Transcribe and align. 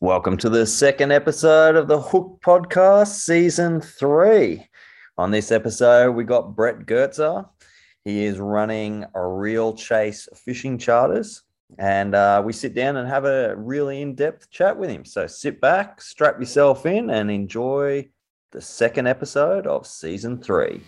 Welcome 0.00 0.36
to 0.38 0.48
the 0.48 0.64
second 0.64 1.10
episode 1.10 1.74
of 1.74 1.88
the 1.88 2.00
Hook 2.00 2.38
Podcast, 2.40 3.16
Season 3.16 3.80
3. 3.80 4.64
On 5.16 5.32
this 5.32 5.50
episode, 5.50 6.12
we 6.12 6.22
got 6.22 6.54
Brett 6.54 6.86
Goetze. 6.86 7.48
He 8.04 8.24
is 8.24 8.38
running 8.38 9.04
a 9.16 9.26
Reel 9.26 9.74
Chase 9.74 10.28
Fishing 10.36 10.78
Charters, 10.78 11.42
and 11.80 12.14
uh, 12.14 12.40
we 12.46 12.52
sit 12.52 12.74
down 12.74 12.96
and 12.96 13.08
have 13.08 13.24
a 13.24 13.56
really 13.56 14.00
in 14.00 14.14
depth 14.14 14.48
chat 14.50 14.78
with 14.78 14.88
him. 14.88 15.04
So 15.04 15.26
sit 15.26 15.60
back, 15.60 16.00
strap 16.00 16.38
yourself 16.38 16.86
in, 16.86 17.10
and 17.10 17.28
enjoy 17.28 18.08
the 18.52 18.60
second 18.60 19.08
episode 19.08 19.66
of 19.66 19.84
Season 19.84 20.40
3. 20.40 20.80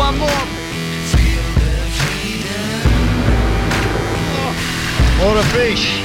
On 0.00 0.14
just 0.14 0.18
one 0.18 0.18
more. 0.18 0.28
What 5.18 5.36
a 5.36 5.48
fish! 5.48 6.04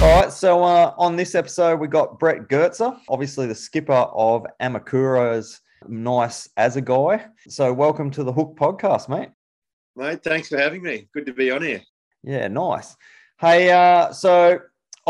All 0.00 0.20
right, 0.20 0.32
so 0.32 0.62
uh, 0.62 0.94
on 0.96 1.16
this 1.16 1.34
episode, 1.34 1.80
we 1.80 1.88
got 1.88 2.18
Brett 2.18 2.48
Goetze, 2.48 2.98
obviously 3.08 3.46
the 3.46 3.54
skipper 3.54 3.92
of 3.92 4.46
Amokura's 4.62 5.60
nice 5.88 6.48
Assegai. 6.56 7.28
So, 7.48 7.72
welcome 7.72 8.10
to 8.12 8.22
the 8.22 8.32
Hook 8.32 8.56
Podcast, 8.56 9.08
mate. 9.08 9.30
Mate, 9.96 10.22
thanks 10.22 10.48
for 10.48 10.58
having 10.58 10.82
me. 10.82 11.08
Good 11.12 11.26
to 11.26 11.32
be 11.32 11.50
on 11.50 11.62
here. 11.62 11.82
Yeah, 12.22 12.48
nice. 12.48 12.96
Hey, 13.40 13.70
uh, 13.70 14.12
so 14.12 14.60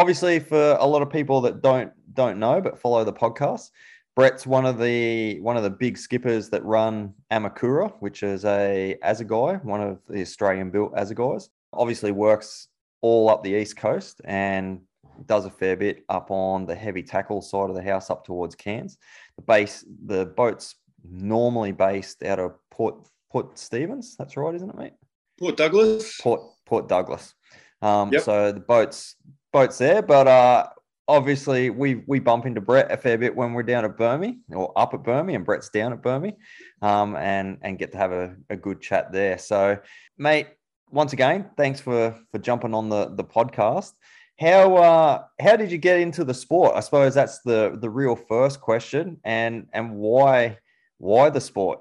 obviously 0.01 0.39
for 0.39 0.77
a 0.81 0.87
lot 0.87 1.03
of 1.03 1.11
people 1.11 1.41
that 1.43 1.63
don't 1.63 1.93
don't 2.15 2.39
know 2.39 2.61
but 2.61 2.79
follow 2.79 3.05
the 3.05 3.13
podcast, 3.13 3.71
Brett's 4.17 4.47
one 4.47 4.67
of 4.67 4.79
the 4.79 5.39
one 5.41 5.57
of 5.57 5.63
the 5.63 5.71
big 5.71 5.97
skippers 5.97 6.49
that 6.51 6.65
run 6.65 7.15
Amokura, 7.31 7.93
which 8.01 8.23
is 8.23 8.45
a 8.45 8.97
Assegai, 9.05 9.63
one 9.65 9.81
of 9.83 9.99
the 10.09 10.23
Australian 10.23 10.71
built 10.71 10.95
Assegais. 10.95 11.49
Obviously 11.73 12.13
works 12.13 12.69
all 13.03 13.31
up 13.31 13.43
the 13.43 13.55
east 13.55 13.77
coast 13.77 14.21
and 14.25 14.81
does 15.27 15.45
a 15.45 15.51
fair 15.51 15.77
bit 15.77 16.05
up 16.09 16.31
on 16.31 16.67
the 16.67 16.75
heavy 16.75 17.03
tackle 17.03 17.43
side 17.43 17.69
of 17.69 17.77
the 17.77 17.83
house 17.83 18.11
up 18.11 18.25
towards 18.25 18.55
Cairns. 18.55 18.99
The 19.37 19.43
base 19.43 19.85
the 20.07 20.27
boat's 20.27 20.77
normally 21.05 21.73
based 21.73 22.23
out 22.25 22.39
of 22.39 22.55
Port 22.71 22.97
Port 23.31 23.59
Stevens. 23.59 24.17
That's 24.17 24.37
right, 24.37 24.55
isn't 24.55 24.71
it, 24.71 24.77
mate? 24.77 24.95
Port 25.39 25.57
Douglas. 25.57 26.19
Port 26.21 26.41
Port 26.67 26.89
Douglas. 26.89 27.35
Um, 27.83 28.13
Yep. 28.13 28.23
So 28.23 28.53
the 28.53 28.61
boats 28.61 29.17
boats 29.53 29.79
there, 29.79 30.03
but 30.03 30.27
uh, 30.27 30.69
obviously 31.11 31.71
we 31.71 32.03
we 32.07 32.21
bump 32.21 32.47
into 32.47 32.61
Brett 32.61 32.91
a 32.91 32.97
fair 32.97 33.19
bit 33.19 33.35
when 33.35 33.53
we're 33.53 33.65
down 33.65 33.85
at 33.85 33.97
Burmy 33.97 34.39
or 34.51 34.73
up 34.77 34.95
at 34.95 35.03
Burmy, 35.03 35.35
and 35.35 35.45
Brett's 35.45 35.69
down 35.69 35.93
at 35.93 36.03
Burmy, 36.03 36.37
um, 36.83 37.17
and 37.17 37.59
and 37.63 37.79
get 37.79 37.93
to 37.93 37.99
have 37.99 38.13
a, 38.13 38.37
a 38.49 38.57
good 38.57 38.81
chat 38.81 39.13
there. 39.13 39.37
So, 39.39 39.79
mate, 40.17 40.47
once 40.91 41.13
again, 41.13 41.51
thanks 41.57 41.81
for 41.81 42.17
for 42.31 42.39
jumping 42.39 42.75
on 42.75 42.89
the 42.89 43.15
the 43.15 43.25
podcast. 43.25 43.93
How 44.39 44.77
uh 44.77 45.25
how 45.41 45.57
did 45.57 45.71
you 45.71 45.79
get 45.79 46.01
into 46.01 46.25
the 46.25 46.35
sport? 46.35 46.75
I 46.77 46.81
suppose 46.81 47.15
that's 47.15 47.41
the 47.41 47.77
the 47.81 47.91
real 47.91 48.17
first 48.17 48.61
question, 48.61 49.19
and 49.25 49.67
and 49.73 49.97
why 49.97 50.59
why 50.99 51.31
the 51.31 51.41
sport? 51.41 51.81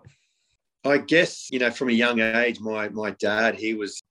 I 0.84 0.98
guess 0.98 1.50
you 1.52 1.60
know 1.60 1.72
from 1.72 1.90
a 1.90 1.94
young 1.94 2.20
age, 2.20 2.60
my 2.60 2.90
my 2.90 3.12
dad 3.12 3.56
he 3.56 3.76
was 3.76 4.02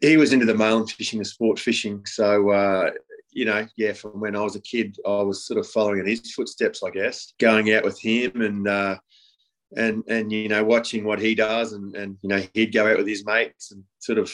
he 0.00 0.16
was 0.16 0.32
into 0.32 0.46
the 0.46 0.54
marlin 0.54 0.86
fishing, 0.86 1.18
the 1.18 1.24
sport 1.24 1.58
fishing. 1.58 2.04
So 2.06 2.50
uh, 2.50 2.90
you 3.32 3.44
know, 3.44 3.66
yeah, 3.76 3.92
from 3.92 4.20
when 4.20 4.36
I 4.36 4.40
was 4.40 4.56
a 4.56 4.60
kid, 4.60 4.96
I 5.06 5.22
was 5.22 5.46
sort 5.46 5.58
of 5.58 5.68
following 5.68 6.00
in 6.00 6.06
his 6.06 6.32
footsteps, 6.32 6.82
I 6.82 6.90
guess, 6.90 7.32
going 7.38 7.72
out 7.72 7.84
with 7.84 8.00
him 8.00 8.40
and. 8.40 8.68
Uh, 8.68 8.96
and 9.76 10.04
and 10.08 10.30
you 10.30 10.48
know 10.48 10.62
watching 10.62 11.04
what 11.04 11.20
he 11.20 11.34
does 11.34 11.72
and 11.72 11.94
and 11.96 12.16
you 12.22 12.28
know 12.28 12.42
he'd 12.54 12.72
go 12.72 12.88
out 12.88 12.98
with 12.98 13.06
his 13.06 13.24
mates 13.26 13.72
and 13.72 13.82
sort 13.98 14.18
of 14.18 14.32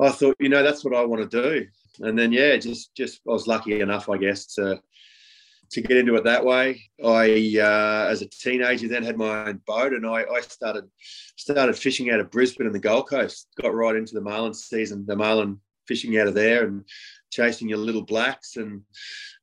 I 0.00 0.10
thought 0.10 0.36
you 0.38 0.48
know 0.48 0.62
that's 0.62 0.84
what 0.84 0.94
I 0.94 1.04
want 1.04 1.30
to 1.30 1.42
do 1.42 1.66
and 2.00 2.18
then 2.18 2.32
yeah 2.32 2.56
just 2.56 2.94
just 2.94 3.20
I 3.28 3.32
was 3.32 3.46
lucky 3.46 3.80
enough 3.80 4.08
I 4.08 4.18
guess 4.18 4.54
to 4.54 4.80
to 5.70 5.80
get 5.80 5.96
into 5.96 6.14
it 6.16 6.24
that 6.24 6.44
way. 6.44 6.82
I, 7.04 7.56
uh, 7.60 8.08
as 8.10 8.22
a 8.22 8.26
teenager, 8.26 8.88
then 8.88 9.02
had 9.02 9.16
my 9.16 9.48
own 9.48 9.60
boat, 9.66 9.92
and 9.92 10.06
I, 10.06 10.24
I 10.24 10.40
started 10.40 10.84
started 11.36 11.76
fishing 11.76 12.10
out 12.10 12.20
of 12.20 12.30
Brisbane 12.30 12.66
and 12.66 12.74
the 12.74 12.80
Gold 12.80 13.08
Coast. 13.08 13.48
Got 13.60 13.74
right 13.74 13.96
into 13.96 14.14
the 14.14 14.20
marlin 14.20 14.54
season, 14.54 15.04
the 15.06 15.16
marlin 15.16 15.60
fishing 15.86 16.18
out 16.18 16.28
of 16.28 16.34
there, 16.34 16.64
and 16.64 16.84
chasing 17.30 17.68
your 17.68 17.78
little 17.78 18.02
blacks 18.02 18.56
and 18.56 18.82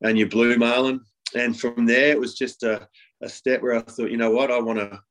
and 0.02 0.18
your 0.18 0.30
blue 0.30 0.58
marlin. 0.58 1.02
And 1.36 1.58
from 1.58 1.86
there, 1.86 2.12
it 2.12 2.20
was 2.20 2.36
just 2.36 2.64
a, 2.64 2.88
a 3.22 3.30
step 3.30 3.62
where 3.62 3.76
I 3.76 3.82
thought, 3.82 4.12
you 4.12 4.18
know 4.18 4.32
what, 4.32 4.52
I 4.52 4.60
want 4.60 4.80
to. 4.80 5.02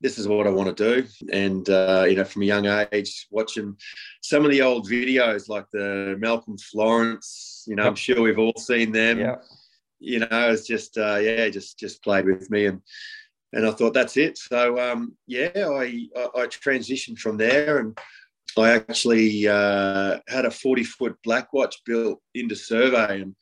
This 0.00 0.18
is 0.18 0.26
what 0.26 0.48
I 0.48 0.50
want 0.50 0.76
to 0.76 1.02
do, 1.02 1.08
and 1.32 1.68
uh, 1.70 2.06
you 2.08 2.16
know, 2.16 2.24
from 2.24 2.42
a 2.42 2.46
young 2.46 2.66
age, 2.90 3.28
watching 3.30 3.76
some 4.20 4.44
of 4.44 4.50
the 4.50 4.60
old 4.60 4.90
videos 4.90 5.48
like 5.48 5.66
the 5.72 6.16
Malcolm 6.18 6.58
Florence. 6.58 7.64
You 7.68 7.76
know, 7.76 7.84
I'm 7.84 7.94
sure 7.94 8.20
we've 8.20 8.38
all 8.38 8.56
seen 8.58 8.90
them 8.90 9.20
Yeah, 9.20 9.36
you 10.02 10.18
know, 10.18 10.50
it's 10.50 10.66
just 10.66 10.98
uh, 10.98 11.16
yeah, 11.16 11.48
just 11.48 11.78
just 11.78 12.02
played 12.02 12.26
with 12.26 12.50
me 12.50 12.66
and 12.66 12.80
and 13.54 13.66
I 13.66 13.70
thought 13.70 13.94
that's 13.94 14.16
it. 14.16 14.38
So 14.38 14.78
um, 14.80 15.16
yeah, 15.26 15.50
I, 15.54 16.08
I 16.16 16.28
I 16.34 16.46
transitioned 16.46 17.18
from 17.18 17.36
there 17.36 17.78
and 17.78 17.98
I 18.58 18.70
actually 18.70 19.46
uh, 19.46 20.18
had 20.28 20.44
a 20.44 20.50
forty 20.50 20.84
foot 20.84 21.16
black 21.22 21.52
watch 21.52 21.76
built 21.86 22.20
into 22.34 22.56
survey 22.56 23.22
and 23.22 23.34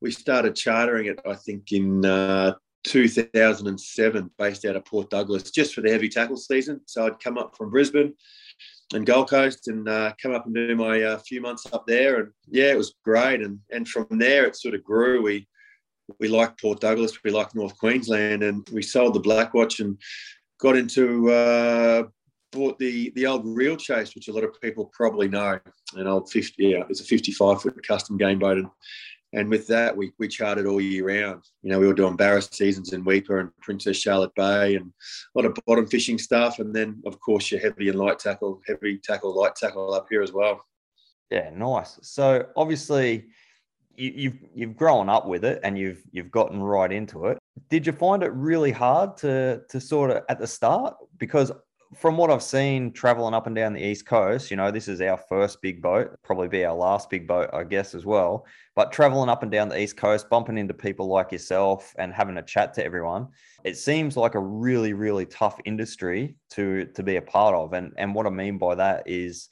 we 0.00 0.10
started 0.10 0.56
chartering 0.56 1.06
it. 1.06 1.20
I 1.26 1.34
think 1.34 1.72
in 1.72 2.04
uh, 2.04 2.54
2007, 2.84 4.30
based 4.38 4.64
out 4.64 4.76
of 4.76 4.84
Port 4.84 5.10
Douglas, 5.10 5.50
just 5.50 5.74
for 5.74 5.80
the 5.80 5.90
heavy 5.90 6.08
tackle 6.08 6.36
season. 6.36 6.80
So 6.86 7.06
I'd 7.06 7.20
come 7.20 7.36
up 7.36 7.56
from 7.56 7.70
Brisbane 7.70 8.14
and 8.94 9.04
Gold 9.04 9.28
Coast 9.28 9.68
and 9.68 9.88
uh, 9.88 10.12
come 10.22 10.34
up 10.34 10.46
and 10.46 10.54
do 10.54 10.76
my 10.76 11.02
uh, 11.02 11.18
few 11.18 11.40
months 11.40 11.66
up 11.72 11.86
there. 11.86 12.20
And 12.20 12.28
yeah, 12.48 12.70
it 12.70 12.78
was 12.78 12.94
great. 13.04 13.42
And 13.42 13.58
and 13.70 13.86
from 13.88 14.06
there, 14.10 14.46
it 14.46 14.56
sort 14.56 14.74
of 14.74 14.84
grew. 14.84 15.22
We 15.22 15.46
we 16.20 16.28
liked 16.28 16.60
Port 16.60 16.80
Douglas, 16.80 17.22
we 17.22 17.30
liked 17.30 17.54
North 17.54 17.76
Queensland, 17.78 18.42
and 18.42 18.68
we 18.72 18.82
sold 18.82 19.14
the 19.14 19.20
Blackwatch 19.20 19.80
and 19.80 19.98
got 20.60 20.76
into 20.76 21.30
uh, 21.30 22.04
bought 22.52 22.78
the 22.78 23.10
the 23.14 23.26
old 23.26 23.46
Reel 23.46 23.76
Chase, 23.76 24.14
which 24.14 24.28
a 24.28 24.32
lot 24.32 24.44
of 24.44 24.60
people 24.60 24.90
probably 24.92 25.28
know, 25.28 25.58
an 25.94 26.06
old 26.06 26.30
fifty, 26.30 26.68
yeah, 26.68 26.84
it's 26.88 27.00
a 27.00 27.04
fifty 27.04 27.32
five 27.32 27.62
foot 27.62 27.86
custom 27.86 28.16
game 28.16 28.38
boat, 28.38 28.58
and 28.58 28.68
and 29.34 29.48
with 29.50 29.66
that 29.66 29.96
we 29.96 30.12
we 30.18 30.28
charted 30.28 30.66
all 30.66 30.80
year 30.80 31.06
round. 31.06 31.42
You 31.62 31.70
know, 31.70 31.78
we 31.78 31.86
were 31.86 31.94
doing 31.94 32.16
Barra 32.16 32.42
seasons 32.42 32.92
in 32.92 33.04
Weipa 33.04 33.40
and 33.40 33.50
Princess 33.60 33.98
Charlotte 33.98 34.34
Bay, 34.34 34.76
and 34.76 34.86
a 34.86 35.38
lot 35.38 35.46
of 35.46 35.56
bottom 35.66 35.86
fishing 35.86 36.18
stuff, 36.18 36.58
and 36.58 36.74
then 36.74 37.02
of 37.06 37.20
course 37.20 37.50
your 37.50 37.60
heavy 37.60 37.88
and 37.88 37.98
light 37.98 38.18
tackle, 38.18 38.60
heavy 38.66 38.98
tackle, 38.98 39.38
light 39.38 39.54
tackle 39.54 39.92
up 39.94 40.06
here 40.10 40.22
as 40.22 40.32
well. 40.32 40.64
Yeah, 41.30 41.50
nice. 41.54 41.98
So 42.02 42.46
obviously, 42.56 43.26
you, 43.98 44.12
you've 44.14 44.38
you've 44.54 44.76
grown 44.76 45.08
up 45.08 45.26
with 45.26 45.44
it 45.44 45.60
and 45.62 45.78
you've 45.78 46.02
you've 46.10 46.30
gotten 46.30 46.62
right 46.62 46.90
into 46.90 47.26
it. 47.26 47.38
Did 47.68 47.86
you 47.86 47.92
find 47.92 48.22
it 48.22 48.32
really 48.32 48.72
hard 48.72 49.16
to 49.18 49.62
to 49.68 49.80
sort 49.80 50.10
of 50.10 50.22
at 50.28 50.38
the 50.38 50.46
start? 50.46 50.94
Because 51.18 51.52
from 51.96 52.18
what 52.18 52.30
I've 52.30 52.42
seen 52.42 52.92
traveling 52.92 53.32
up 53.32 53.46
and 53.46 53.56
down 53.56 53.72
the 53.72 53.82
east 53.84 54.04
coast, 54.04 54.50
you 54.50 54.58
know, 54.58 54.70
this 54.70 54.88
is 54.88 55.00
our 55.00 55.16
first 55.16 55.62
big 55.62 55.80
boat, 55.80 56.14
probably 56.22 56.46
be 56.46 56.64
our 56.64 56.74
last 56.74 57.08
big 57.08 57.26
boat, 57.26 57.48
I 57.52 57.64
guess, 57.64 57.94
as 57.94 58.04
well. 58.04 58.44
But 58.76 58.92
traveling 58.92 59.30
up 59.30 59.42
and 59.42 59.50
down 59.50 59.70
the 59.70 59.80
east 59.80 59.96
coast, 59.96 60.28
bumping 60.28 60.58
into 60.58 60.74
people 60.74 61.06
like 61.06 61.32
yourself 61.32 61.94
and 61.98 62.12
having 62.12 62.36
a 62.36 62.42
chat 62.42 62.74
to 62.74 62.84
everyone, 62.84 63.28
it 63.64 63.78
seems 63.78 64.18
like 64.18 64.34
a 64.34 64.40
really, 64.40 64.92
really 64.92 65.24
tough 65.24 65.58
industry 65.64 66.36
to 66.50 66.84
to 66.94 67.02
be 67.02 67.16
a 67.16 67.22
part 67.22 67.54
of. 67.54 67.72
And 67.72 67.92
and 67.96 68.14
what 68.14 68.26
I 68.26 68.30
mean 68.30 68.58
by 68.58 68.74
that 68.74 69.04
is 69.06 69.48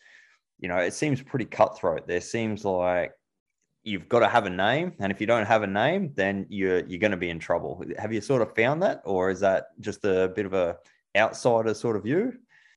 you 0.59 0.69
know, 0.69 0.79
it 0.79 0.95
seems 0.95 1.23
pretty 1.23 1.45
cutthroat. 1.45 2.07
There 2.07 2.21
seems 2.21 2.65
like 2.65 3.13
you've 3.87 4.09
got 4.09 4.21
to 4.21 4.29
have 4.29 4.47
a 4.47 4.51
name, 4.51 4.93
and 4.99 5.13
if 5.13 5.21
you 5.21 5.27
don't 5.27 5.47
have 5.47 5.63
a 5.63 5.67
name, 5.67 6.13
then 6.15 6.47
you're 6.49 6.85
you're 6.87 6.99
going 6.99 7.13
to 7.13 7.17
be 7.17 7.31
in 7.31 7.39
trouble. 7.39 7.83
Have 7.99 8.13
you 8.13 8.21
sort 8.21 8.43
of 8.43 8.55
found 8.55 8.83
that, 8.83 9.03
or 9.05 9.31
is 9.31 9.41
that 9.41 9.69
just 9.81 10.05
a 10.05 10.33
bit 10.35 10.47
of 10.47 10.53
a 10.53 10.77
outsider 11.17 11.73
sort 11.73 11.97
of 11.97 12.03
view? 12.03 12.35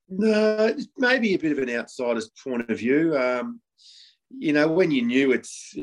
No, 0.07 0.75
maybe 0.97 1.33
a 1.33 1.39
bit 1.39 1.51
of 1.51 1.59
an 1.59 1.69
outsider's 1.69 2.29
point 2.43 2.69
of 2.69 2.77
view. 2.77 3.17
Um, 3.17 3.59
you 4.29 4.53
know, 4.53 4.67
when 4.67 4.91
you're 4.91 5.05
new, 5.05 5.31
it's 5.31 5.75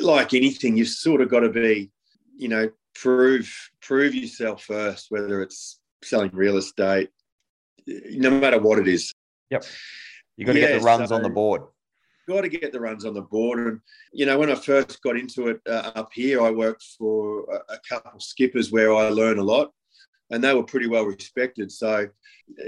like 0.00 0.34
anything. 0.34 0.76
You've 0.76 0.88
sort 0.88 1.20
of 1.20 1.28
got 1.28 1.40
to 1.40 1.50
be, 1.50 1.90
you 2.36 2.48
know, 2.48 2.70
prove 2.94 3.52
prove 3.82 4.14
yourself 4.14 4.64
first. 4.64 5.06
Whether 5.10 5.42
it's 5.42 5.78
selling 6.02 6.30
real 6.32 6.56
estate, 6.56 7.10
no 7.86 8.30
matter 8.30 8.58
what 8.58 8.78
it 8.78 8.88
is, 8.88 9.14
Yep. 9.50 9.64
You 10.36 10.46
got 10.46 10.52
to 10.52 10.60
get 10.60 10.78
the 10.80 10.84
runs 10.84 11.12
on 11.12 11.22
the 11.22 11.28
board. 11.28 11.62
Got 12.30 12.42
to 12.42 12.48
get 12.48 12.72
the 12.72 12.80
runs 12.80 13.04
on 13.04 13.14
the 13.14 13.22
board. 13.22 13.66
And 13.66 13.80
you 14.12 14.26
know, 14.26 14.38
when 14.38 14.50
I 14.50 14.54
first 14.54 15.02
got 15.02 15.16
into 15.16 15.48
it 15.48 15.60
uh, 15.68 15.92
up 15.94 16.10
here, 16.12 16.42
I 16.42 16.50
worked 16.50 16.84
for 16.98 17.44
a, 17.52 17.74
a 17.74 17.78
couple 17.88 18.20
skippers 18.20 18.72
where 18.72 18.94
I 18.94 19.08
learned 19.08 19.40
a 19.40 19.44
lot. 19.44 19.72
and 20.30 20.42
they 20.42 20.54
were 20.54 20.62
pretty 20.62 20.86
well 20.86 21.04
respected. 21.04 21.72
So, 21.72 22.08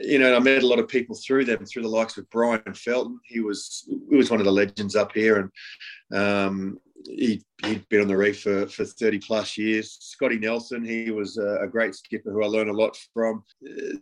you 0.03 0.19
know, 0.19 0.35
I 0.35 0.38
met 0.41 0.62
a 0.62 0.67
lot 0.67 0.79
of 0.79 0.88
people 0.88 1.17
through 1.17 1.44
them, 1.44 1.64
through 1.64 1.82
the 1.82 1.88
likes 1.88 2.19
of 2.19 2.29
Brian 2.31 2.75
Felton. 2.75 3.19
He 3.25 3.41
was 3.41 3.88
he 4.11 4.17
was 4.17 4.31
one 4.31 4.41
of 4.41 4.47
the 4.47 4.53
legends 4.53 4.97
up 4.97 5.12
here, 5.12 5.37
and 5.41 6.20
um, 6.20 6.79
he, 7.06 7.43
he'd 7.64 7.88
been 7.88 8.03
on 8.03 8.09
the 8.09 8.17
reef 8.17 8.43
for, 8.43 8.67
for 8.67 8.85
30 8.85 9.19
plus 9.20 9.56
years. 9.59 9.97
Scotty 10.00 10.38
Nelson, 10.38 10.85
he 10.85 11.11
was 11.11 11.37
a, 11.37 11.62
a, 11.62 11.69
great 11.69 11.94
skipper 11.94 12.31
who 12.31 12.43
I 12.43 12.47
learned 12.47 12.70
a 12.70 12.75
lot 12.75 12.97
from. 13.12 13.43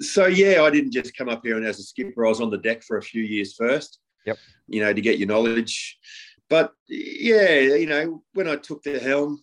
So, 0.01 0.27
yeah, 0.27 0.63
I 0.63 0.71
didn't 0.71 0.93
just 0.93 1.17
come 1.17 1.29
up 1.29 1.43
here 1.45 1.57
and 1.57 1.67
as 1.67 1.79
a 1.79 1.83
skipper, 1.83 2.27
I 2.27 2.29
was 2.29 2.41
on 2.41 2.51
the 2.51 2.59
deck 2.59 2.83
for 2.83 2.99
a 2.99 3.03
few 3.03 3.23
years 3.23 3.55
first, 3.55 3.99
yep. 4.27 4.39
you 4.69 4.81
know, 4.81 4.93
to 4.93 5.01
get 5.01 5.19
your 5.19 5.29
knowledge. 5.29 5.99
But 6.49 6.73
yeah, 6.89 7.59
you 7.59 7.87
know, 7.87 8.23
when 8.35 8.49
I 8.49 8.57
took 8.57 8.83
the 8.83 8.99
helm 8.99 9.43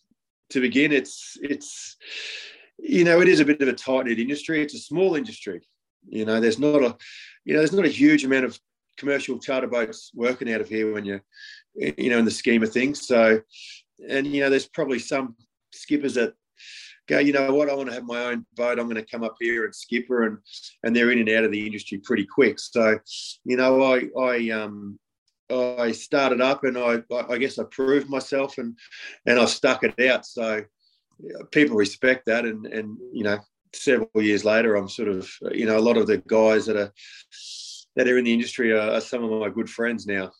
to 0.50 0.62
begin, 0.62 0.92
it's, 0.92 1.38
it's, 1.42 1.96
you 2.78 3.04
know, 3.04 3.22
it 3.22 3.28
is 3.28 3.40
a 3.40 3.46
bit 3.46 3.62
of 3.62 3.68
a 3.68 3.74
tight 3.74 4.06
knit 4.06 4.20
industry. 4.20 4.62
It's 4.62 4.76
a 4.76 4.80
small 4.80 5.16
industry. 5.16 5.62
You 6.08 6.26
know, 6.26 6.40
there's 6.40 6.60
not 6.60 6.84
a, 6.84 6.98
you 7.46 7.54
know, 7.54 7.60
there's 7.60 7.74
not 7.74 7.86
a 7.86 7.90
huge 7.90 8.24
amount 8.24 8.46
of 8.46 8.60
commercial 8.98 9.40
charter 9.40 9.68
boats 9.68 10.12
working 10.14 10.52
out 10.52 10.62
of 10.62 10.70
here 10.70 10.94
when 10.94 11.06
you 11.06 11.22
you 11.78 12.10
know, 12.10 12.18
in 12.18 12.26
the 12.26 12.32
scheme 12.32 12.64
of 12.64 12.72
things. 12.72 13.08
So, 13.08 13.42
and 14.10 14.28
you 14.28 14.42
know, 14.42 14.50
there's 14.50 14.68
probably 14.68 15.00
some 15.00 15.36
skippers 15.72 16.16
that 16.16 16.34
go, 17.08 17.20
you 17.20 17.34
know 17.34 17.54
what, 17.54 17.70
I 17.70 17.74
want 17.74 17.90
to 17.90 17.96
have 17.96 18.06
my 18.06 18.26
own 18.26 18.46
boat. 18.56 18.80
I'm 18.80 18.90
going 18.90 18.96
to 18.96 19.12
come 19.12 19.24
up 19.24 19.36
here 19.40 19.66
and 19.66 19.74
skipper, 19.74 20.24
and 20.26 20.38
and 20.84 20.96
they're 20.96 21.12
in 21.12 21.20
and 21.20 21.30
out 21.30 21.44
of 21.44 21.52
the 21.52 21.66
industry 21.66 22.00
pretty 22.00 22.26
quick. 22.26 22.60
So, 22.60 23.00
you 23.46 23.58
know, 23.58 23.82
I 23.84 24.10
I 24.20 24.50
um 24.50 25.00
I 25.50 25.92
started 25.94 26.42
up, 26.42 26.64
and 26.64 26.78
I 26.78 27.02
I 27.30 27.38
guess 27.38 27.58
I 27.58 27.64
proved 27.66 28.10
myself, 28.10 28.58
and 28.58 28.78
and 29.26 29.40
I 29.40 29.46
stuck 29.46 29.84
it 29.84 30.00
out. 30.10 30.26
So 30.26 30.64
people 31.52 31.76
respect 31.76 32.26
that, 32.26 32.46
and 32.46 32.66
and 32.68 32.98
you 33.12 33.24
know, 33.24 33.40
several 33.74 34.10
years 34.16 34.44
later, 34.44 34.76
I'm 34.76 34.90
sort 34.90 35.10
of 35.10 35.30
you 35.52 35.66
know 35.66 35.78
a 35.78 35.80
lot 35.80 35.98
of 35.98 36.08
the 36.08 36.18
guys 36.18 36.66
that 36.66 36.76
are 36.76 36.94
that 37.96 38.08
are 38.08 38.18
in 38.18 38.26
the 38.26 38.34
industry 38.34 38.72
are, 38.74 38.92
are 38.92 39.02
some 39.02 39.24
of 39.24 39.32
my 39.40 39.50
good 39.50 39.70
friends 39.70 40.06
now. 40.06 40.32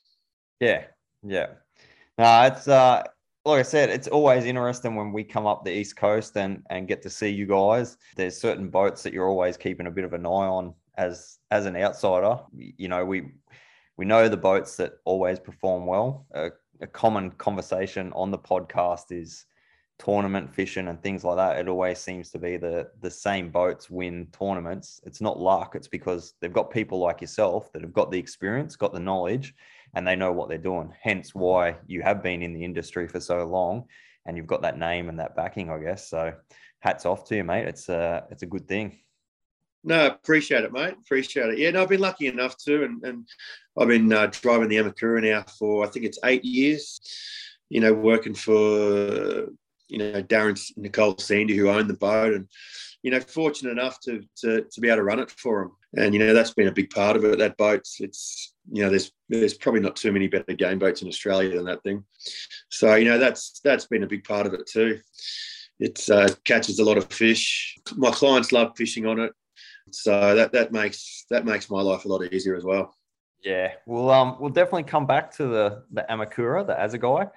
Yeah, 0.60 0.86
yeah. 1.24 1.48
No, 2.18 2.44
it's 2.44 2.68
uh 2.68 3.04
like 3.48 3.60
I 3.60 3.64
said, 3.64 3.90
it's 3.90 4.08
always 4.08 4.46
interesting 4.46 4.96
when 4.96 5.14
we 5.14 5.24
come 5.24 5.48
up 5.48 5.64
the 5.64 5.72
East 5.72 5.96
Coast 5.96 6.36
and 6.38 6.64
and 6.70 6.88
get 6.88 7.02
to 7.04 7.10
see 7.10 7.30
you 7.30 7.46
guys. 7.46 7.98
There's 8.16 8.40
certain 8.40 8.70
boats 8.70 9.04
that 9.04 9.14
you're 9.14 9.30
always 9.30 9.58
keeping 9.58 9.88
a 9.88 9.92
bit 9.92 10.04
of 10.04 10.14
an 10.14 10.26
eye 10.26 10.30
on 10.30 10.74
as 10.98 11.40
as 11.50 11.66
an 11.66 11.76
outsider. 11.76 12.40
You 12.54 12.90
know, 12.90 13.06
we 13.06 13.32
we 13.96 14.06
know 14.06 14.28
the 14.28 14.38
boats 14.38 14.76
that 14.78 14.94
always 15.06 15.40
perform 15.40 15.86
well. 15.86 16.26
A, 16.34 16.50
a 16.82 16.88
common 16.88 17.32
conversation 17.32 18.12
on 18.14 18.32
the 18.32 18.38
podcast 18.38 19.12
is 19.12 19.46
tournament 19.98 20.54
fishing 20.54 20.90
and 20.90 21.02
things 21.02 21.24
like 21.24 21.38
that. 21.38 21.58
It 21.58 21.68
always 21.68 22.00
seems 22.00 22.30
to 22.32 22.40
be 22.40 22.58
the 22.58 22.90
the 23.02 23.10
same 23.10 23.50
boats 23.50 23.90
win 23.90 24.28
tournaments. 24.38 25.00
It's 25.06 25.22
not 25.22 25.40
luck. 25.40 25.74
It's 25.76 25.88
because 25.88 26.34
they've 26.42 26.54
got 26.54 26.70
people 26.70 27.00
like 27.00 27.22
yourself 27.22 27.72
that 27.72 27.82
have 27.82 27.94
got 27.94 28.12
the 28.12 28.20
experience, 28.20 28.76
got 28.76 28.94
the 28.94 29.00
knowledge, 29.00 29.56
and 29.98 30.08
they 30.08 30.16
know 30.16 30.32
what 30.32 30.48
they're 30.48 30.60
doing. 30.60 30.94
Hence 31.02 31.34
why 31.34 31.78
you 31.88 32.04
have 32.04 32.22
been 32.22 32.44
in 32.44 32.54
the 32.54 32.64
industry 32.64 33.08
for 33.08 33.20
so 33.20 33.44
long 33.46 33.86
and 34.28 34.38
you've 34.38 34.46
got 34.46 34.62
that 34.62 34.78
name 34.78 35.10
and 35.10 35.20
that 35.20 35.36
backing, 35.36 35.72
I 35.72 35.80
guess. 35.80 36.08
So 36.08 36.34
hats 36.82 37.08
off 37.08 37.28
to 37.30 37.36
you, 37.36 37.44
mate. 37.44 37.68
It's 37.68 37.90
a, 37.90 38.24
it's 38.30 38.44
a 38.44 38.46
good 38.46 38.68
thing. 38.68 39.00
No, 39.84 40.06
appreciate 40.06 40.64
it, 40.64 40.72
mate. 40.72 40.94
Appreciate 41.04 41.50
it. 41.50 41.58
Yeah, 41.58 41.72
no, 41.72 41.82
I've 41.82 41.90
been 41.90 42.00
lucky 42.00 42.28
enough 42.28 42.56
to, 42.66 42.84
And, 42.84 43.04
and 43.04 43.28
I've 43.76 43.88
been 43.88 44.14
uh, 44.14 44.28
driving 44.28 44.70
the 44.70 44.78
Amokura 44.78 45.24
now 45.24 45.46
for, 45.58 45.84
I 45.84 45.88
think 45.88 46.06
it's 46.06 46.20
eight 46.24 46.46
years, 46.46 47.02
you 47.70 47.82
know, 47.82 47.94
working 47.94 48.36
for, 48.36 49.48
you 49.88 49.98
know, 49.98 50.22
Darren 50.22 50.62
Nicole 50.78 51.18
Sandy, 51.18 51.58
who 51.58 51.70
owned 51.70 51.90
the 51.90 51.96
boat. 51.96 52.34
And, 52.36 52.48
you 53.04 53.12
know, 53.12 53.20
fortunate 53.20 53.72
enough 53.72 54.00
to, 54.02 54.22
to, 54.38 54.64
to 54.64 54.82
be 54.82 54.88
able 54.88 54.98
to 54.98 55.04
run 55.04 55.20
it 55.20 55.32
for 55.32 55.62
them. 55.62 55.72
And, 55.96 56.14
you 56.14 56.20
know, 56.20 56.34
that's 56.34 56.54
been 56.54 56.68
a 56.68 56.74
big 56.74 56.90
part 56.90 57.16
of 57.16 57.24
it. 57.24 57.38
That 57.40 57.58
boat's, 57.58 57.98
it's, 58.00 58.54
you 58.72 58.84
know, 58.84 58.90
there's 58.90 59.12
there's 59.30 59.54
probably 59.54 59.82
not 59.82 59.96
too 59.96 60.12
many 60.12 60.28
better 60.28 60.54
game 60.54 60.80
boats 60.80 61.02
in 61.02 61.08
Australia 61.08 61.56
than 61.56 61.66
that 61.66 61.84
thing. 61.84 62.04
So 62.70 62.96
you 62.96 63.06
know, 63.06 63.18
that's 63.18 63.60
that's 63.64 63.88
been 63.88 64.04
a 64.04 64.08
big 64.08 64.24
part 64.24 64.46
of 64.46 64.54
it 64.54 64.68
too. 64.68 65.00
It 65.80 66.10
uh, 66.10 66.30
catches 66.44 66.80
a 66.80 66.84
lot 66.84 66.98
of 66.98 67.12
fish. 67.12 67.78
My 67.96 68.12
clients 68.12 68.52
love 68.52 68.74
fishing 68.76 69.06
on 69.06 69.20
it, 69.20 69.32
so 69.92 70.36
that 70.36 70.52
that 70.54 70.72
makes 70.72 71.26
that 71.30 71.46
makes 71.46 71.70
my 71.70 71.82
life 71.82 72.06
a 72.06 72.08
lot 72.08 72.24
easier 72.34 72.56
as 72.56 72.64
well. 72.64 72.96
Yeah, 73.44 73.74
we'll 73.86 74.10
um 74.10 74.38
we'll 74.40 74.50
definitely 74.50 74.84
come 74.84 75.06
back 75.06 75.32
to 75.38 75.48
the 75.48 75.84
the 75.92 76.06
Amokura, 76.10 76.66
the 76.66 76.74
Assegai. 76.74 77.30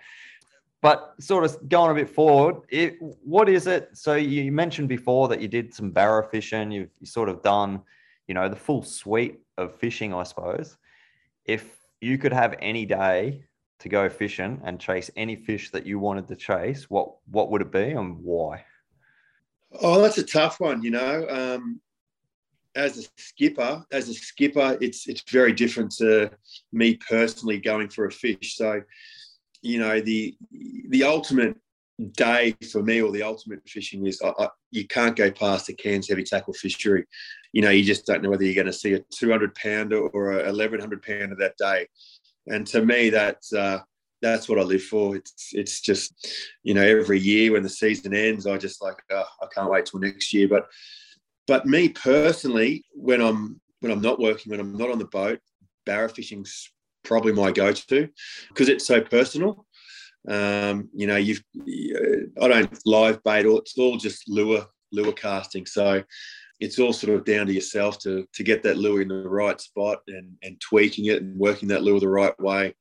But 0.82 1.14
sort 1.20 1.44
of 1.44 1.68
going 1.68 1.90
a 1.90 1.94
bit 1.94 2.08
forward, 2.08 2.62
it, 2.70 2.96
what 3.00 3.48
is 3.48 3.66
it? 3.66 3.90
So 3.92 4.14
you 4.14 4.50
mentioned 4.50 4.88
before 4.88 5.28
that 5.28 5.40
you 5.40 5.48
did 5.48 5.74
some 5.74 5.90
barra 5.90 6.26
fishing. 6.26 6.70
You've 6.70 6.88
you 7.00 7.06
sort 7.06 7.28
of 7.28 7.42
done, 7.42 7.82
you 8.26 8.34
know, 8.34 8.48
the 8.48 8.56
full 8.56 8.82
suite 8.82 9.40
of 9.58 9.74
fishing, 9.74 10.14
I 10.14 10.22
suppose 10.22 10.78
if 11.44 11.78
you 12.00 12.18
could 12.18 12.32
have 12.32 12.54
any 12.60 12.86
day 12.86 13.44
to 13.80 13.88
go 13.88 14.08
fishing 14.08 14.60
and 14.64 14.78
chase 14.78 15.10
any 15.16 15.36
fish 15.36 15.70
that 15.70 15.86
you 15.86 15.98
wanted 15.98 16.28
to 16.28 16.36
chase, 16.36 16.88
what 16.88 17.08
what 17.30 17.50
would 17.50 17.62
it 17.62 17.72
be 17.72 17.90
and 17.90 18.18
why? 18.22 18.64
Oh, 19.80 20.00
that's 20.00 20.18
a 20.18 20.22
tough 20.22 20.60
one. 20.60 20.82
You 20.82 20.90
know, 20.90 21.26
um, 21.28 21.80
as 22.74 22.98
a 22.98 23.02
skipper, 23.16 23.84
as 23.90 24.08
a 24.08 24.14
skipper, 24.14 24.78
it's 24.80 25.08
it's 25.08 25.22
very 25.30 25.52
different 25.52 25.90
to 25.96 26.30
me 26.72 26.96
personally 26.96 27.58
going 27.58 27.88
for 27.88 28.06
a 28.06 28.12
fish. 28.12 28.56
So, 28.56 28.82
you 29.62 29.78
know, 29.78 30.00
the 30.00 30.36
the 30.88 31.04
ultimate 31.04 31.56
day 32.12 32.56
for 32.72 32.82
me 32.82 33.02
or 33.02 33.12
the 33.12 33.22
ultimate 33.22 33.60
fishing 33.68 34.06
is 34.06 34.20
I, 34.22 34.32
I, 34.38 34.48
you 34.70 34.86
can't 34.86 35.16
go 35.16 35.30
past 35.30 35.66
the 35.66 35.74
Cairns 35.74 36.08
heavy 36.08 36.24
tackle 36.24 36.54
fishery. 36.54 37.06
You 37.52 37.62
know, 37.62 37.70
you 37.70 37.84
just 37.84 38.06
don't 38.06 38.22
know 38.22 38.30
whether 38.30 38.44
you're 38.44 38.54
going 38.54 38.66
to 38.66 38.72
see 38.72 38.94
a 38.94 39.00
200 39.10 39.54
pounder 39.54 40.00
or 40.00 40.32
a 40.32 40.46
1100 40.46 41.02
pounder 41.02 41.36
that 41.36 41.56
day. 41.58 41.86
And 42.46 42.66
to 42.68 42.84
me, 42.84 43.10
that's 43.10 43.52
uh, 43.52 43.80
that's 44.22 44.48
what 44.48 44.58
I 44.58 44.62
live 44.62 44.82
for. 44.82 45.16
It's 45.16 45.50
it's 45.52 45.80
just 45.80 46.28
you 46.62 46.74
know 46.74 46.82
every 46.82 47.18
year 47.18 47.52
when 47.52 47.62
the 47.62 47.68
season 47.68 48.14
ends, 48.14 48.46
I 48.46 48.56
just 48.56 48.82
like 48.82 48.96
oh, 49.10 49.24
I 49.42 49.46
can't 49.54 49.70
wait 49.70 49.86
till 49.86 50.00
next 50.00 50.32
year. 50.32 50.48
But 50.48 50.66
but 51.46 51.66
me 51.66 51.88
personally, 51.90 52.84
when 52.92 53.20
I'm 53.20 53.60
when 53.80 53.92
I'm 53.92 54.02
not 54.02 54.20
working, 54.20 54.50
when 54.50 54.60
I'm 54.60 54.76
not 54.76 54.90
on 54.90 54.98
the 54.98 55.06
boat, 55.06 55.40
barra 55.84 56.08
fishing's 56.08 56.70
probably 57.04 57.32
my 57.32 57.50
go-to 57.50 58.08
because 58.48 58.68
it's 58.68 58.86
so 58.86 59.00
personal. 59.00 59.66
Um, 60.28 60.90
you 60.94 61.06
know, 61.06 61.16
you've 61.16 61.42
I 62.40 62.48
don't 62.48 62.78
live 62.84 63.22
bait 63.24 63.46
or 63.46 63.58
it's 63.60 63.78
all 63.78 63.96
just 63.96 64.28
lure 64.28 64.66
lure 64.92 65.12
casting. 65.12 65.66
So 65.66 66.02
it's 66.58 66.78
all 66.78 66.92
sort 66.92 67.16
of 67.16 67.24
down 67.24 67.46
to 67.46 67.54
yourself 67.54 67.98
to 68.00 68.26
to 68.34 68.42
get 68.42 68.62
that 68.62 68.76
lure 68.76 69.00
in 69.00 69.08
the 69.08 69.28
right 69.28 69.60
spot 69.60 70.00
and 70.08 70.36
and 70.42 70.60
tweaking 70.60 71.06
it 71.06 71.22
and 71.22 71.38
working 71.38 71.68
that 71.68 71.82
lure 71.82 72.00
the 72.00 72.08
right 72.08 72.38
way. 72.38 72.74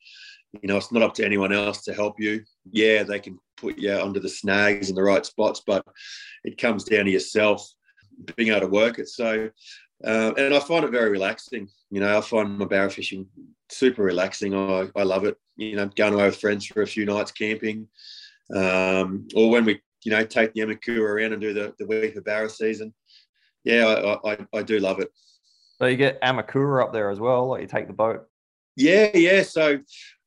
You 0.62 0.68
know, 0.68 0.78
it's 0.78 0.92
not 0.92 1.04
up 1.04 1.14
to 1.16 1.26
anyone 1.26 1.54
else 1.54 1.84
to 1.84 1.94
help 1.94 2.20
you. 2.20 2.44
Yeah, 2.72 3.04
they 3.04 3.20
can 3.20 3.40
put 3.56 3.78
you 3.78 3.94
under 3.94 4.20
the 4.20 4.30
snags 4.30 4.90
in 4.90 4.96
the 4.96 5.04
right 5.04 5.26
spots, 5.26 5.62
but 5.66 5.86
it 6.44 6.58
comes 6.58 6.84
down 6.84 7.06
to 7.06 7.12
yourself 7.12 7.68
being 8.36 8.50
able 8.50 8.62
to 8.62 8.68
work 8.68 9.00
it. 9.00 9.08
So, 9.08 9.50
uh, 10.04 10.34
and 10.38 10.54
I 10.54 10.60
find 10.60 10.84
it 10.86 10.92
very 10.92 11.10
relaxing. 11.10 11.70
You 11.92 12.00
know, 12.02 12.18
I 12.18 12.22
find 12.22 12.58
my 12.58 12.66
barra 12.66 12.90
fishing 12.90 13.28
super 13.72 14.04
relaxing. 14.04 14.56
I, 14.56 14.90
I 14.96 15.04
love 15.04 15.26
it. 15.26 15.38
You 15.58 15.76
know, 15.76 15.88
going 15.96 16.14
away 16.14 16.26
with 16.26 16.40
friends 16.40 16.66
for 16.66 16.82
a 16.82 16.88
few 16.88 17.06
nights 17.06 17.32
camping, 17.32 17.88
um, 18.56 19.28
or 19.36 19.50
when 19.50 19.66
we, 19.66 19.82
you 20.04 20.12
know, 20.12 20.24
take 20.24 20.54
the 20.54 20.62
Amokura 20.62 21.02
around 21.02 21.34
and 21.34 21.42
do 21.42 21.54
the, 21.54 21.74
the 21.78 21.86
week 21.86 22.16
of 22.16 22.24
barra 22.24 22.50
season. 22.50 22.94
Yeah, 23.64 24.18
I, 24.24 24.32
I, 24.32 24.38
I 24.54 24.64
do 24.64 24.80
love 24.80 25.00
it. 25.00 25.12
So 25.78 25.88
you 25.88 25.98
get 25.98 26.22
Amokura 26.22 26.84
up 26.84 26.94
there 26.94 27.10
as 27.10 27.20
well, 27.20 27.48
like 27.48 27.62
you 27.62 27.68
take 27.68 27.88
the 27.88 27.94
boat. 27.94 28.26
Yeah, 28.76 29.12
yeah. 29.14 29.44
So 29.44 29.80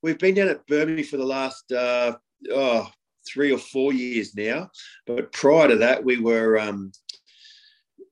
we've 0.02 0.18
been 0.18 0.34
down 0.34 0.48
at 0.48 0.66
Burmese 0.66 1.10
for 1.10 1.16
the 1.16 1.24
last 1.24 1.72
uh, 1.72 2.16
oh, 2.50 2.90
three 3.26 3.52
or 3.52 3.58
four 3.58 3.92
years 3.92 4.34
now. 4.34 4.70
But 5.06 5.32
prior 5.32 5.68
to 5.68 5.76
that, 5.76 6.04
we 6.04 6.20
were, 6.20 6.58
um, 6.58 6.92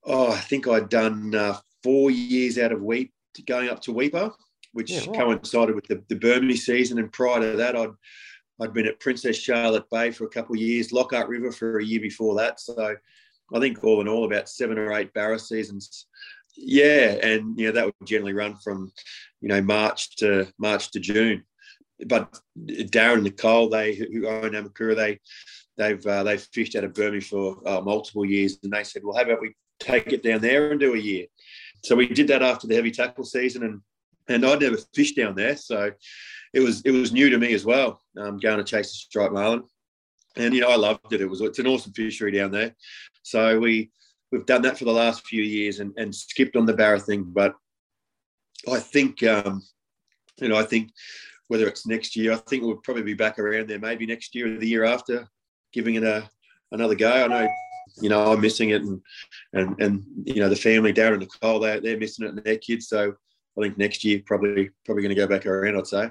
oh, 0.05 0.33
I 0.33 0.39
think 0.39 0.67
I'd 0.67 0.89
done 0.89 1.35
uh, 1.35 1.59
four 1.83 2.11
years 2.11 2.59
out 2.59 2.73
of 2.73 2.83
Weep 2.83 3.13
going 3.47 3.69
up 3.69 3.81
to 3.83 3.95
Weipa 3.95 4.33
which 4.73 4.91
yeah, 4.91 5.00
right. 5.00 5.15
coincided 5.15 5.75
with 5.75 5.87
the, 5.87 6.03
the 6.09 6.17
Burmese 6.17 6.67
season. 6.67 6.99
And 6.99 7.12
prior 7.12 7.41
to 7.41 7.57
that, 7.57 7.77
I'd 7.77 7.91
I'd 8.61 8.75
been 8.75 8.87
at 8.87 9.00
Princess 9.00 9.37
Charlotte 9.37 9.89
Bay 9.91 10.11
for 10.11 10.25
a 10.25 10.31
couple 10.31 10.55
of 10.55 10.61
years, 10.61 10.93
Lockhart 10.93 11.29
River 11.29 11.50
for 11.50 11.79
a 11.79 11.85
year 11.85 12.00
before 12.00 12.35
that. 12.37 12.61
So 12.61 12.95
I 13.55 13.59
think 13.59 13.83
all 13.83 14.00
in 14.00 14.09
all, 14.09 14.27
about 14.27 14.49
seven 14.49 14.79
or 14.79 14.93
eight 14.93 15.12
barra 15.15 15.39
seasons. 15.39 16.07
Yeah, 16.57 17.17
and 17.23 17.59
you 17.59 17.67
know 17.67 17.73
that 17.73 17.87
would 17.87 17.95
generally 18.05 18.35
run 18.35 18.57
from 18.57 18.93
you 19.41 19.49
know 19.49 19.62
March 19.62 20.17
to 20.17 20.47
March 20.59 20.91
to 20.93 21.00
June. 21.00 21.45
But 22.07 22.39
Darren 22.59 23.15
and 23.15 23.25
Nicole, 23.25 23.69
they 23.69 23.95
who 23.95 24.27
own 24.27 24.53
Amokura, 24.53 24.97
they 24.97 25.21
they've 25.77 26.07
uh, 26.07 26.23
they've 26.23 26.41
fished 26.53 26.77
out 26.77 26.85
of 26.85 26.95
Burmese 26.95 27.29
for 27.29 27.57
uh, 27.67 27.81
multiple 27.81 28.25
years, 28.25 28.59
and 28.62 28.73
they 28.73 28.85
said, 28.85 29.03
well, 29.05 29.17
how 29.17 29.23
about 29.23 29.41
we 29.41 29.55
take 29.79 30.12
it 30.12 30.23
down 30.23 30.41
there 30.41 30.71
and 30.71 30.81
do 30.81 30.95
a 30.95 30.99
year? 30.99 31.27
So 31.83 31.97
we 31.97 32.07
did 32.07 32.29
that 32.29 32.43
after 32.43 32.67
the 32.67 32.75
heavy 32.75 32.91
tackle 32.91 33.25
season, 33.25 33.62
and 33.62 33.81
and 34.31 34.47
I'd 34.47 34.61
never 34.61 34.79
fished 34.95 35.17
down 35.17 35.35
there, 35.35 35.57
so 35.57 35.91
it 36.55 36.61
was 36.61 36.83
it 36.83 36.93
was 36.93 37.13
new 37.13 37.29
to 37.31 37.39
me 37.39 37.53
as 37.53 37.65
well. 37.65 38.01
Um, 38.17 38.39
going 38.39 38.59
to 38.59 38.65
chase 38.65 38.89
the 38.89 38.95
striped 38.95 39.35
marlin, 39.35 39.65
and 40.37 40.55
you 40.55 40.61
know 40.63 40.71
I 40.71 40.77
loved 40.77 41.13
it. 41.13 41.21
It 41.21 41.29
was 41.29 41.41
it's 41.41 41.59
an 41.59 41.67
awesome 41.67 41.93
fishery 41.93 42.33
down 42.33 42.51
there. 42.51 42.75
So 43.23 43.59
we 43.59 43.91
we've 44.33 44.47
done 44.47 44.63
that 44.63 44.79
for 44.79 44.85
the 44.85 44.93
last 44.93 45.27
few 45.27 45.43
years 45.43 45.81
and, 45.81 45.93
and 45.97 46.15
skipped 46.15 46.57
on 46.57 46.67
the 46.67 46.73
barra 46.73 47.01
thing. 47.01 47.25
But 47.25 47.55
I 48.71 48.79
think, 48.79 49.23
um, 49.23 49.63
you 50.39 50.49
know, 50.49 50.57
I 50.57 50.63
think 50.63 50.91
whether 51.49 51.67
it's 51.67 51.87
next 51.87 52.15
year, 52.17 52.33
I 52.33 52.37
think 52.37 52.63
we'll 52.63 52.77
probably 52.77 53.03
be 53.03 53.15
back 53.15 53.39
around 53.39 53.69
there, 53.69 53.79
maybe 53.79 54.07
next 54.07 54.35
year 54.35 54.55
or 54.55 54.59
the 54.59 54.69
year 54.69 54.85
after, 54.85 55.29
giving 55.73 55.97
it 55.97 56.05
a 56.05 56.29
another 56.73 56.95
go. 56.95 57.11
I 57.11 57.27
know, 57.27 57.49
you 58.01 58.09
know, 58.09 58.33
I'm 58.33 58.41
missing 58.41 58.71
it, 58.71 58.83
and 58.83 59.01
and 59.53 59.81
and 59.81 60.05
you 60.25 60.37
know, 60.37 60.49
the 60.49 60.57
family, 60.57 60.93
Darren 60.93 61.15
and 61.15 61.21
Nicole, 61.21 61.61
they 61.61 61.81
they're 61.81 61.99
missing 61.99 62.27
it, 62.27 62.31
and 62.31 62.45
their 62.45 62.59
kids. 62.59 62.89
So 62.89 63.15
I 63.59 63.62
think 63.62 63.78
next 63.78 64.04
year 64.04 64.23
probably 64.25 64.71
probably 64.85 65.02
going 65.02 65.14
to 65.14 65.21
go 65.21 65.26
back 65.26 65.47
around. 65.47 65.76
I'd 65.76 65.87
say. 65.87 66.11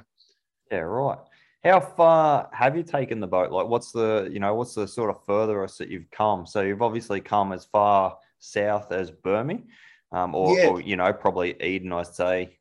Yeah, 0.71 0.79
right. 0.79 1.17
How 1.63 1.81
far 1.81 2.49
have 2.53 2.77
you 2.77 2.83
taken 2.83 3.19
the 3.19 3.27
boat? 3.27 3.51
Like, 3.51 3.67
what's 3.67 3.91
the 3.91 4.29
you 4.31 4.39
know 4.39 4.55
what's 4.55 4.75
the 4.75 4.87
sort 4.87 5.09
of 5.09 5.23
furthest 5.25 5.77
that 5.79 5.89
you've 5.89 6.09
come? 6.11 6.45
So 6.45 6.61
you've 6.61 6.81
obviously 6.81 7.19
come 7.19 7.51
as 7.51 7.65
far 7.65 8.17
south 8.39 8.91
as 8.91 9.11
Burmy, 9.11 9.63
um, 10.11 10.35
or, 10.35 10.57
yeah. 10.57 10.67
or 10.67 10.81
you 10.81 10.95
know 10.95 11.11
probably 11.11 11.61
Eden, 11.61 11.91
I'd 11.91 12.07
say. 12.07 12.57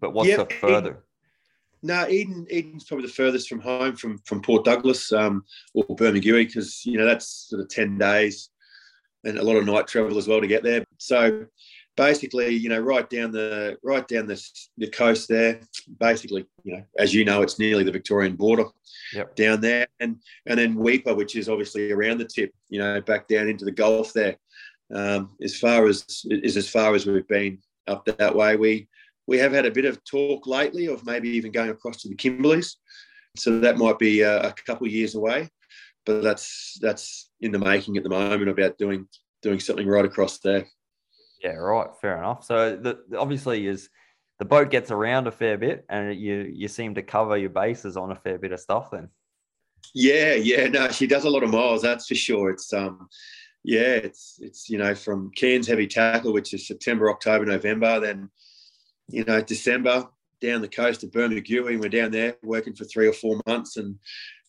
But 0.00 0.12
what's 0.12 0.36
the 0.36 0.46
further? 0.60 0.90
Eden, 0.90 1.02
no, 1.82 2.08
Eden. 2.08 2.46
Eden's 2.50 2.84
probably 2.84 3.06
the 3.06 3.12
furthest 3.12 3.48
from 3.48 3.60
home, 3.60 3.96
from 3.96 4.18
from 4.18 4.40
Port 4.40 4.64
Douglas 4.64 5.12
um, 5.12 5.44
or 5.74 5.84
Bermagui, 5.84 6.46
because 6.46 6.84
you 6.86 6.98
know 6.98 7.06
that's 7.06 7.48
sort 7.48 7.62
of 7.62 7.68
ten 7.68 7.98
days, 7.98 8.50
and 9.24 9.38
a 9.38 9.42
lot 9.42 9.56
of 9.56 9.64
night 9.64 9.86
travel 9.86 10.16
as 10.16 10.28
well 10.28 10.40
to 10.40 10.46
get 10.46 10.62
there. 10.62 10.84
So 10.98 11.46
basically, 11.96 12.54
you 12.54 12.68
know, 12.68 12.78
right 12.78 13.08
down 13.08 13.32
the 13.32 13.76
right 13.82 14.06
down 14.06 14.26
the, 14.26 14.40
the 14.78 14.90
coast 14.90 15.28
there. 15.28 15.60
Basically, 15.98 16.46
you 16.64 16.76
know, 16.76 16.84
as 16.98 17.14
you 17.14 17.24
know, 17.24 17.42
it's 17.42 17.58
nearly 17.58 17.84
the 17.84 17.92
Victorian 17.92 18.36
border 18.36 18.66
yep. 19.12 19.34
down 19.36 19.60
there, 19.60 19.86
and 20.00 20.16
and 20.46 20.58
then 20.58 20.76
Weipa, 20.76 21.16
which 21.16 21.36
is 21.36 21.48
obviously 21.48 21.92
around 21.92 22.18
the 22.18 22.24
tip, 22.24 22.52
you 22.68 22.78
know, 22.78 23.00
back 23.00 23.28
down 23.28 23.48
into 23.48 23.64
the 23.64 23.72
Gulf 23.72 24.12
there. 24.12 24.36
Um, 24.94 25.30
as 25.42 25.58
far 25.58 25.86
as 25.86 26.24
is 26.30 26.56
as 26.56 26.68
far 26.68 26.94
as 26.94 27.06
we've 27.06 27.26
been 27.26 27.58
up 27.88 28.04
that 28.04 28.34
way. 28.34 28.56
We 28.56 28.88
we 29.26 29.38
have 29.38 29.52
had 29.52 29.66
a 29.66 29.70
bit 29.70 29.84
of 29.84 30.02
talk 30.04 30.46
lately 30.46 30.86
of 30.86 31.04
maybe 31.04 31.28
even 31.30 31.52
going 31.52 31.70
across 31.70 32.02
to 32.02 32.08
the 32.08 32.14
Kimberleys, 32.16 32.76
so 33.36 33.58
that 33.60 33.78
might 33.78 33.98
be 33.98 34.20
a, 34.20 34.48
a 34.48 34.54
couple 34.66 34.86
of 34.86 34.92
years 34.92 35.14
away. 35.14 35.48
But 36.04 36.22
that's 36.22 36.78
that's 36.80 37.30
in 37.40 37.52
the 37.52 37.58
making 37.58 37.96
at 37.96 38.04
the 38.04 38.08
moment 38.08 38.48
about 38.48 38.78
doing 38.78 39.08
doing 39.42 39.60
something 39.60 39.86
right 39.86 40.04
across 40.04 40.38
there. 40.38 40.66
Yeah, 41.42 41.54
right. 41.54 41.88
Fair 42.00 42.18
enough. 42.18 42.44
So 42.44 42.76
the, 42.76 43.18
obviously 43.18 43.66
is 43.66 43.88
the 44.38 44.44
boat 44.44 44.70
gets 44.70 44.90
around 44.90 45.26
a 45.26 45.32
fair 45.32 45.56
bit, 45.58 45.84
and 45.88 46.14
you 46.14 46.50
you 46.52 46.68
seem 46.68 46.94
to 46.94 47.02
cover 47.02 47.36
your 47.36 47.50
bases 47.50 47.96
on 47.96 48.12
a 48.12 48.16
fair 48.16 48.38
bit 48.38 48.52
of 48.52 48.60
stuff. 48.60 48.90
Then. 48.90 49.08
Yeah, 49.94 50.34
yeah. 50.34 50.68
No, 50.68 50.90
she 50.90 51.06
does 51.06 51.24
a 51.24 51.30
lot 51.30 51.42
of 51.42 51.50
miles. 51.50 51.82
That's 51.82 52.06
for 52.06 52.14
sure. 52.14 52.50
It's 52.50 52.72
um, 52.72 53.08
yeah, 53.64 53.94
it's 53.94 54.38
it's 54.40 54.68
you 54.68 54.78
know 54.78 54.94
from 54.94 55.30
Cairns 55.36 55.66
heavy 55.66 55.86
tackle, 55.86 56.32
which 56.32 56.54
is 56.54 56.66
September, 56.66 57.10
October, 57.10 57.44
November, 57.44 58.00
then 58.00 58.30
you 59.08 59.24
know 59.24 59.40
December 59.40 60.06
down 60.40 60.60
the 60.60 60.68
coast 60.68 61.02
of 61.02 61.10
Bermagui, 61.10 61.70
and 61.70 61.80
we're 61.80 61.88
down 61.88 62.10
there 62.10 62.36
working 62.42 62.74
for 62.74 62.84
three 62.84 63.08
or 63.08 63.12
four 63.12 63.40
months, 63.46 63.76
and 63.76 63.96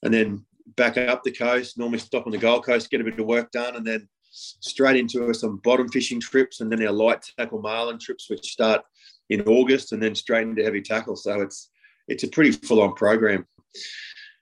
and 0.03 0.13
then 0.13 0.45
back 0.75 0.97
up 0.97 1.23
the 1.23 1.31
coast. 1.31 1.77
Normally 1.77 1.99
stop 1.99 2.25
on 2.25 2.31
the 2.31 2.37
Gold 2.37 2.65
Coast, 2.65 2.89
get 2.89 3.01
a 3.01 3.03
bit 3.03 3.19
of 3.19 3.25
work 3.25 3.51
done, 3.51 3.75
and 3.75 3.85
then 3.85 4.07
straight 4.37 4.97
into 4.97 5.33
some 5.33 5.57
bottom 5.57 5.89
fishing 5.89 6.19
trips 6.19 6.61
and 6.61 6.71
then 6.71 6.85
our 6.85 6.93
light 6.93 7.25
tackle 7.37 7.61
marlin 7.61 7.99
trips, 7.99 8.29
which 8.29 8.51
start 8.51 8.81
in 9.29 9.41
August 9.41 9.91
and 9.91 10.01
then 10.01 10.15
straight 10.15 10.47
into 10.47 10.63
heavy 10.63 10.81
tackle. 10.81 11.15
So 11.15 11.41
it's 11.41 11.69
it's 12.07 12.23
a 12.23 12.27
pretty 12.27 12.51
full 12.51 12.81
on 12.81 12.93
program. 12.93 13.45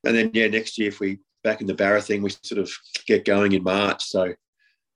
And 0.05 0.15
then 0.15 0.31
yeah, 0.33 0.47
next 0.47 0.77
year 0.77 0.89
if 0.89 0.99
we 0.99 1.19
back 1.43 1.61
in 1.61 1.67
the 1.67 1.73
Barra 1.73 2.01
thing, 2.01 2.21
we 2.21 2.29
sort 2.43 2.59
of 2.59 2.71
get 3.07 3.25
going 3.25 3.53
in 3.53 3.63
March. 3.63 4.03
So 4.03 4.33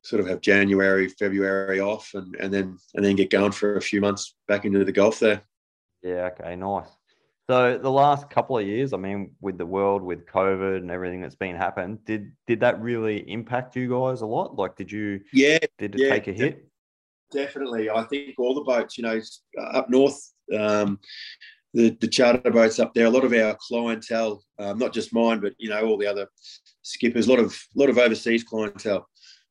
sort 0.03 0.21
of 0.21 0.27
have 0.27 0.41
January, 0.41 1.07
February 1.07 1.79
off 1.79 2.11
and, 2.13 2.35
and 2.39 2.53
then 2.53 2.77
and 2.95 3.03
then 3.03 3.15
get 3.15 3.29
going 3.29 3.51
for 3.51 3.77
a 3.77 3.81
few 3.81 4.01
months 4.01 4.35
back 4.47 4.65
into 4.65 4.83
the 4.83 4.91
Gulf 4.91 5.19
there. 5.19 5.41
Yeah, 6.03 6.29
okay, 6.31 6.55
nice. 6.55 6.87
So 7.49 7.79
the 7.79 7.89
last 7.89 8.29
couple 8.29 8.59
of 8.59 8.67
years, 8.67 8.93
I 8.93 8.97
mean, 8.97 9.31
with 9.41 9.57
the 9.57 9.65
world, 9.65 10.03
with 10.03 10.27
COVID 10.27 10.77
and 10.77 10.91
everything 10.91 11.19
that's 11.19 11.33
been 11.33 11.55
happened, 11.55 12.05
did 12.05 12.31
did 12.45 12.59
that 12.59 12.79
really 12.79 13.27
impact 13.27 13.75
you 13.75 13.89
guys 13.89 14.21
a 14.21 14.27
lot? 14.27 14.55
Like, 14.55 14.75
did 14.75 14.91
you? 14.91 15.21
Yeah. 15.33 15.57
Did 15.79 15.95
it 15.95 16.01
yeah, 16.01 16.09
take 16.09 16.27
a 16.27 16.31
hit? 16.31 16.67
Definitely. 17.31 17.89
I 17.89 18.03
think 18.03 18.35
all 18.37 18.53
the 18.53 18.61
boats, 18.61 18.99
you 18.99 19.03
know, 19.03 19.19
up 19.59 19.89
north, 19.89 20.31
um, 20.55 20.99
the 21.73 21.97
the 21.99 22.07
charter 22.07 22.51
boats 22.51 22.77
up 22.77 22.93
there, 22.93 23.07
a 23.07 23.09
lot 23.09 23.23
of 23.23 23.33
our 23.33 23.57
clientele, 23.67 24.43
um, 24.59 24.77
not 24.77 24.93
just 24.93 25.11
mine, 25.11 25.39
but 25.39 25.53
you 25.57 25.69
know, 25.69 25.83
all 25.83 25.97
the 25.97 26.05
other 26.05 26.27
skippers, 26.83 27.25
a 27.25 27.31
lot 27.31 27.39
of 27.39 27.51
a 27.75 27.79
lot 27.79 27.89
of 27.89 27.97
overseas 27.97 28.43
clientele. 28.43 29.09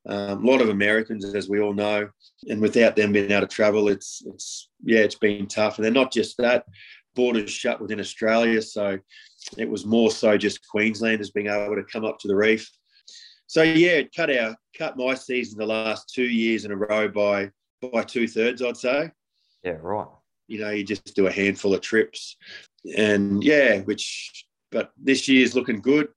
Um, 0.09 0.45
a 0.45 0.51
lot 0.51 0.63
of 0.63 0.69
Americans, 0.69 1.25
as 1.35 1.49
we 1.49 1.61
all 1.61 1.75
know, 1.75 2.09
and 2.49 2.61
without 2.61 2.97
them 2.97 3.13
being 3.13 3.31
able 3.31 3.41
to 3.41 3.47
travel, 3.47 3.89
it's 3.89 4.23
it's 4.27 4.71
yeah, 4.85 5.01
it's 5.01 5.17
been 5.17 5.49
tough. 5.49 5.77
And 5.77 5.85
they're 5.85 5.93
not 5.93 6.13
just 6.13 6.37
that; 6.39 6.65
borders 7.15 7.51
shut 7.51 7.81
within 7.81 8.01
Australia. 8.01 8.63
So 8.63 8.99
it 9.57 9.69
was 9.69 9.87
more 9.87 10.11
so 10.11 10.37
just 10.37 10.67
Queenslanders 10.69 11.31
being 11.31 11.49
able 11.49 11.77
to 11.77 11.85
come 11.85 12.05
up 12.05 12.19
to 12.21 12.29
the 12.29 12.37
reef. 12.37 12.71
So 13.47 13.63
yeah, 13.63 13.93
it 13.93 14.15
cut 14.15 14.31
our 14.31 14.55
cut 14.77 14.97
my 14.97 15.15
season 15.15 15.59
the 15.59 15.67
last 15.67 16.13
two 16.15 16.29
years 16.29 16.65
in 16.65 16.71
a 16.71 16.77
row 16.77 17.09
by 17.09 17.51
by 17.81 18.03
two 18.03 18.29
thirds, 18.29 18.63
I'd 18.63 18.77
say. 18.77 19.11
Yeah, 19.65 19.79
right. 19.81 20.07
You 20.49 20.61
know, 20.61 20.71
you 20.71 20.85
just 20.85 21.15
do 21.15 21.27
a 21.27 21.33
handful 21.33 21.75
of 21.75 21.81
trips, 21.81 22.37
and 22.97 23.43
yeah, 23.43 23.81
which 23.81 24.45
but 24.71 24.93
this 25.03 25.29
year's 25.29 25.55
looking 25.55 25.81
good. 25.81 26.09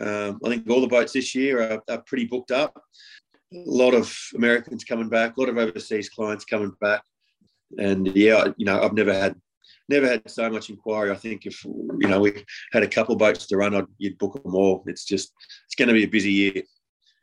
Um, 0.00 0.40
I 0.44 0.48
think 0.48 0.68
all 0.68 0.80
the 0.80 0.86
boats 0.86 1.12
this 1.12 1.34
year 1.34 1.60
are, 1.60 1.82
are 1.88 2.02
pretty 2.02 2.24
booked 2.24 2.50
up. 2.50 2.82
A 3.52 3.62
lot 3.66 3.94
of 3.94 4.16
Americans 4.34 4.84
coming 4.84 5.08
back, 5.08 5.36
a 5.36 5.40
lot 5.40 5.50
of 5.50 5.58
overseas 5.58 6.08
clients 6.08 6.44
coming 6.44 6.72
back, 6.80 7.02
and 7.78 8.06
yeah, 8.16 8.48
you 8.56 8.64
know, 8.64 8.82
I've 8.82 8.94
never 8.94 9.12
had 9.12 9.36
never 9.88 10.06
had 10.06 10.28
so 10.30 10.48
much 10.50 10.70
inquiry. 10.70 11.10
I 11.10 11.16
think 11.16 11.46
if 11.46 11.64
you 11.64 12.08
know 12.08 12.20
we 12.20 12.44
had 12.72 12.82
a 12.82 12.88
couple 12.88 13.16
boats 13.16 13.46
to 13.46 13.56
run, 13.56 13.74
I'd, 13.74 13.84
you'd 13.98 14.18
book 14.18 14.42
them 14.42 14.54
all. 14.54 14.84
It's 14.86 15.04
just 15.04 15.32
it's 15.66 15.74
going 15.74 15.88
to 15.88 15.94
be 15.94 16.04
a 16.04 16.08
busy 16.08 16.32
year. 16.32 16.62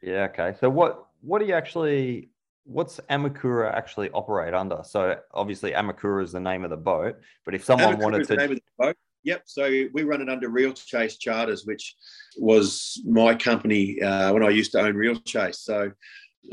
Yeah. 0.02 0.28
Okay. 0.32 0.56
So 0.60 0.70
what 0.70 1.06
what 1.22 1.40
do 1.40 1.46
you 1.46 1.54
actually 1.54 2.30
what's 2.64 3.00
Amokura 3.10 3.74
actually 3.74 4.10
operate 4.12 4.54
under? 4.54 4.82
So 4.84 5.18
obviously 5.34 5.72
Amokura 5.72 6.24
is 6.24 6.32
the 6.32 6.40
name 6.40 6.64
of 6.64 6.70
the 6.70 6.78
boat, 6.78 7.16
but 7.46 7.56
if 7.56 7.64
someone 7.64 7.96
Amokura 7.96 8.04
wanted 8.04 8.28
to 8.28 8.36
name 8.36 8.52
of 8.52 8.58
the 8.58 8.64
boat. 8.78 8.96
Yep. 9.24 9.44
So 9.46 9.70
we 9.94 10.02
run 10.02 10.22
it 10.22 10.30
under 10.30 10.50
Reel 10.50 10.74
Chase 10.74 11.18
Charters, 11.18 11.64
which 11.64 11.96
was 12.38 13.00
my 13.06 13.36
company 13.36 14.02
uh, 14.02 14.34
when 14.34 14.44
I 14.44 14.50
used 14.50 14.72
to 14.72 14.80
own 14.80 14.96
Reel 14.96 15.16
Chase. 15.20 15.60
So 15.60 15.92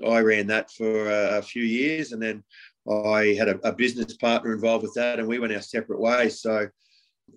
I 0.06 0.20
ran 0.20 0.46
that 0.48 0.70
for 0.70 1.08
a, 1.08 1.38
a 1.38 1.42
few 1.42 1.62
years, 1.62 2.12
and 2.12 2.22
then 2.22 2.44
I 2.90 3.34
had 3.34 3.48
a, 3.48 3.58
a, 3.68 3.72
business 3.72 4.16
partner 4.16 4.52
involved 4.52 4.82
with 4.82 4.94
that, 4.94 5.18
and 5.18 5.28
we 5.28 5.38
went 5.38 5.52
our 5.52 5.60
separate 5.60 6.00
ways. 6.00 6.40
So 6.40 6.68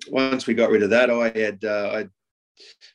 once 0.09 0.47
we 0.47 0.53
got 0.53 0.69
rid 0.69 0.83
of 0.83 0.89
that, 0.91 1.09
I 1.09 1.29
had 1.37 1.63
uh, 1.63 1.91
I 1.93 2.07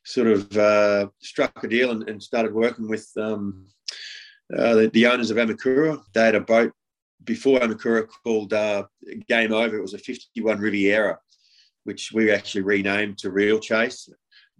sort 0.04 0.28
of 0.28 0.56
uh, 0.56 1.08
struck 1.20 1.62
a 1.64 1.68
deal 1.68 1.90
and, 1.90 2.08
and, 2.08 2.22
started 2.22 2.54
working 2.54 2.88
with 2.88 3.08
um, 3.18 3.66
uh, 4.56 4.74
the, 4.74 4.88
the, 4.88 5.06
owners 5.06 5.30
of 5.30 5.36
Amokura. 5.36 6.00
They 6.14 6.24
had 6.24 6.34
a 6.34 6.40
boat 6.40 6.72
before 7.24 7.60
Amokura 7.60 8.06
called 8.24 8.52
uh, 8.52 8.84
Game 9.28 9.52
Over. 9.52 9.76
It 9.76 9.82
was 9.82 9.94
a 9.94 9.98
51 9.98 10.58
Riviera, 10.58 11.18
which 11.84 12.12
we 12.12 12.30
actually 12.30 12.62
renamed 12.62 13.18
to 13.18 13.30
Reel 13.30 13.58
Chase, 13.58 14.08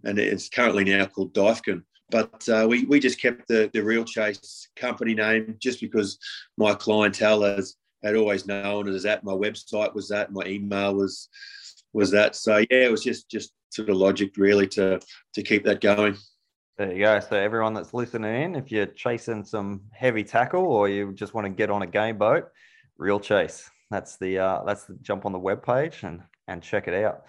and 0.03 0.19
it's 0.19 0.49
currently 0.49 0.83
now 0.83 1.05
called 1.05 1.33
Duyfken 1.33 1.83
but 2.09 2.47
uh, 2.47 2.65
we, 2.69 2.85
we 2.85 2.99
just 2.99 3.21
kept 3.21 3.47
the, 3.47 3.69
the 3.73 3.83
Reel 3.83 4.05
Chase 4.05 4.69
company 4.75 5.13
name 5.13 5.57
just 5.59 5.81
because 5.81 6.17
my 6.57 6.73
clientele 6.73 7.41
has 7.41 7.75
had 8.03 8.15
always 8.15 8.45
known 8.45 8.87
as 8.87 9.03
that. 9.03 9.23
My 9.23 9.33
website 9.33 9.93
was 9.93 10.09
that. 10.09 10.31
My 10.31 10.43
email 10.45 10.95
was 10.95 11.29
was 11.93 12.11
that. 12.11 12.35
So 12.35 12.57
yeah, 12.57 12.85
it 12.85 12.91
was 12.91 13.03
just 13.03 13.29
just 13.29 13.53
sort 13.69 13.89
of 13.89 13.97
logic 13.97 14.37
really 14.37 14.67
to 14.67 14.99
to 15.33 15.43
keep 15.43 15.63
that 15.65 15.81
going. 15.81 16.17
There 16.77 16.93
you 16.93 17.05
go. 17.05 17.19
So 17.19 17.35
everyone 17.35 17.73
that's 17.73 17.93
listening 17.93 18.43
in, 18.43 18.55
if 18.55 18.71
you're 18.71 18.85
chasing 18.85 19.43
some 19.43 19.81
heavy 19.91 20.23
tackle 20.23 20.63
or 20.63 20.87
you 20.87 21.11
just 21.13 21.33
want 21.33 21.45
to 21.45 21.49
get 21.49 21.71
on 21.71 21.81
a 21.81 21.87
game 21.87 22.17
boat, 22.17 22.49
Reel 22.97 23.19
Chase. 23.19 23.69
That's 23.89 24.17
the 24.17 24.39
uh, 24.39 24.63
that's 24.63 24.83
the 24.85 24.95
jump 25.01 25.25
on 25.25 25.31
the 25.31 25.39
web 25.39 25.65
page 25.65 26.03
and 26.03 26.21
and 26.47 26.61
check 26.61 26.87
it 26.87 26.93
out. 26.93 27.23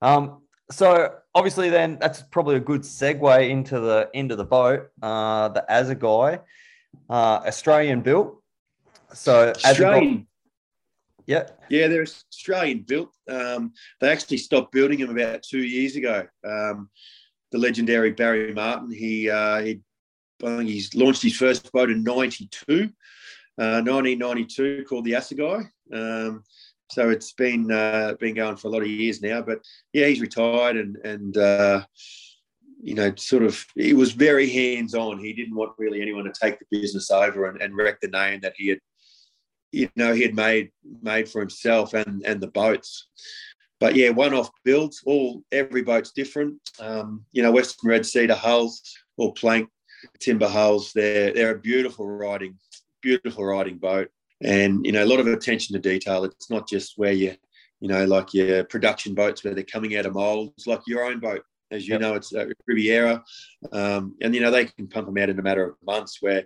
Um, 0.00 0.42
so 0.70 1.14
obviously, 1.34 1.70
then 1.70 1.98
that's 2.00 2.22
probably 2.22 2.56
a 2.56 2.60
good 2.60 2.82
segue 2.82 3.50
into 3.50 3.80
the 3.80 4.08
into 4.14 4.36
the 4.36 4.44
boat. 4.44 4.88
Uh, 5.02 5.48
the 5.48 5.64
Assegai, 5.68 6.40
uh, 7.10 7.40
Australian 7.46 8.02
built. 8.02 8.42
So 9.12 9.52
Australian. 9.64 10.26
Yeah. 11.26 11.48
Yeah, 11.68 11.88
they're 11.88 12.02
Australian 12.02 12.84
built. 12.88 13.10
Um, 13.28 13.72
they 14.00 14.10
actually 14.10 14.38
stopped 14.38 14.72
building 14.72 15.00
them 15.00 15.10
about 15.10 15.42
two 15.42 15.62
years 15.62 15.96
ago. 15.96 16.26
Um, 16.44 16.88
the 17.50 17.58
legendary 17.58 18.12
Barry 18.12 18.52
Martin, 18.54 18.90
he, 18.90 19.28
uh, 19.28 19.60
he, 19.60 19.80
I 20.42 20.56
think 20.56 20.70
he's 20.70 20.94
launched 20.94 21.22
his 21.22 21.36
first 21.36 21.70
boat 21.72 21.90
in 21.90 22.02
92, 22.02 22.64
uh, 23.58 23.82
1992, 23.82 24.84
called 24.88 25.04
the 25.04 25.12
Assegai. 25.12 25.68
Um, 25.92 26.44
so 26.90 27.10
it's 27.10 27.32
been 27.32 27.70
uh, 27.70 28.14
been 28.18 28.34
going 28.34 28.56
for 28.56 28.68
a 28.68 28.70
lot 28.70 28.80
of 28.82 28.88
years 28.88 29.20
now. 29.20 29.42
But 29.42 29.58
yeah, 29.92 30.06
he's 30.06 30.22
retired, 30.22 30.76
and 30.76 30.96
and 31.04 31.36
uh, 31.36 31.84
you 32.80 32.94
know, 32.94 33.12
sort 33.16 33.42
of, 33.42 33.64
he 33.74 33.92
was 33.92 34.12
very 34.12 34.48
hands 34.48 34.94
on. 34.94 35.18
He 35.18 35.32
didn't 35.32 35.56
want 35.56 35.72
really 35.78 36.00
anyone 36.00 36.24
to 36.24 36.32
take 36.32 36.58
the 36.58 36.66
business 36.70 37.10
over 37.10 37.46
and, 37.46 37.60
and 37.60 37.76
wreck 37.76 38.00
the 38.00 38.08
name 38.08 38.40
that 38.42 38.54
he 38.56 38.68
had, 38.68 38.78
you 39.72 39.88
know, 39.96 40.12
he 40.12 40.22
had 40.22 40.34
made 40.34 40.70
made 41.02 41.28
for 41.28 41.40
himself 41.40 41.94
and 41.94 42.22
and 42.24 42.40
the 42.40 42.48
boats. 42.48 43.08
But 43.80 43.94
yeah, 43.94 44.10
one 44.10 44.34
off 44.34 44.50
builds. 44.64 45.02
All 45.06 45.42
every 45.52 45.82
boat's 45.82 46.12
different. 46.12 46.58
Um, 46.80 47.24
you 47.32 47.42
know, 47.42 47.52
Western 47.52 47.90
Red 47.90 48.06
Cedar 48.06 48.34
hulls 48.34 48.82
or 49.16 49.32
plank 49.34 49.68
timber 50.20 50.48
hulls. 50.48 50.92
They're 50.92 51.32
they're 51.32 51.54
a 51.54 51.58
beautiful 51.58 52.06
riding, 52.06 52.58
beautiful 53.02 53.44
riding 53.44 53.78
boat, 53.78 54.10
and 54.42 54.84
you 54.84 54.92
know, 54.92 55.04
a 55.04 55.06
lot 55.06 55.20
of 55.20 55.26
attention 55.26 55.74
to 55.74 55.80
detail. 55.80 56.24
It's 56.24 56.50
not 56.50 56.68
just 56.68 56.94
where 56.96 57.12
you, 57.12 57.34
you 57.80 57.88
know, 57.88 58.04
like 58.04 58.34
your 58.34 58.64
production 58.64 59.14
boats 59.14 59.44
where 59.44 59.54
they're 59.54 59.64
coming 59.64 59.96
out 59.96 60.06
of 60.06 60.14
molds, 60.14 60.66
like 60.66 60.80
your 60.86 61.04
own 61.04 61.20
boat 61.20 61.42
as 61.70 61.86
you 61.86 61.92
yep. 61.92 62.00
know, 62.00 62.14
it's 62.14 62.34
uh, 62.34 62.46
Riviera, 62.66 63.22
um, 63.72 64.14
and 64.22 64.34
you 64.34 64.40
know 64.40 64.50
they 64.50 64.66
can 64.66 64.88
pump 64.88 65.06
them 65.06 65.18
out 65.18 65.28
in 65.28 65.38
a 65.38 65.42
matter 65.42 65.64
of 65.64 65.76
months. 65.84 66.18
Where 66.20 66.44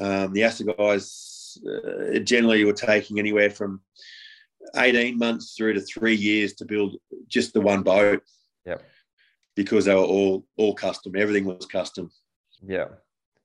um, 0.00 0.32
the 0.32 0.42
Assegais 0.42 1.33
uh, 1.58 2.18
generally 2.20 2.60
you 2.60 2.66
were 2.66 2.72
taking 2.72 3.18
anywhere 3.18 3.50
from 3.50 3.80
eighteen 4.76 5.18
months 5.18 5.54
through 5.56 5.74
to 5.74 5.80
three 5.80 6.14
years 6.14 6.54
to 6.54 6.64
build 6.64 6.96
just 7.28 7.52
the 7.52 7.60
one 7.60 7.82
boat. 7.82 8.22
Yeah, 8.64 8.78
because 9.56 9.84
they 9.84 9.94
were 9.94 10.00
all 10.00 10.46
all 10.56 10.74
custom. 10.74 11.14
Everything 11.16 11.44
was 11.44 11.66
custom. 11.66 12.10
Yeah, 12.66 12.88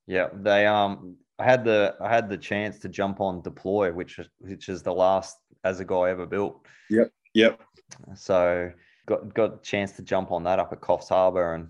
yeah. 0.08 0.30
They 0.34 0.66
um, 0.66 1.18
I 1.38 1.44
had 1.44 1.64
the 1.64 1.96
I 2.02 2.10
had 2.10 2.30
the 2.30 2.38
chance 2.38 2.80
to 2.80 2.90
jump 2.90 3.22
on 3.22 3.42
deploy, 3.42 3.92
which 3.92 4.20
which 4.40 4.70
is 4.70 4.84
the 4.84 4.94
last 4.94 5.38
Assegai 5.66 6.10
ever 6.10 6.26
built. 6.26 6.66
Yep. 6.90 7.12
Yep. 7.34 7.62
So 8.16 8.72
got 9.06 9.34
got 9.34 9.54
a 9.54 9.62
chance 9.62 9.94
to 9.94 10.02
jump 10.02 10.32
on 10.32 10.44
that 10.44 10.60
up 10.60 10.72
at 10.74 10.82
Coffs 10.82 11.10
Harbour 11.10 11.54
and 11.54 11.70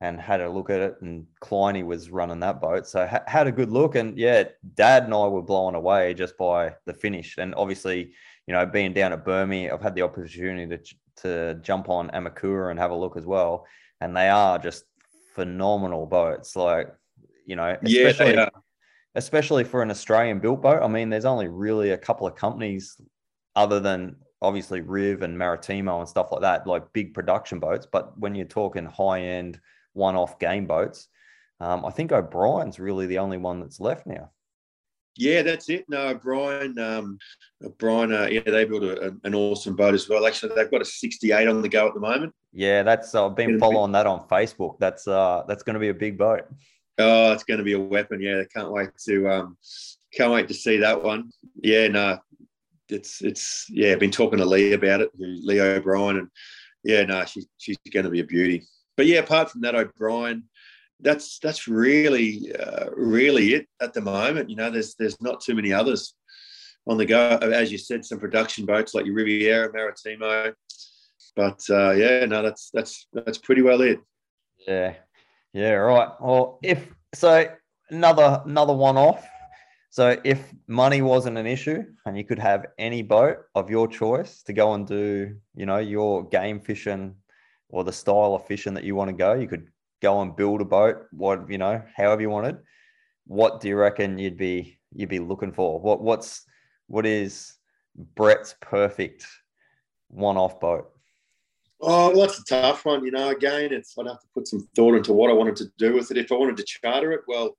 and 0.00 0.20
had 0.20 0.40
a 0.40 0.48
look 0.48 0.70
at 0.70 0.80
it. 0.80 0.96
And 1.02 1.26
Kleiny 1.40 1.84
was 1.84 2.10
running 2.10 2.40
that 2.40 2.60
boat, 2.60 2.86
so 2.86 3.06
ha- 3.06 3.24
had 3.26 3.46
a 3.46 3.52
good 3.52 3.70
look. 3.70 3.94
And 3.94 4.16
yeah, 4.18 4.44
Dad 4.74 5.04
and 5.04 5.14
I 5.14 5.26
were 5.26 5.42
blown 5.42 5.74
away 5.74 6.14
just 6.14 6.36
by 6.38 6.74
the 6.86 6.94
finish. 6.94 7.36
And 7.38 7.54
obviously, 7.54 8.12
you 8.46 8.54
know, 8.54 8.64
being 8.66 8.92
down 8.92 9.12
at 9.12 9.24
Burmy, 9.24 9.72
I've 9.72 9.82
had 9.82 9.94
the 9.94 10.02
opportunity 10.02 10.76
to 10.76 10.94
to 11.22 11.54
jump 11.62 11.88
on 11.88 12.08
Amokura 12.10 12.70
and 12.70 12.78
have 12.78 12.90
a 12.90 12.96
look 12.96 13.16
as 13.16 13.26
well. 13.26 13.66
And 14.00 14.16
they 14.16 14.28
are 14.28 14.58
just 14.58 14.84
phenomenal 15.34 16.06
boats. 16.06 16.56
Like, 16.56 16.94
you 17.46 17.56
know, 17.56 17.76
especially, 17.82 18.34
yeah, 18.34 18.48
especially 19.14 19.64
for 19.64 19.82
an 19.82 19.90
Australian 19.90 20.40
built 20.40 20.62
boat. 20.62 20.82
I 20.82 20.88
mean, 20.88 21.10
there's 21.10 21.24
only 21.24 21.48
really 21.48 21.90
a 21.90 21.98
couple 21.98 22.26
of 22.26 22.36
companies 22.36 22.98
other 23.54 23.80
than 23.80 24.16
obviously 24.42 24.80
Riv 24.80 25.22
and 25.22 25.36
Maritimo 25.36 26.00
and 26.00 26.08
stuff 26.08 26.32
like 26.32 26.40
that, 26.40 26.66
like 26.66 26.92
big 26.92 27.12
production 27.12 27.58
boats. 27.58 27.86
But 27.90 28.18
when 28.18 28.34
you're 28.34 28.46
talking 28.46 28.86
high 28.86 29.20
end, 29.20 29.60
one 29.92 30.16
off 30.16 30.38
game 30.38 30.66
boats, 30.66 31.08
um, 31.60 31.84
I 31.84 31.90
think 31.90 32.12
O'Brien's 32.12 32.78
really 32.78 33.06
the 33.06 33.18
only 33.18 33.38
one 33.38 33.60
that's 33.60 33.80
left 33.80 34.06
now. 34.06 34.30
Yeah, 35.16 35.42
that's 35.42 35.68
it. 35.68 35.84
No, 35.88 36.08
O'Brien, 36.08 36.78
um, 36.78 37.18
O'Brien, 37.64 38.12
uh, 38.14 38.28
yeah, 38.30 38.40
they 38.40 38.64
built 38.64 38.84
a, 38.84 39.14
an 39.24 39.34
awesome 39.34 39.76
boat 39.76 39.92
as 39.92 40.08
well. 40.08 40.26
Actually, 40.26 40.54
they've 40.54 40.70
got 40.70 40.80
a 40.80 40.84
68 40.84 41.48
on 41.48 41.62
the 41.62 41.68
go 41.68 41.88
at 41.88 41.94
the 41.94 42.00
moment. 42.00 42.32
Yeah, 42.52 42.82
that's 42.82 43.14
uh, 43.14 43.26
I've 43.26 43.36
been 43.36 43.58
following 43.58 43.92
that 43.92 44.06
on 44.06 44.26
Facebook. 44.28 44.78
That's 44.78 45.06
uh, 45.06 45.42
that's 45.46 45.62
going 45.62 45.74
to 45.74 45.80
be 45.80 45.88
a 45.88 45.94
big 45.94 46.16
boat. 46.16 46.44
Oh, 46.98 47.32
it's 47.32 47.44
going 47.44 47.58
to 47.58 47.64
be 47.64 47.74
a 47.74 47.78
weapon. 47.78 48.20
Yeah, 48.20 48.40
I 48.40 48.46
can't 48.52 48.72
wait 48.72 48.90
to 49.06 49.28
um, 49.28 49.56
can't 50.12 50.32
wait 50.32 50.48
to 50.48 50.54
see 50.54 50.78
that 50.78 51.02
one. 51.02 51.30
Yeah, 51.62 51.88
no, 51.88 52.18
it's 52.88 53.22
it's 53.22 53.66
yeah. 53.68 53.92
I've 53.92 54.00
been 54.00 54.10
talking 54.10 54.38
to 54.38 54.44
Lee 54.44 54.72
about 54.72 55.00
it, 55.00 55.10
Lee 55.16 55.60
O'Brien, 55.60 56.16
and 56.16 56.28
yeah, 56.82 57.04
no, 57.04 57.24
she, 57.24 57.42
she's 57.58 57.78
going 57.92 58.04
to 58.04 58.10
be 58.10 58.20
a 58.20 58.24
beauty. 58.24 58.66
But 59.00 59.06
yeah, 59.06 59.20
apart 59.20 59.50
from 59.50 59.62
that, 59.62 59.74
O'Brien, 59.74 60.44
that's 61.00 61.38
that's 61.38 61.66
really 61.66 62.52
uh, 62.52 62.90
really 62.94 63.54
it 63.54 63.66
at 63.80 63.94
the 63.94 64.02
moment. 64.02 64.50
You 64.50 64.56
know, 64.56 64.70
there's 64.70 64.94
there's 64.96 65.18
not 65.22 65.40
too 65.40 65.54
many 65.54 65.72
others 65.72 66.14
on 66.86 66.98
the 66.98 67.06
go. 67.06 67.38
As 67.40 67.72
you 67.72 67.78
said, 67.78 68.04
some 68.04 68.18
production 68.18 68.66
boats 68.66 68.92
like 68.92 69.06
your 69.06 69.14
Riviera, 69.14 69.72
Maritimo. 69.72 70.52
But 71.34 71.62
uh, 71.70 71.92
yeah, 71.92 72.26
no, 72.26 72.42
that's 72.42 72.68
that's 72.74 73.06
that's 73.14 73.38
pretty 73.38 73.62
well 73.62 73.80
it. 73.80 74.00
Yeah, 74.68 74.96
yeah, 75.54 75.70
right. 75.70 76.10
Well, 76.20 76.58
if 76.62 76.86
so, 77.14 77.46
another 77.88 78.42
another 78.44 78.74
one 78.74 78.98
off. 78.98 79.26
So 79.88 80.20
if 80.24 80.44
money 80.68 81.00
wasn't 81.00 81.38
an 81.38 81.46
issue 81.46 81.84
and 82.04 82.18
you 82.18 82.24
could 82.24 82.38
have 82.38 82.66
any 82.78 83.02
boat 83.02 83.38
of 83.54 83.70
your 83.70 83.88
choice 83.88 84.42
to 84.42 84.52
go 84.52 84.74
and 84.74 84.86
do, 84.86 85.36
you 85.54 85.64
know, 85.64 85.78
your 85.78 86.28
game 86.28 86.60
fishing 86.60 87.14
or 87.70 87.84
the 87.84 87.92
style 87.92 88.34
of 88.34 88.46
fishing 88.46 88.74
that 88.74 88.84
you 88.84 88.94
want 88.94 89.08
to 89.08 89.16
go, 89.16 89.34
you 89.34 89.48
could 89.48 89.68
go 90.02 90.20
and 90.20 90.36
build 90.36 90.60
a 90.60 90.64
boat, 90.64 91.06
what, 91.12 91.48
you 91.48 91.58
know, 91.58 91.82
however 91.96 92.22
you 92.22 92.30
wanted. 92.30 92.58
What 93.26 93.60
do 93.60 93.68
you 93.68 93.76
reckon 93.76 94.18
you'd 94.18 94.36
be 94.36 94.78
you'd 94.92 95.08
be 95.08 95.20
looking 95.20 95.52
for? 95.52 95.80
What 95.80 96.02
what's 96.02 96.44
what 96.88 97.06
is 97.06 97.54
Brett's 98.16 98.54
perfect 98.60 99.26
one-off 100.08 100.58
boat? 100.58 100.90
Oh, 101.80 102.10
well, 102.10 102.26
that's 102.26 102.40
a 102.40 102.44
tough 102.44 102.84
one. 102.84 103.04
You 103.04 103.12
know, 103.12 103.30
again, 103.30 103.72
it's 103.72 103.94
I'd 103.98 104.06
have 104.06 104.20
to 104.20 104.26
put 104.34 104.48
some 104.48 104.68
thought 104.74 104.96
into 104.96 105.12
what 105.12 105.30
I 105.30 105.34
wanted 105.34 105.56
to 105.56 105.66
do 105.78 105.94
with 105.94 106.10
it. 106.10 106.18
If 106.18 106.32
I 106.32 106.34
wanted 106.34 106.56
to 106.56 106.64
charter 106.64 107.12
it, 107.12 107.20
well, 107.28 107.56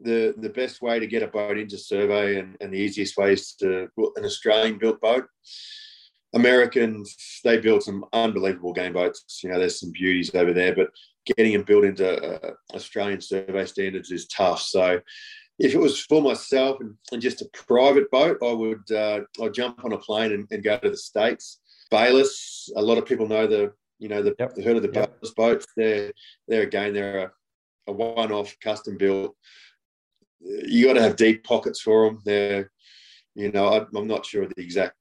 the 0.00 0.34
the 0.38 0.50
best 0.50 0.82
way 0.82 0.98
to 0.98 1.06
get 1.06 1.22
a 1.22 1.28
boat 1.28 1.56
into 1.56 1.78
survey 1.78 2.38
and, 2.40 2.56
and 2.60 2.72
the 2.72 2.78
easiest 2.78 3.16
way 3.16 3.34
is 3.34 3.54
to 3.60 3.88
an 4.16 4.24
Australian 4.24 4.78
built 4.78 5.00
boat. 5.00 5.26
Americans, 6.34 7.40
they 7.44 7.58
build 7.58 7.82
some 7.82 8.04
unbelievable 8.12 8.72
game 8.72 8.92
boats. 8.92 9.40
You 9.42 9.50
know, 9.50 9.58
there's 9.58 9.80
some 9.80 9.92
beauties 9.92 10.34
over 10.34 10.52
there, 10.52 10.74
but 10.74 10.88
getting 11.26 11.52
them 11.52 11.62
built 11.62 11.84
into 11.84 12.08
uh, 12.08 12.52
Australian 12.74 13.20
survey 13.20 13.64
standards 13.66 14.10
is 14.10 14.26
tough. 14.26 14.62
So, 14.62 15.00
if 15.58 15.74
it 15.74 15.78
was 15.78 16.00
for 16.00 16.22
myself 16.22 16.78
and, 16.80 16.94
and 17.12 17.22
just 17.22 17.42
a 17.42 17.50
private 17.52 18.10
boat, 18.10 18.38
I 18.42 18.52
would 18.52 18.90
uh, 18.90 19.20
I'd 19.42 19.54
jump 19.54 19.84
on 19.84 19.92
a 19.92 19.98
plane 19.98 20.32
and, 20.32 20.48
and, 20.50 20.64
go 20.64 20.78
to 20.78 20.90
the 20.90 20.96
states. 20.96 21.60
Bayliss, 21.90 22.70
a 22.74 22.82
lot 22.82 22.98
of 22.98 23.06
people 23.06 23.28
know 23.28 23.46
the 23.46 23.72
you 23.98 24.08
know 24.08 24.22
the, 24.22 24.34
yep. 24.38 24.54
the 24.54 24.62
heard 24.62 24.76
of 24.76 24.82
the 24.82 24.90
yep. 24.92 25.14
Bayliss 25.20 25.34
boats. 25.34 25.66
They're 25.76 26.12
they're 26.48 26.62
again 26.62 26.94
they're 26.94 27.18
a, 27.18 27.30
a 27.88 27.92
one-off 27.92 28.56
custom 28.60 28.96
built 28.96 29.36
you 30.44 30.86
got 30.86 30.94
to 30.94 31.02
have 31.02 31.16
deep 31.16 31.44
pockets 31.44 31.80
for 31.80 32.06
them. 32.06 32.20
They're, 32.24 32.70
you 33.34 33.50
know, 33.52 33.68
I, 33.68 33.98
am 33.98 34.06
not 34.06 34.26
sure 34.26 34.42
of 34.42 34.52
the 34.54 34.62
exact 34.62 34.96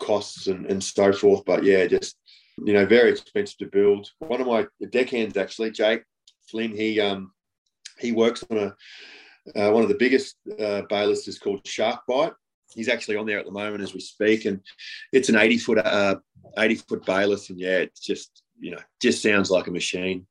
costs 0.00 0.48
and, 0.48 0.66
and 0.66 0.82
so 0.82 1.12
forth, 1.12 1.44
but 1.44 1.62
yeah, 1.62 1.86
just 1.86 2.16
you 2.64 2.72
know, 2.72 2.84
very 2.84 3.10
expensive 3.10 3.58
to 3.58 3.66
build. 3.66 4.10
One 4.18 4.40
of 4.40 4.46
my 4.46 4.66
deckhands 4.90 5.36
actually, 5.36 5.70
Jake 5.70 6.02
Flynn, 6.50 6.76
he 6.76 7.00
um 7.00 7.32
he 7.98 8.12
works 8.12 8.44
on 8.50 8.58
a 8.58 8.76
uh, 9.56 9.70
one 9.70 9.82
of 9.82 9.88
the 9.88 9.96
biggest 9.96 10.36
uh, 10.58 10.82
bailists 10.90 11.26
is 11.26 11.38
called 11.38 11.66
Shark 11.66 12.00
Bite. 12.06 12.32
He's 12.74 12.88
actually 12.88 13.16
on 13.16 13.26
there 13.26 13.38
at 13.38 13.46
the 13.46 13.52
moment 13.52 13.82
as 13.82 13.94
we 13.94 14.00
speak, 14.00 14.44
and 14.44 14.60
it's 15.12 15.28
an 15.28 15.36
80 15.36 15.58
foot 15.58 15.78
uh, 15.78 16.16
80 16.58 16.74
foot 16.76 17.06
Bayliss, 17.06 17.50
and 17.50 17.58
yeah, 17.58 17.78
it's 17.78 18.00
just 18.00 18.42
you 18.58 18.72
know 18.72 18.80
just 19.00 19.22
sounds 19.22 19.50
like 19.50 19.66
a 19.66 19.72
machine. 19.72 20.26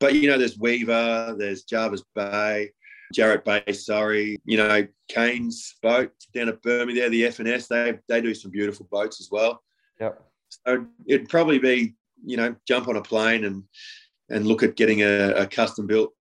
But 0.00 0.14
you 0.14 0.28
know, 0.28 0.38
there's 0.38 0.58
Weaver, 0.58 1.36
there's 1.38 1.64
Jervis 1.64 2.02
Bay, 2.14 2.70
Jarrett 3.12 3.44
Bay, 3.44 3.72
Surrey, 3.72 4.36
you 4.44 4.56
know, 4.56 4.86
Kane's 5.08 5.74
boat 5.82 6.12
down 6.34 6.48
at 6.48 6.62
Burmy 6.62 6.94
there, 6.94 7.10
the 7.10 7.26
F&S, 7.26 7.68
they, 7.68 7.98
they 8.08 8.20
do 8.20 8.34
some 8.34 8.50
beautiful 8.50 8.88
boats 8.90 9.20
as 9.20 9.28
well. 9.30 9.62
Yep. 10.00 10.22
So 10.48 10.86
it'd 11.06 11.28
probably 11.28 11.58
be, 11.58 11.94
you 12.24 12.36
know, 12.36 12.54
jump 12.66 12.88
on 12.88 12.96
a 12.96 13.02
plane 13.02 13.44
and 13.44 13.64
and 14.30 14.46
look 14.46 14.62
at 14.62 14.76
getting 14.76 15.02
a, 15.02 15.32
a 15.32 15.46
custom 15.46 15.86
built 15.86 16.12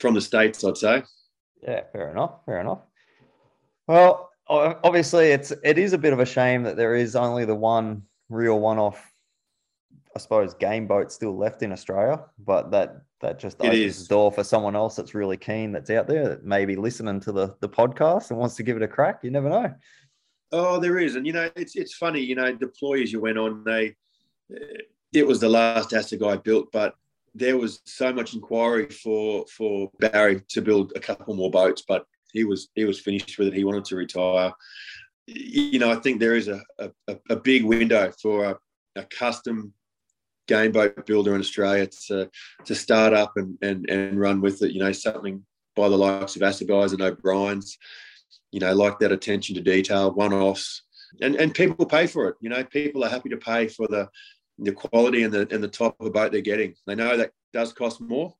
from 0.00 0.14
the 0.14 0.20
States, 0.20 0.64
I'd 0.64 0.76
say. 0.76 1.02
Yeah, 1.62 1.82
fair 1.92 2.10
enough. 2.10 2.44
Fair 2.44 2.60
enough. 2.60 2.80
Well, 3.86 4.30
obviously 4.48 5.26
it's 5.26 5.52
it 5.62 5.78
is 5.78 5.92
a 5.92 5.98
bit 5.98 6.12
of 6.12 6.20
a 6.20 6.26
shame 6.26 6.64
that 6.64 6.76
there 6.76 6.94
is 6.94 7.16
only 7.16 7.44
the 7.44 7.54
one 7.54 8.02
real 8.28 8.58
one-off 8.58 9.10
I 10.16 10.18
suppose 10.18 10.54
game 10.54 10.86
boat 10.86 11.10
still 11.10 11.36
left 11.36 11.62
in 11.62 11.72
Australia, 11.72 12.24
but 12.38 12.70
that 12.70 13.02
that 13.24 13.38
just 13.38 13.58
it 13.60 13.66
opens 13.66 13.80
is. 13.80 14.02
the 14.02 14.14
door 14.14 14.30
for 14.30 14.44
someone 14.44 14.76
else 14.76 14.96
that's 14.96 15.14
really 15.14 15.36
keen 15.36 15.72
that's 15.72 15.90
out 15.90 16.06
there 16.06 16.28
that 16.28 16.44
maybe 16.44 16.76
listening 16.76 17.20
to 17.20 17.32
the 17.32 17.54
the 17.60 17.68
podcast 17.68 18.30
and 18.30 18.38
wants 18.38 18.54
to 18.56 18.62
give 18.62 18.76
it 18.76 18.82
a 18.82 18.88
crack. 18.88 19.20
You 19.22 19.30
never 19.30 19.48
know. 19.48 19.74
Oh, 20.52 20.78
there 20.78 20.98
is, 20.98 21.16
and 21.16 21.26
you 21.26 21.32
know 21.32 21.50
it's 21.56 21.74
it's 21.74 21.94
funny. 21.94 22.20
You 22.20 22.36
know, 22.36 22.54
deployers 22.54 23.10
you 23.10 23.20
went 23.20 23.38
on, 23.38 23.64
they 23.64 23.96
eh, 24.54 24.82
it 25.12 25.26
was 25.26 25.40
the 25.40 25.48
last 25.48 25.90
Assegai 25.90 26.42
built, 26.44 26.70
but 26.72 26.94
there 27.34 27.56
was 27.56 27.80
so 27.84 28.12
much 28.12 28.34
inquiry 28.34 28.88
for 28.88 29.46
for 29.46 29.90
Barry 29.98 30.42
to 30.50 30.62
build 30.62 30.92
a 30.94 31.00
couple 31.00 31.34
more 31.34 31.50
boats, 31.50 31.82
but 31.86 32.06
he 32.32 32.44
was 32.44 32.68
he 32.74 32.84
was 32.84 33.00
finished 33.00 33.38
with 33.38 33.48
it. 33.48 33.54
He 33.54 33.64
wanted 33.64 33.84
to 33.86 33.96
retire. 33.96 34.52
You 35.26 35.78
know, 35.78 35.90
I 35.90 35.96
think 35.96 36.20
there 36.20 36.36
is 36.36 36.48
a 36.48 36.60
a, 36.78 37.16
a 37.30 37.36
big 37.36 37.64
window 37.64 38.12
for 38.20 38.44
a, 38.44 38.58
a 38.96 39.04
custom 39.04 39.72
game 40.46 40.72
boat 40.72 41.06
builder 41.06 41.34
in 41.34 41.40
Australia 41.40 41.88
to 42.08 42.30
to 42.64 42.74
start 42.74 43.12
up 43.12 43.32
and 43.36 43.58
and 43.62 43.88
and 43.88 44.18
run 44.18 44.40
with 44.40 44.62
it. 44.62 44.72
You 44.72 44.80
know, 44.80 44.92
something 44.92 45.44
by 45.76 45.88
the 45.88 45.96
likes 45.96 46.36
of 46.36 46.42
Assegais 46.42 46.92
and 46.92 47.02
O'Brien's. 47.02 47.78
You 48.52 48.60
know, 48.60 48.72
like 48.72 49.00
that 49.00 49.10
attention 49.10 49.56
to 49.56 49.60
detail, 49.60 50.12
one 50.12 50.32
offs, 50.32 50.82
and 51.20 51.34
and 51.34 51.52
people 51.52 51.86
pay 51.86 52.06
for 52.06 52.28
it. 52.28 52.36
You 52.40 52.50
know, 52.50 52.62
people 52.64 53.04
are 53.04 53.10
happy 53.10 53.28
to 53.30 53.36
pay 53.36 53.66
for 53.68 53.88
the 53.88 54.08
the 54.58 54.72
quality 54.72 55.24
and 55.24 55.32
the 55.32 55.48
and 55.50 55.62
the 55.62 55.68
type 55.68 55.94
of 55.98 56.12
boat 56.12 56.30
they're 56.30 56.40
getting. 56.40 56.74
They 56.86 56.94
know 56.94 57.16
that 57.16 57.32
does 57.52 57.72
cost 57.72 58.00
more, 58.00 58.34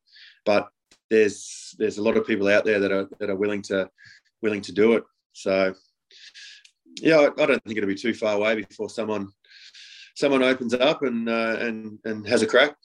but 0.45 0.69
there's 1.11 1.75
there's 1.79 1.99
a 1.99 2.03
lot 2.03 2.17
of 2.17 2.27
people 2.27 2.49
out 2.49 2.65
there 2.65 2.81
that 2.81 2.93
are 2.93 3.09
that 3.19 3.31
are 3.31 3.37
willing 3.37 3.63
to 3.63 3.89
willing 4.43 4.61
to 4.63 4.73
do 4.73 4.95
it. 4.95 5.05
So 5.33 5.75
yeah, 7.01 7.29
I 7.39 7.47
don't 7.47 7.63
think 7.65 7.77
it'll 7.77 7.89
be 7.89 7.95
too 7.95 8.15
far 8.15 8.37
away 8.37 8.55
before 8.55 8.89
someone 8.89 9.29
someone 10.15 10.43
opens 10.43 10.75
up 10.75 11.03
and 11.03 11.29
uh, 11.29 11.57
and 11.61 11.99
and 12.05 12.27
has 12.27 12.43
a 12.43 12.47
crack. 12.47 12.77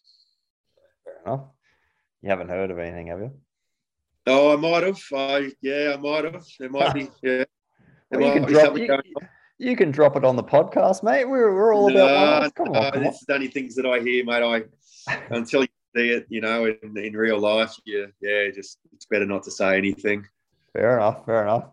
Fair 1.03 1.13
enough. 1.25 1.45
You 2.21 2.29
haven't 2.29 2.49
heard 2.49 2.71
of 2.71 2.79
anything, 2.79 3.07
have 3.07 3.19
you? 3.19 3.31
Oh, 4.27 4.53
I 4.53 4.55
might 4.57 4.83
have. 4.83 5.01
I 5.15 5.51
yeah, 5.61 5.95
I 5.95 5.97
might 5.97 6.25
have. 6.25 6.45
There 6.59 6.69
might 6.69 6.93
be. 6.93 7.09
Yeah. 7.23 7.43
Well, 8.11 8.21
you, 8.21 8.33
can 8.33 8.51
drop, 8.51 8.75
you, 8.75 9.15
you, 9.59 9.75
can 9.75 9.91
drop 9.91 10.15
it 10.15 10.25
on 10.25 10.35
the 10.35 10.43
podcast, 10.43 11.03
mate. 11.03 11.25
We're, 11.25 11.53
we're 11.53 11.75
all 11.75 11.91
about 11.91 12.41
no, 12.41 12.49
come 12.49 12.75
on, 12.75 12.91
come 12.91 13.03
It's 13.03 13.23
only 13.29 13.49
things 13.49 13.75
that 13.75 13.85
I 13.85 13.99
hear, 13.99 14.25
mate. 14.25 14.41
I 15.07 15.13
until 15.29 15.61
you 15.61 15.67
see 15.95 16.09
it, 16.09 16.25
you 16.27 16.41
know, 16.41 16.65
in, 16.65 16.97
in 16.97 17.13
real 17.13 17.37
life, 17.37 17.75
yeah, 17.85 18.05
yeah, 18.19 18.49
just 18.49 18.79
it's 18.93 19.05
better 19.05 19.27
not 19.27 19.43
to 19.43 19.51
say 19.51 19.77
anything. 19.77 20.25
Fair 20.73 20.97
enough. 20.97 21.23
Fair 21.23 21.43
enough. 21.43 21.65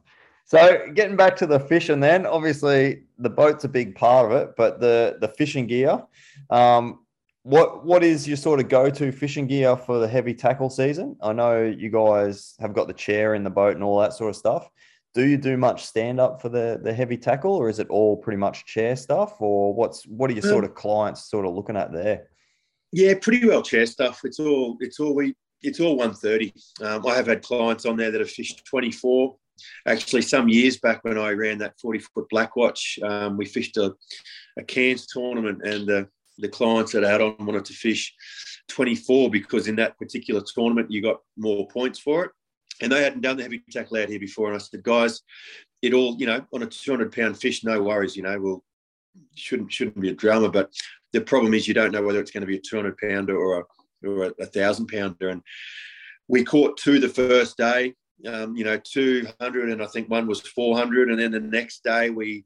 So 0.47 0.87
getting 0.95 1.17
back 1.17 1.35
to 1.37 1.47
the 1.47 1.59
fishing, 1.59 1.99
then 1.99 2.25
obviously 2.25 3.03
the 3.19 3.29
boat's 3.29 3.65
a 3.65 3.69
big 3.69 3.97
part 3.97 4.31
of 4.31 4.39
it, 4.39 4.55
but 4.57 4.81
the 4.81 5.19
the 5.21 5.29
fishing 5.29 5.67
gear. 5.67 6.03
Um, 6.51 7.01
what 7.43 7.85
what 7.85 8.05
is 8.05 8.29
your 8.29 8.37
sort 8.37 8.61
of 8.61 8.69
go 8.69 8.89
to 8.89 9.11
fishing 9.11 9.49
gear 9.49 9.77
for 9.77 9.99
the 9.99 10.07
heavy 10.07 10.35
tackle 10.35 10.71
season? 10.71 11.17
I 11.21 11.33
know 11.33 11.65
you 11.65 11.91
guys 11.91 12.55
have 12.61 12.75
got 12.75 12.87
the 12.87 12.95
chair 12.95 13.35
in 13.35 13.43
the 13.43 13.51
boat 13.51 13.75
and 13.75 13.83
all 13.83 13.99
that 14.01 14.13
sort 14.13 14.31
of 14.31 14.37
stuff. 14.37 14.71
Do 15.15 15.27
you 15.27 15.37
do 15.37 15.57
much 15.57 15.85
stand 15.85 16.21
up 16.21 16.41
for 16.41 16.49
the 16.49 16.81
the 16.81 16.93
heavy 16.93 17.17
tackle, 17.17 17.53
or 17.53 17.69
is 17.69 17.81
it 17.81 17.89
all 17.89 18.17
pretty 18.17 18.39
much 18.39 18.67
chair 18.67 18.95
stuff? 18.95 19.35
Or 19.41 19.75
what's 19.75 20.07
what 20.07 20.31
are 20.31 20.35
your 20.35 20.43
sort 20.43 20.65
um, 20.65 20.71
of 20.71 20.77
clients 20.77 21.29
sort 21.29 21.45
of 21.45 21.55
looking 21.55 21.77
at 21.77 21.93
there? 21.93 22.29
Yeah, 22.93 23.15
pretty 23.21 23.45
well 23.45 23.63
chair 23.63 23.87
stuff. 23.87 24.21
It's 24.23 24.39
all 24.39 24.77
it's 24.79 25.01
all 25.01 25.13
we 25.13 25.35
it's 25.63 25.81
all 25.81 25.97
130. 25.97 26.53
Um, 26.83 27.05
I 27.07 27.15
have 27.15 27.27
had 27.27 27.43
clients 27.43 27.87
on 27.87 27.97
there 27.97 28.11
that 28.11 28.21
have 28.21 28.31
fished 28.31 28.65
24, 28.65 29.37
actually 29.87 30.23
some 30.23 30.49
years 30.49 30.79
back 30.79 31.03
when 31.05 31.19
I 31.19 31.31
ran 31.31 31.59
that 31.59 31.79
40 31.81 31.99
foot 32.01 32.27
Blackwatch, 32.33 33.03
um, 33.03 33.37
we 33.37 33.47
fished 33.47 33.77
a, 33.77 33.95
a 34.59 34.63
Cairns 34.63 35.07
tournament 35.07 35.63
and 35.65 35.87
the, 35.87 36.09
the 36.39 36.49
clients 36.49 36.93
that 36.93 37.05
I 37.05 37.15
on 37.21 37.45
wanted 37.45 37.65
to 37.67 37.73
fish 37.73 38.15
24 38.69 39.31
because 39.31 39.69
in 39.69 39.77
that 39.77 39.99
particular 39.99 40.43
tournament 40.55 40.91
you 40.91 41.03
got 41.03 41.21
more 41.37 41.67
points 41.69 41.99
for 41.99 42.25
it. 42.25 42.31
And 42.83 42.93
they 42.93 43.03
hadn't 43.03 43.23
done 43.23 43.39
the 43.39 43.43
heavy 43.43 43.63
tackle 43.71 43.97
out 43.97 44.11
here 44.11 44.21
before. 44.21 44.49
And 44.49 44.57
I 44.57 44.59
said, 44.59 44.83
guys, 44.83 45.23
it 45.81 45.95
all, 45.95 46.17
you 46.19 46.27
know, 46.27 46.45
on 46.53 46.63
a 46.63 46.67
200 46.67 47.11
pound 47.11 47.39
fish, 47.39 47.65
no 47.65 47.83
worries, 47.83 48.17
you 48.17 48.23
know, 48.23 48.39
well, 48.39 48.65
shouldn't 49.35 49.73
shouldn't 49.73 50.01
be 50.01 50.11
a 50.11 50.15
drama. 50.15 50.51
But 50.51 50.71
the 51.13 51.21
problem 51.21 51.55
is 51.55 51.67
you 51.67 51.73
don't 51.73 51.93
know 51.93 52.03
whether 52.03 52.21
it's 52.21 52.31
going 52.31 52.43
to 52.43 52.47
be 52.47 52.57
a 52.57 52.61
200 52.61 52.99
pounder 52.99 53.37
or 53.37 53.61
a, 53.61 54.07
or 54.07 54.35
a 54.39 54.47
thousand 54.47 54.89
pounder. 54.89 55.31
And 55.31 55.43
we 56.29 56.45
caught 56.45 56.77
two 56.77 56.99
the 56.99 57.09
first 57.09 57.57
day 57.57 57.95
um, 58.25 58.57
you 58.57 58.65
know, 58.65 58.79
200 58.79 59.71
and 59.71 59.83
I 59.83 59.87
think 59.87 60.09
one 60.09 60.27
was 60.27 60.41
400. 60.41 61.11
And 61.11 61.19
then 61.19 61.33
the 61.33 61.41
next 61.41 61.85
day 61.85 62.11
we 62.11 62.45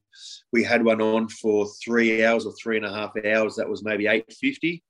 we 0.53 0.65
had 0.65 0.85
one 0.85 1.01
on 1.01 1.29
for 1.29 1.67
three 1.83 2.25
hours 2.25 2.47
or 2.47 2.53
three 2.53 2.77
and 2.77 2.87
a 2.87 2.93
half 2.93 3.13
hours. 3.25 3.57
That 3.57 3.69
was 3.69 3.85
maybe 3.85 4.07
850. 4.07 4.83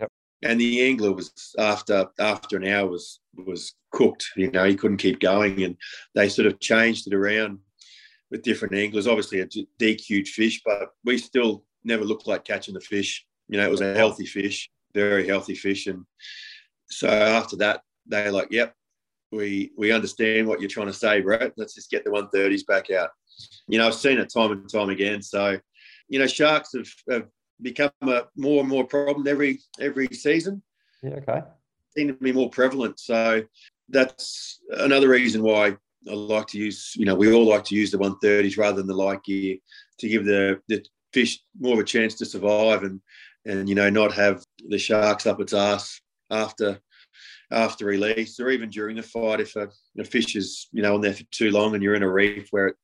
Yep. 0.00 0.12
And 0.42 0.60
the 0.60 0.86
angler 0.86 1.12
was 1.12 1.32
after 1.58 2.06
after 2.20 2.56
an 2.56 2.66
hour 2.66 2.88
was 2.88 3.20
was 3.34 3.74
cooked. 3.90 4.30
You 4.36 4.50
know, 4.50 4.64
he 4.64 4.76
couldn't 4.76 4.98
keep 4.98 5.20
going, 5.20 5.62
and 5.64 5.76
they 6.14 6.28
sort 6.28 6.46
of 6.46 6.60
changed 6.60 7.06
it 7.08 7.14
around 7.14 7.58
with 8.30 8.42
different 8.42 8.74
anglers. 8.74 9.08
Obviously, 9.08 9.40
a 9.40 9.94
huge 9.96 10.30
fish, 10.30 10.62
but 10.64 10.90
we 11.04 11.18
still 11.18 11.64
never 11.84 12.04
looked 12.04 12.26
like 12.26 12.44
catching 12.44 12.74
the 12.74 12.80
fish. 12.80 13.26
You 13.48 13.58
know, 13.58 13.66
it 13.66 13.70
was 13.70 13.80
a 13.80 13.94
healthy 13.94 14.26
fish, 14.26 14.70
very 14.94 15.26
healthy 15.26 15.54
fish, 15.54 15.86
and 15.86 16.04
so 16.88 17.08
after 17.08 17.56
that, 17.56 17.82
they're 18.06 18.32
like, 18.32 18.48
"Yep, 18.50 18.74
we 19.30 19.72
we 19.76 19.92
understand 19.92 20.46
what 20.46 20.60
you're 20.60 20.70
trying 20.70 20.86
to 20.86 20.92
say, 20.92 21.20
Brett. 21.20 21.52
Let's 21.56 21.74
just 21.74 21.90
get 21.90 22.04
the 22.04 22.10
130s 22.10 22.66
back 22.66 22.90
out. 22.90 23.10
You 23.68 23.78
know, 23.78 23.86
I've 23.86 23.94
seen 23.94 24.18
it 24.18 24.32
time 24.32 24.52
and 24.52 24.70
time 24.70 24.90
again. 24.90 25.22
So, 25.22 25.58
you 26.08 26.18
know, 26.18 26.26
sharks 26.26 26.70
have, 26.74 26.88
have 27.10 27.26
become 27.60 27.90
a 28.02 28.24
more 28.36 28.60
and 28.60 28.68
more 28.68 28.84
problem 28.84 29.26
every 29.26 29.60
every 29.80 30.08
season. 30.08 30.62
Yeah, 31.02 31.16
okay. 31.16 31.42
Seem 31.96 32.08
to 32.08 32.14
be 32.14 32.32
more 32.32 32.50
prevalent. 32.50 32.98
So 32.98 33.42
that's 33.88 34.60
another 34.70 35.08
reason 35.08 35.42
why 35.42 35.76
I 36.08 36.14
like 36.14 36.46
to 36.48 36.58
use, 36.58 36.94
you 36.96 37.04
know, 37.04 37.14
we 37.14 37.32
all 37.32 37.46
like 37.46 37.64
to 37.64 37.74
use 37.74 37.90
the 37.90 37.98
130s 37.98 38.56
rather 38.58 38.76
than 38.76 38.86
the 38.86 38.94
light 38.94 39.22
gear 39.24 39.56
to 39.98 40.08
give 40.08 40.24
the, 40.24 40.60
the 40.68 40.84
fish 41.12 41.40
more 41.58 41.74
of 41.74 41.80
a 41.80 41.84
chance 41.84 42.14
to 42.16 42.26
survive 42.26 42.82
and 42.82 43.00
and 43.46 43.68
you 43.68 43.74
know 43.74 43.88
not 43.88 44.12
have 44.12 44.44
the 44.68 44.78
sharks 44.78 45.26
up 45.26 45.40
its 45.40 45.54
ass 45.54 46.00
after 46.30 46.80
after 47.50 47.86
release 47.86 48.38
or 48.38 48.50
even 48.50 48.68
during 48.68 48.96
the 48.96 49.02
fight 49.02 49.40
if 49.40 49.56
a, 49.56 49.68
a, 49.98 50.04
fish 50.04 50.36
is 50.36 50.68
you 50.72 50.82
know 50.82 50.94
on 50.94 51.00
there 51.00 51.14
for 51.14 51.24
too 51.30 51.50
long 51.50 51.74
and 51.74 51.82
you're 51.82 51.94
in 51.94 52.02
a 52.02 52.10
reef 52.10 52.48
where 52.50 52.68
it 52.68 52.76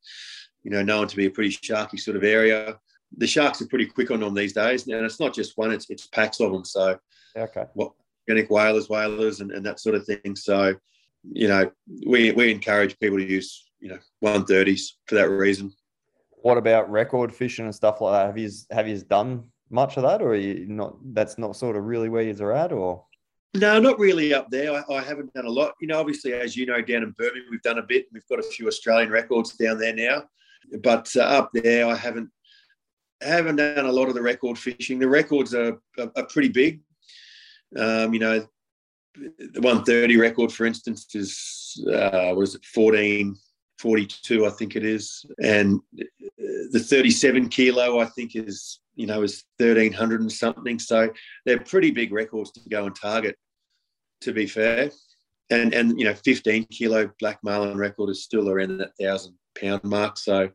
you 0.62 0.70
know 0.70 0.82
known 0.82 1.06
to 1.06 1.16
be 1.16 1.26
a 1.26 1.30
pretty 1.30 1.50
sharky 1.50 1.98
sort 1.98 2.16
of 2.16 2.24
area 2.24 2.78
the 3.18 3.26
sharks 3.26 3.62
are 3.62 3.66
pretty 3.66 3.86
quick 3.86 4.10
on 4.10 4.20
them 4.20 4.34
these 4.34 4.52
days. 4.52 4.86
And 4.86 5.04
it's 5.04 5.20
not 5.20 5.34
just 5.34 5.56
one 5.56 5.72
it's, 5.72 5.88
it's 5.90 6.06
packs 6.06 6.40
of 6.40 6.52
them. 6.52 6.64
So 6.64 6.98
okay. 7.36 7.64
what 7.74 7.92
organic 8.28 8.50
whalers 8.50 8.88
whalers 8.88 9.40
and, 9.40 9.50
and 9.52 9.64
that 9.66 9.80
sort 9.80 9.94
of 9.94 10.06
thing. 10.06 10.36
So 10.36 10.74
you 11.32 11.48
know 11.48 11.70
we 12.06 12.32
we 12.32 12.50
encourage 12.50 12.98
people 12.98 13.18
to 13.18 13.24
use 13.24 13.70
you 13.80 13.88
know 13.88 13.98
130s 14.24 14.92
for 15.06 15.14
that 15.16 15.30
reason. 15.30 15.72
What 16.42 16.58
about 16.58 16.90
record 16.90 17.34
fishing 17.34 17.64
and 17.64 17.74
stuff 17.74 18.00
like 18.00 18.12
that? 18.12 18.26
Have 18.26 18.38
you 18.38 18.50
have 18.70 18.88
you 18.88 19.00
done 19.02 19.44
much 19.70 19.96
of 19.96 20.02
that 20.02 20.20
or 20.20 20.30
are 20.30 20.36
you 20.36 20.66
not 20.68 20.96
that's 21.14 21.38
not 21.38 21.56
sort 21.56 21.76
of 21.76 21.84
really 21.84 22.08
where 22.08 22.22
you're 22.22 22.52
at 22.52 22.70
or 22.70 23.04
no, 23.54 23.78
not 23.78 23.98
really 23.98 24.34
up 24.34 24.50
there. 24.50 24.72
I, 24.72 24.82
I, 24.92 25.00
haven't 25.00 25.32
done 25.32 25.46
a 25.46 25.50
lot. 25.50 25.74
You 25.80 25.86
know, 25.86 26.00
obviously, 26.00 26.32
as 26.32 26.56
you 26.56 26.66
know, 26.66 26.82
down 26.82 27.04
in 27.04 27.12
Birmingham, 27.12 27.46
we've 27.50 27.62
done 27.62 27.78
a 27.78 27.82
bit. 27.82 28.06
We've 28.12 28.26
got 28.28 28.40
a 28.40 28.42
few 28.42 28.66
Australian 28.66 29.10
records 29.10 29.52
down 29.54 29.78
there 29.78 29.94
now, 29.94 30.24
but 30.82 31.08
uh, 31.16 31.20
up 31.20 31.50
there, 31.54 31.86
I 31.86 31.94
haven't 31.94 32.30
haven't 33.22 33.56
done 33.56 33.86
a 33.86 33.92
lot 33.92 34.08
of 34.08 34.14
the 34.14 34.22
record 34.22 34.58
fishing. 34.58 34.98
The 34.98 35.08
records 35.08 35.54
are, 35.54 35.78
are, 35.98 36.10
are 36.16 36.26
pretty 36.26 36.48
big. 36.48 36.80
Um, 37.78 38.12
you 38.12 38.20
know, 38.20 38.46
the 39.14 39.60
130 39.60 40.16
record, 40.16 40.52
for 40.52 40.66
instance, 40.66 41.06
is 41.14 41.84
uh, 41.92 42.32
what 42.32 42.42
is 42.42 42.56
it, 42.56 42.64
14, 42.64 43.36
42, 43.78 44.46
I 44.46 44.50
think 44.50 44.74
it 44.74 44.84
is, 44.84 45.24
and 45.42 45.80
the 46.36 46.84
37 46.84 47.48
kilo, 47.50 48.00
I 48.00 48.06
think, 48.06 48.34
is 48.34 48.80
you 48.96 49.06
know 49.06 49.22
is 49.22 49.44
1300 49.58 50.22
and 50.22 50.32
something. 50.32 50.80
So 50.80 51.12
they're 51.46 51.60
pretty 51.60 51.92
big 51.92 52.12
records 52.12 52.50
to 52.52 52.68
go 52.68 52.86
and 52.86 52.96
target 52.96 53.36
to 54.24 54.32
be 54.32 54.46
fair. 54.46 54.90
And 55.50 55.74
and 55.74 55.98
you 55.98 56.04
know, 56.04 56.14
15 56.14 56.66
kilo 56.66 57.10
black 57.20 57.38
marlin 57.42 57.76
record 57.76 58.10
is 58.10 58.24
still 58.24 58.48
around 58.48 58.78
that 58.78 58.96
thousand 59.00 59.34
pound 59.60 59.84
mark. 59.84 60.18
So 60.18 60.50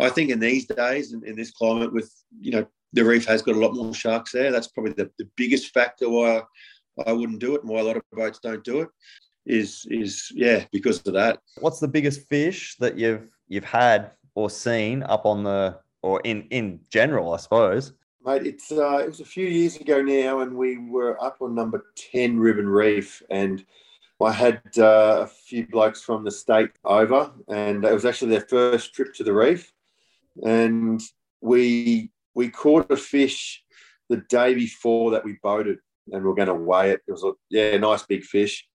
I 0.00 0.08
think 0.10 0.30
in 0.30 0.38
these 0.38 0.66
days 0.66 1.12
in, 1.12 1.24
in 1.26 1.36
this 1.36 1.50
climate 1.50 1.92
with 1.92 2.12
you 2.40 2.52
know 2.52 2.66
the 2.92 3.04
reef 3.04 3.26
has 3.26 3.42
got 3.42 3.56
a 3.56 3.58
lot 3.58 3.74
more 3.74 3.94
sharks 3.94 4.32
there. 4.32 4.50
That's 4.50 4.68
probably 4.68 4.92
the, 4.92 5.10
the 5.18 5.28
biggest 5.36 5.72
factor 5.74 6.08
why 6.08 6.42
I, 7.06 7.12
wouldn't 7.12 7.40
do 7.40 7.54
it 7.54 7.62
and 7.62 7.70
why 7.70 7.80
a 7.80 7.84
lot 7.84 7.96
of 7.96 8.02
boats 8.12 8.38
don't 8.42 8.64
do 8.64 8.80
it 8.80 8.88
is 9.46 9.86
is 9.90 10.30
yeah 10.34 10.64
because 10.72 10.98
of 11.06 11.14
that. 11.14 11.38
What's 11.60 11.80
the 11.80 11.88
biggest 11.88 12.28
fish 12.28 12.76
that 12.80 12.98
you've 12.98 13.28
you've 13.48 13.64
had 13.64 14.12
or 14.34 14.50
seen 14.50 15.02
up 15.04 15.26
on 15.26 15.42
the 15.42 15.78
or 16.02 16.20
in 16.24 16.42
in 16.50 16.80
general, 16.90 17.32
I 17.32 17.38
suppose? 17.38 17.92
Mate, 18.28 18.46
it's 18.46 18.70
uh, 18.70 18.98
it 18.98 19.06
was 19.06 19.20
a 19.20 19.24
few 19.24 19.46
years 19.46 19.76
ago 19.76 20.02
now, 20.02 20.40
and 20.40 20.54
we 20.54 20.76
were 20.76 21.18
up 21.24 21.38
on 21.40 21.54
number 21.54 21.86
ten 21.96 22.38
Ribbon 22.38 22.68
Reef, 22.68 23.22
and 23.30 23.64
I 24.22 24.32
had 24.32 24.60
uh, 24.76 25.20
a 25.22 25.26
few 25.26 25.66
blokes 25.66 26.02
from 26.02 26.24
the 26.24 26.30
state 26.30 26.72
over, 26.84 27.32
and 27.48 27.86
it 27.86 27.94
was 27.94 28.04
actually 28.04 28.32
their 28.32 28.46
first 28.46 28.92
trip 28.92 29.14
to 29.14 29.24
the 29.24 29.32
reef, 29.32 29.72
and 30.44 31.00
we 31.40 32.10
we 32.34 32.50
caught 32.50 32.92
a 32.92 32.98
fish 32.98 33.64
the 34.10 34.18
day 34.28 34.52
before 34.52 35.12
that 35.12 35.24
we 35.24 35.38
boated, 35.42 35.78
and 36.12 36.22
we 36.22 36.30
are 36.30 36.34
going 36.34 36.48
to 36.48 36.54
weigh 36.54 36.90
it. 36.90 37.00
It 37.08 37.12
was 37.12 37.24
a 37.24 37.32
yeah, 37.48 37.78
nice 37.78 38.02
big 38.02 38.24
fish. 38.24 38.68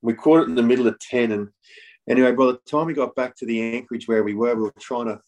We 0.00 0.14
caught 0.14 0.44
it 0.44 0.48
in 0.48 0.54
the 0.54 0.62
middle 0.62 0.86
of 0.86 0.98
ten, 0.98 1.30
and 1.32 1.48
anyway, 2.08 2.32
by 2.32 2.46
the 2.46 2.58
time 2.66 2.86
we 2.86 2.94
got 2.94 3.14
back 3.14 3.36
to 3.36 3.44
the 3.44 3.76
anchorage 3.76 4.08
where 4.08 4.24
we 4.24 4.32
were, 4.32 4.54
we 4.54 4.62
were 4.62 4.74
trying 4.80 5.08
to 5.08 5.20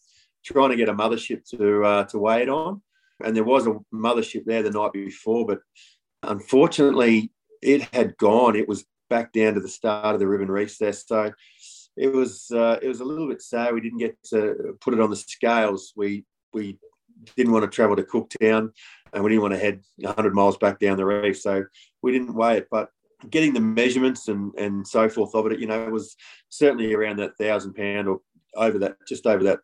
trying 0.43 0.71
to 0.71 0.77
get 0.77 0.89
a 0.89 0.95
mothership 0.95 1.47
to 1.51 1.83
uh, 1.83 2.03
to 2.05 2.17
weigh 2.17 2.41
it 2.41 2.49
on 2.49 2.81
and 3.23 3.35
there 3.35 3.43
was 3.43 3.67
a 3.67 3.77
mothership 3.93 4.45
there 4.45 4.63
the 4.63 4.71
night 4.71 4.93
before, 4.93 5.45
but 5.45 5.59
unfortunately, 6.23 7.31
it 7.61 7.81
had 7.93 8.17
gone. 8.17 8.55
It 8.55 8.67
was 8.67 8.85
back 9.09 9.31
down 9.31 9.55
to 9.55 9.59
the 9.59 9.67
start 9.67 10.13
of 10.13 10.19
the 10.19 10.27
ribbon 10.27 10.51
recess, 10.51 11.05
so 11.07 11.31
it 11.95 12.13
was 12.13 12.51
uh, 12.51 12.77
it 12.81 12.87
was 12.87 12.99
a 12.99 13.05
little 13.05 13.27
bit 13.27 13.41
sad. 13.41 13.73
We 13.73 13.81
didn't 13.81 13.99
get 13.99 14.17
to 14.29 14.77
put 14.81 14.93
it 14.93 14.99
on 14.99 15.09
the 15.09 15.15
scales. 15.15 15.93
We 15.95 16.25
we 16.53 16.77
didn't 17.35 17.53
want 17.53 17.63
to 17.63 17.75
travel 17.75 17.95
to 17.95 18.03
Cooktown, 18.03 18.69
and 19.13 19.23
we 19.23 19.31
didn't 19.31 19.41
want 19.41 19.53
to 19.55 19.59
head 19.59 19.81
100 19.97 20.35
miles 20.35 20.57
back 20.57 20.79
down 20.79 20.97
the 20.97 21.05
reef, 21.05 21.39
so 21.39 21.63
we 22.01 22.11
didn't 22.11 22.35
weigh 22.35 22.57
it. 22.57 22.67
But 22.69 22.89
getting 23.29 23.53
the 23.53 23.59
measurements 23.59 24.27
and 24.27 24.53
and 24.55 24.87
so 24.87 25.09
forth 25.09 25.33
of 25.33 25.47
it, 25.47 25.59
you 25.59 25.67
know, 25.67 25.83
it 25.83 25.91
was 25.91 26.15
certainly 26.49 26.93
around 26.93 27.17
that 27.17 27.37
thousand 27.39 27.73
pound 27.73 28.07
or 28.07 28.21
over 28.55 28.77
that, 28.79 28.97
just 29.07 29.25
over 29.25 29.43
that 29.45 29.59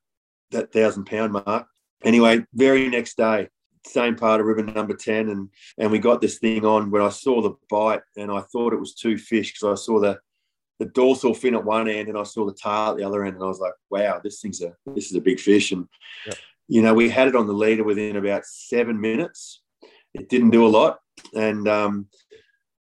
that 0.52 0.72
thousand 0.72 1.06
pound 1.06 1.34
mark 1.34 1.68
anyway, 2.04 2.46
very 2.54 2.90
next 2.90 3.18
day, 3.18 3.48
same 3.86 4.16
part 4.16 4.40
of 4.40 4.48
ribbon 4.48 4.74
number 4.74 4.96
10 4.96 5.30
and 5.30 5.50
and 5.78 5.92
we 5.92 6.00
got 6.00 6.22
this 6.22 6.40
thing 6.40 6.66
on 6.66 6.90
when 6.90 7.02
I 7.02 7.10
saw 7.10 7.42
the 7.42 7.56
bite 7.70 8.02
and 8.16 8.32
I 8.32 8.42
thought 8.42 8.74
it 8.74 8.80
was 8.80 8.94
two 8.94 9.18
fish 9.18 9.52
because 9.54 9.80
I 9.80 9.82
saw 9.82 10.00
the 10.00 10.20
the 10.80 10.86
dorsal 10.86 11.34
fin 11.34 11.56
at 11.56 11.66
one 11.66 11.88
end 11.88 12.10
and 12.10 12.18
I 12.18 12.24
saw 12.24 12.46
the 12.46 12.54
tail 12.54 12.92
at 12.92 12.98
the 12.98 13.04
other 13.04 13.24
end 13.26 13.36
and 13.36 13.44
I 13.44 13.48
was 13.48 13.60
like 13.60 13.74
wow 13.90 14.22
this 14.24 14.42
thing's 14.42 14.62
a 14.62 14.74
this 14.86 15.10
is 15.10 15.16
a 15.16 15.22
big 15.22 15.40
fish 15.40 15.72
and 15.72 15.88
Yep. 16.26 16.36
you 16.70 16.82
know 16.82 16.94
we 16.94 17.10
had 17.10 17.28
it 17.28 17.36
on 17.36 17.48
the 17.48 17.54
leader 17.54 17.84
within 17.84 18.16
about 18.16 18.46
seven 18.46 19.00
minutes 19.00 19.62
it 20.14 20.30
didn't 20.30 20.52
do 20.52 20.66
a 20.66 20.70
lot 20.70 21.00
and 21.36 21.68
um 21.68 22.08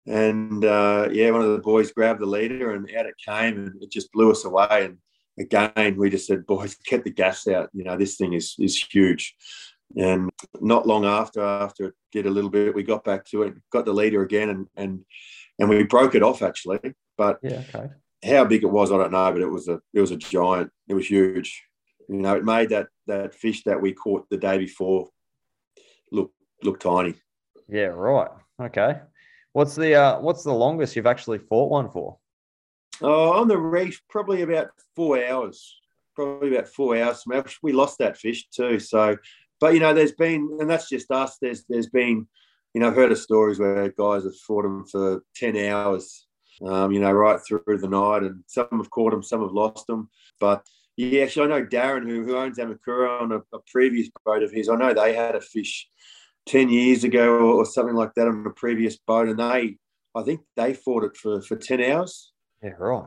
and 0.05 0.65
uh 0.65 1.08
yeah 1.12 1.32
one 1.32 1.41
of 1.41 1.51
the 1.51 1.60
boys 1.60 1.91
grabbed 1.91 2.19
the 2.19 2.25
leader 2.25 2.73
and 2.73 2.93
out 2.95 3.05
it 3.05 3.15
came 3.25 3.58
and 3.58 3.82
it 3.82 3.91
just 3.91 4.12
blew 4.12 4.32
us 4.32 4.43
away 4.43 4.86
and 4.86 4.97
again 5.39 5.95
we 5.97 6.10
just 6.10 6.28
said 6.28 6.45
boys 6.45 6.75
get 6.86 7.04
the 7.04 7.10
gas 7.10 7.47
out 7.47 7.69
you 7.73 7.84
know 7.84 7.97
this 7.97 8.15
thing 8.17 8.34
is 8.34 8.56
is 8.60 8.82
huge 8.91 9.36
and 9.95 10.30
not 10.62 10.88
long 10.88 11.06
after, 11.06 11.41
after 11.41 11.88
it 11.88 11.93
did 12.12 12.25
a 12.25 12.30
little 12.30 12.49
bit, 12.49 12.75
we 12.75 12.84
got 12.84 13.04
back 13.04 13.25
to 13.25 13.43
it, 13.43 13.56
got 13.71 13.86
the 13.86 13.93
leader 13.93 14.21
again, 14.21 14.49
and 14.49 14.67
and 14.75 15.04
and 15.58 15.69
we 15.69 15.84
broke 15.84 16.15
it 16.15 16.23
off 16.23 16.41
actually. 16.41 16.80
But 17.17 17.39
Yeah. 17.41 17.63
Okay. 17.73 17.88
how 18.23 18.45
big 18.45 18.63
it 18.63 18.71
was, 18.71 18.91
I 18.91 18.97
don't 18.97 19.12
know. 19.12 19.32
But 19.32 19.41
it 19.41 19.49
was 19.49 19.67
a 19.67 19.82
it 19.93 20.02
was 20.02 20.12
a 20.12 20.17
giant. 20.17 20.71
It 20.88 20.93
was 20.93 21.08
huge. 21.10 21.63
You 22.08 22.17
know, 22.17 22.36
it 22.36 22.45
made 22.45 22.69
that 22.69 22.88
that 23.08 23.34
fish 23.34 23.63
that 23.63 23.82
we 23.82 23.93
caught 23.93 24.30
the 24.30 24.38
day 24.38 24.58
before 24.58 25.10
look 26.12 26.32
look 26.63 26.80
tiny. 26.80 27.15
Yeah. 27.67 27.88
Right. 27.88 28.30
Okay. 28.62 28.99
What's 29.54 29.75
the 29.75 29.95
uh, 29.95 30.19
what's 30.19 30.43
the 30.43 30.54
longest 30.54 30.95
you've 30.95 31.08
actually 31.08 31.39
fought 31.39 31.71
one 31.71 31.89
for? 31.89 32.18
Oh, 33.01 33.31
on 33.33 33.47
the 33.47 33.57
reef, 33.57 34.01
probably 34.09 34.41
about 34.41 34.69
four 34.95 35.23
hours. 35.23 35.79
Probably 36.15 36.53
about 36.53 36.67
four 36.67 36.97
hours. 36.97 37.23
We 37.62 37.71
lost 37.71 37.99
that 37.99 38.17
fish 38.17 38.49
too. 38.49 38.79
So, 38.79 39.17
but 39.59 39.73
you 39.73 39.79
know, 39.79 39.93
there's 39.93 40.12
been, 40.12 40.57
and 40.59 40.69
that's 40.69 40.89
just 40.89 41.12
us. 41.12 41.38
There's 41.41 41.63
there's 41.69 41.88
been, 41.88 42.27
you 42.73 42.81
know, 42.81 42.88
I've 42.88 42.95
heard 42.95 43.12
of 43.12 43.17
stories 43.17 43.59
where 43.59 43.89
guys 43.89 44.23
have 44.23 44.35
fought 44.35 44.63
them 44.63 44.85
for 44.85 45.23
ten 45.35 45.55
hours. 45.55 46.25
Um, 46.65 46.91
you 46.91 46.99
know, 46.99 47.12
right 47.13 47.39
through 47.39 47.77
the 47.77 47.88
night, 47.88 48.23
and 48.23 48.43
some 48.47 48.67
have 48.71 48.89
caught 48.89 49.12
them, 49.12 49.23
some 49.23 49.41
have 49.41 49.53
lost 49.53 49.88
them. 49.88 50.09
But 50.41 50.65
yeah, 50.97 51.23
actually, 51.23 51.45
I 51.45 51.59
know 51.59 51.65
Darren, 51.65 52.03
who, 52.03 52.25
who 52.25 52.35
owns 52.35 52.57
Amokura 52.57 53.21
on 53.21 53.31
a, 53.31 53.38
a 53.53 53.59
previous 53.71 54.09
boat 54.25 54.43
of 54.43 54.51
his. 54.51 54.67
I 54.67 54.75
know 54.75 54.93
they 54.93 55.15
had 55.15 55.35
a 55.35 55.41
fish 55.41 55.88
ten 56.45 56.67
years 56.67 57.05
ago 57.05 57.29
or, 57.29 57.53
or 57.53 57.65
something 57.65 57.95
like 57.95 58.13
that 58.15 58.27
on 58.27 58.45
a 58.45 58.49
previous 58.49 58.97
boat, 58.97 59.29
and 59.29 59.39
they, 59.39 59.77
I 60.13 60.23
think 60.23 60.41
they 60.57 60.73
fought 60.73 61.05
it 61.05 61.15
for 61.15 61.41
for 61.41 61.55
ten 61.55 61.81
hours 61.81 62.33
Yeah. 62.63 62.71
Right. 62.77 63.05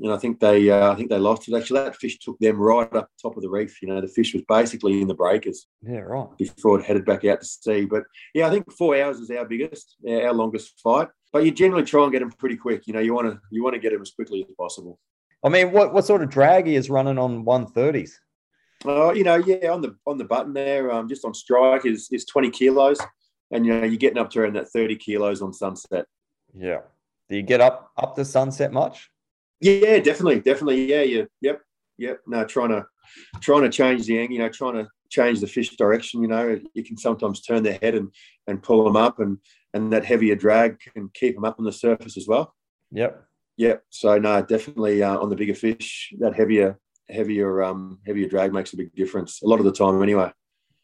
and 0.00 0.12
I 0.12 0.16
think 0.16 0.40
they 0.40 0.70
uh, 0.70 0.92
I 0.92 0.94
think 0.96 1.10
they 1.10 1.18
lost 1.18 1.48
it. 1.48 1.54
Actually, 1.56 1.80
that 1.84 1.96
fish 1.96 2.18
took 2.18 2.38
them 2.38 2.58
right 2.58 2.92
up 2.94 3.08
top 3.20 3.36
of 3.36 3.42
the 3.42 3.48
reef. 3.50 3.80
You 3.82 3.88
know, 3.88 4.00
the 4.00 4.08
fish 4.08 4.32
was 4.34 4.42
basically 4.48 5.00
in 5.00 5.08
the 5.08 5.14
breakers 5.14 5.66
Yeah. 5.82 5.98
Right. 6.00 6.28
before 6.38 6.80
it 6.80 6.84
headed 6.86 7.04
back 7.04 7.24
out 7.24 7.40
to 7.40 7.46
sea. 7.46 7.84
But 7.84 8.04
yeah, 8.34 8.46
I 8.46 8.50
think 8.50 8.72
four 8.72 8.96
hours 9.00 9.18
is 9.20 9.30
our 9.30 9.44
biggest, 9.44 9.96
our 10.08 10.32
longest 10.32 10.80
fight. 10.82 11.08
But 11.32 11.44
you 11.44 11.50
generally 11.50 11.84
try 11.84 12.02
and 12.02 12.12
get 12.12 12.20
them 12.20 12.30
pretty 12.32 12.56
quick. 12.56 12.86
You 12.86 12.92
know, 12.94 13.00
you 13.00 13.14
want 13.14 13.28
to 13.30 13.40
you 13.50 13.62
want 13.62 13.74
to 13.74 13.80
get 13.80 13.92
them 13.92 14.02
as 14.02 14.10
quickly 14.10 14.44
as 14.48 14.54
possible. 14.56 14.98
I 15.44 15.48
mean, 15.48 15.72
what 15.72 15.92
what 15.94 16.04
sort 16.04 16.22
of 16.22 16.28
drag 16.30 16.66
he 16.66 16.74
is 16.76 16.90
running 16.90 17.18
on 17.18 17.44
one 17.44 17.66
thirties? 17.66 18.18
Oh, 18.84 19.12
you 19.12 19.22
know, 19.22 19.36
yeah, 19.36 19.68
on 19.70 19.80
the 19.80 19.96
on 20.06 20.18
the 20.18 20.24
button 20.24 20.52
there, 20.52 20.90
um, 20.90 21.08
just 21.08 21.24
on 21.24 21.34
strike 21.34 21.86
is 21.86 22.08
is 22.10 22.24
twenty 22.24 22.50
kilos, 22.50 22.98
and 23.52 23.64
you 23.64 23.72
know 23.72 23.84
you're 23.86 23.96
getting 23.96 24.18
up 24.18 24.28
to 24.30 24.40
around 24.40 24.56
that 24.56 24.68
thirty 24.70 24.96
kilos 24.96 25.40
on 25.40 25.52
sunset. 25.52 26.06
Yeah. 26.54 26.80
Do 27.32 27.38
you 27.38 27.42
get 27.42 27.62
up 27.62 27.92
up 27.96 28.14
to 28.16 28.26
sunset 28.26 28.74
much? 28.74 29.10
Yeah, 29.58 30.00
definitely, 30.00 30.40
definitely. 30.40 30.84
Yeah, 30.84 31.00
yeah, 31.00 31.22
yep, 31.40 31.62
yep. 31.96 32.20
No, 32.26 32.44
trying 32.44 32.68
to 32.68 32.84
trying 33.40 33.62
to 33.62 33.70
change 33.70 34.04
the 34.04 34.18
angle, 34.18 34.34
you 34.34 34.42
know, 34.42 34.50
trying 34.50 34.74
to 34.74 34.86
change 35.08 35.40
the 35.40 35.46
fish 35.46 35.74
direction. 35.76 36.20
You 36.20 36.28
know, 36.28 36.60
you 36.74 36.84
can 36.84 36.98
sometimes 36.98 37.40
turn 37.40 37.62
their 37.62 37.78
head 37.80 37.94
and 37.94 38.12
and 38.48 38.62
pull 38.62 38.84
them 38.84 38.96
up, 38.96 39.18
and 39.18 39.38
and 39.72 39.90
that 39.94 40.04
heavier 40.04 40.34
drag 40.34 40.78
can 40.80 41.08
keep 41.14 41.34
them 41.34 41.46
up 41.46 41.58
on 41.58 41.64
the 41.64 41.72
surface 41.72 42.18
as 42.18 42.28
well. 42.28 42.54
Yep. 42.90 43.24
Yep. 43.56 43.82
So 43.88 44.18
no, 44.18 44.42
definitely 44.42 45.02
uh, 45.02 45.16
on 45.16 45.30
the 45.30 45.36
bigger 45.36 45.54
fish, 45.54 46.12
that 46.18 46.34
heavier 46.34 46.78
heavier 47.08 47.62
um 47.62 47.98
heavier 48.06 48.28
drag 48.28 48.52
makes 48.52 48.74
a 48.74 48.76
big 48.76 48.94
difference 48.94 49.40
a 49.40 49.46
lot 49.46 49.58
of 49.58 49.64
the 49.64 49.72
time 49.72 50.02
anyway. 50.02 50.30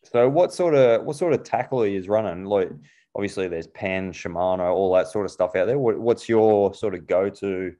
So 0.05 0.27
what 0.31 0.55
sort 0.55 0.75
of 0.75 1.05
what 1.05 1.17
sort 1.17 1.35
of 1.35 1.43
tackle 1.43 1.83
are 1.83 1.87
you 1.87 2.03
running? 2.05 2.47
Like 2.47 2.71
obviously 3.15 3.49
there's 3.49 3.67
Penn, 3.67 4.13
Shimano, 4.13 4.73
all 4.73 4.95
that 4.95 5.09
sort 5.09 5.25
of 5.27 5.33
stuff 5.33 5.57
out 5.57 5.67
there. 5.67 5.79
What, 5.79 5.99
what's 5.99 6.29
your 6.29 6.75
sort 6.75 6.95
of 6.95 7.07
go 7.07 7.29
to? 7.31 7.75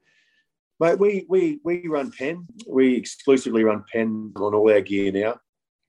Mate, 0.81 0.99
we 0.99 1.27
we 1.29 1.61
we 1.65 1.87
run 1.89 2.13
Penn. 2.13 2.47
We 2.69 2.95
exclusively 2.95 3.65
run 3.65 3.85
Penn 3.93 4.33
on 4.37 4.55
all 4.55 4.71
our 4.71 4.81
gear 4.81 5.11
now. 5.13 5.39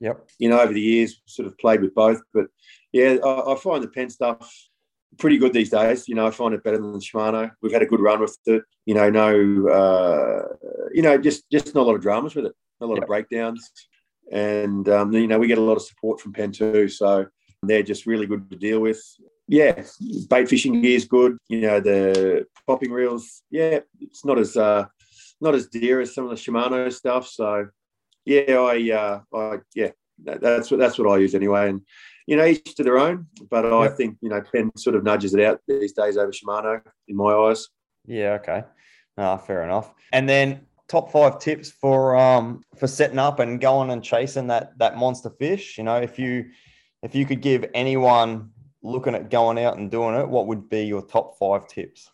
Yep. 0.02 0.30
you 0.39 0.47
know, 0.49 0.62
over 0.62 0.71
the 0.71 0.80
years, 0.82 1.21
sort 1.25 1.45
of 1.45 1.58
played 1.58 1.82
with 1.82 1.93
both. 1.93 2.21
But 2.34 2.47
yeah, 2.93 3.17
I, 3.23 3.52
I 3.52 3.56
find 3.56 3.84
the 3.84 3.89
Penn 3.89 4.10
stuff 4.10 4.52
pretty 5.17 5.38
good 5.38 5.52
these 5.54 5.69
days. 5.69 6.08
You 6.08 6.15
know, 6.15 6.25
I 6.25 6.32
find 6.32 6.54
it 6.54 6.63
better 6.63 6.78
than 6.78 6.93
Shimano. 6.99 7.52
We've 7.62 7.73
had 7.73 7.82
a 7.82 7.86
good 7.86 7.99
run 7.99 8.21
with 8.21 8.38
it. 8.45 8.63
You 8.86 8.93
know, 8.95 9.10
no, 9.10 9.67
uh, 9.67 10.56
you 10.93 11.02
know, 11.02 11.17
just 11.17 11.43
just 11.52 11.75
not 11.75 11.82
a 11.82 11.84
lot 11.84 11.95
of 11.95 12.02
dramas 12.02 12.34
with 12.34 12.45
it, 12.45 12.56
not 12.80 12.88
a 12.88 12.89
lot 12.89 12.95
Yeah. 12.97 13.02
of 13.04 13.08
breakdowns, 13.08 13.71
and 14.32 14.88
um, 14.89 15.12
you 15.12 15.28
know, 15.28 15.38
we 15.38 15.47
get 15.47 15.58
a 15.58 15.62
lot 15.62 15.75
of 15.75 15.84
support 15.84 16.19
from 16.21 16.34
Penn 16.34 16.52
too. 16.52 16.88
So 16.88 17.28
they're 17.63 17.84
just 17.84 18.06
really 18.06 18.26
good 18.26 18.50
to 18.50 18.58
deal 18.58 18.80
with. 18.80 19.02
Yeah, 19.48 19.84
bait 20.30 20.48
fishing 20.48 20.82
gear 20.82 20.95
is 20.95 21.06
good. 21.06 21.38
You 21.48 21.62
know, 21.62 21.80
the 21.80 22.45
popping 22.67 22.91
reels. 22.91 23.41
Yeah, 23.50 23.80
it's 24.00 24.24
not 24.24 24.38
as 24.38 24.56
uh, 24.56 24.86
not 25.41 25.56
as 25.56 25.67
dear 25.67 26.02
as 26.02 26.13
some 26.13 26.26
of 26.26 26.30
the 26.30 26.36
Shimano 26.36 26.91
stuff. 26.93 27.28
So 27.28 27.67
yeah, 28.26 28.60
I, 28.60 28.91
uh, 28.91 29.22
I 29.36 29.58
yeah, 29.74 29.89
that, 30.26 30.41
that's 30.41 30.69
what 30.69 30.80
that's 30.80 31.00
what 31.00 31.10
I 31.12 31.17
use 31.17 31.34
anyway. 31.36 31.69
And 31.69 31.82
you 32.28 32.36
know, 32.38 32.45
each 32.45 32.76
to 32.76 32.84
their 32.84 33.00
own. 33.00 33.26
But 33.50 33.65
I 33.65 33.84
Yep. 33.86 33.98
think 33.98 34.17
you 34.22 34.30
know, 34.30 34.41
Penn 34.41 34.72
sort 34.78 34.95
of 34.95 35.04
nudges 35.04 35.34
it 35.34 35.41
out 35.43 35.62
these 35.67 35.93
days 35.93 36.15
over 36.17 36.32
Shimano 36.32 36.82
in 37.08 37.15
my 37.15 37.34
eyes. 37.34 37.67
Yeah. 38.06 38.34
Okay. 38.41 38.63
Ah, 39.17 39.38
fair 39.38 39.63
enough. 39.63 39.93
And 40.13 40.30
then 40.30 40.62
top 40.88 41.12
five 41.12 41.39
tips 41.39 41.72
for 41.72 42.15
um 42.15 42.62
for 42.78 42.88
setting 42.88 43.19
up 43.19 43.39
and 43.39 43.60
going 43.60 43.89
and 43.89 44.04
chasing 44.04 44.48
that 44.48 44.78
that 44.78 44.98
monster 44.98 45.32
fish. 45.32 45.78
You 45.78 45.84
know, 45.86 45.98
if 45.98 46.19
you 46.19 46.52
if 47.01 47.15
you 47.15 47.25
could 47.25 47.41
give 47.41 47.65
anyone 47.73 48.51
looking 48.81 49.15
at 49.15 49.29
going 49.29 49.59
out 49.59 49.77
and 49.77 49.91
doing 49.91 50.15
it, 50.15 50.27
what 50.27 50.47
would 50.47 50.69
be 50.69 50.83
your 50.83 51.01
top 51.01 51.38
five 51.38 51.67
tips? 51.67 52.09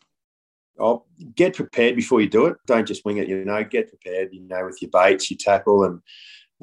Oh, 0.78 1.06
get 1.36 1.56
prepared 1.56 1.96
before 1.96 2.22
you 2.22 2.28
do 2.28 2.48
it. 2.48 2.58
Don't 2.66 2.88
just 2.88 3.06
wing 3.06 3.18
it. 3.18 3.30
You 3.30 3.46
know, 3.46 3.64
get 3.64 3.90
prepared. 3.90 4.30
You 4.34 4.42
know, 4.42 4.66
with 4.66 4.82
your 4.82 4.92
baits, 4.92 5.32
your 5.32 5.38
tackle, 5.38 5.86
and 5.86 6.02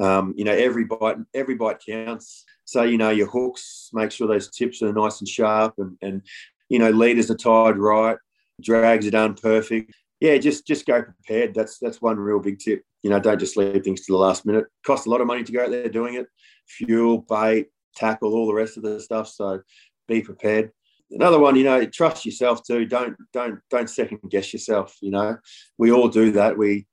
um, 0.05 0.35
you 0.37 0.45
know 0.45 0.53
every 0.53 0.85
bite. 0.85 1.17
Every 1.35 1.55
bite 1.55 1.81
counts. 1.87 2.45
So 2.65 2.83
you 2.83 2.99
know 2.99 3.11
your 3.11 3.29
hooks. 3.29 3.91
Make 3.93 4.11
sure 4.11 4.29
those 4.29 4.51
tips 4.51 4.83
are 4.83 4.93
nice 4.93 5.21
and 5.21 5.29
sharp, 5.29 5.75
and 5.79 5.97
and 6.03 6.23
you 6.69 6.79
know 6.79 6.91
leaders 6.91 7.31
are 7.31 7.37
tied 7.37 7.79
right. 7.79 8.19
Drags 8.61 9.07
are 9.07 9.13
done 9.13 9.35
perfect. 9.35 9.93
Yeah, 10.21 10.37
just 10.37 10.67
just 10.67 10.87
go 10.87 11.03
prepared. 11.03 11.55
That's 11.55 11.79
that's 11.79 12.03
one 12.03 12.19
real 12.19 12.39
big 12.39 12.59
tip. 12.59 12.85
You 13.03 13.11
know, 13.11 13.19
don't 13.19 13.41
just 13.41 13.57
leave 13.57 13.83
things 13.83 14.03
to 14.03 14.13
the 14.13 14.19
last 14.19 14.45
minute. 14.45 14.67
Costs 14.85 15.07
a 15.07 15.11
lot 15.11 15.21
of 15.21 15.27
money 15.27 15.43
to 15.43 15.53
go 15.53 15.65
out 15.65 15.71
there 15.71 15.89
doing 15.89 16.15
it. 16.15 16.27
Fuel, 16.69 17.25
bait, 17.29 17.69
tackle, 17.95 18.35
all 18.35 18.47
the 18.47 18.55
rest 18.55 18.77
of 18.77 18.83
the 18.83 19.01
stuff. 19.01 19.29
So 19.29 19.61
be 20.09 20.23
prepared. 20.23 20.73
Another 21.11 21.39
one 21.39 21.57
you 21.57 21.65
know 21.65 21.85
trust 21.85 22.25
yourself 22.25 22.65
too. 22.65 22.87
Don't 22.87 23.17
don't 23.33 23.59
don't 23.71 23.91
second 23.91 24.21
guess 24.31 24.53
yourself 24.53 24.97
you 25.03 25.11
know. 25.11 25.37
We 25.79 25.93
all 25.93 26.09
do 26.09 26.33
that. 26.33 26.57
We 26.57 26.87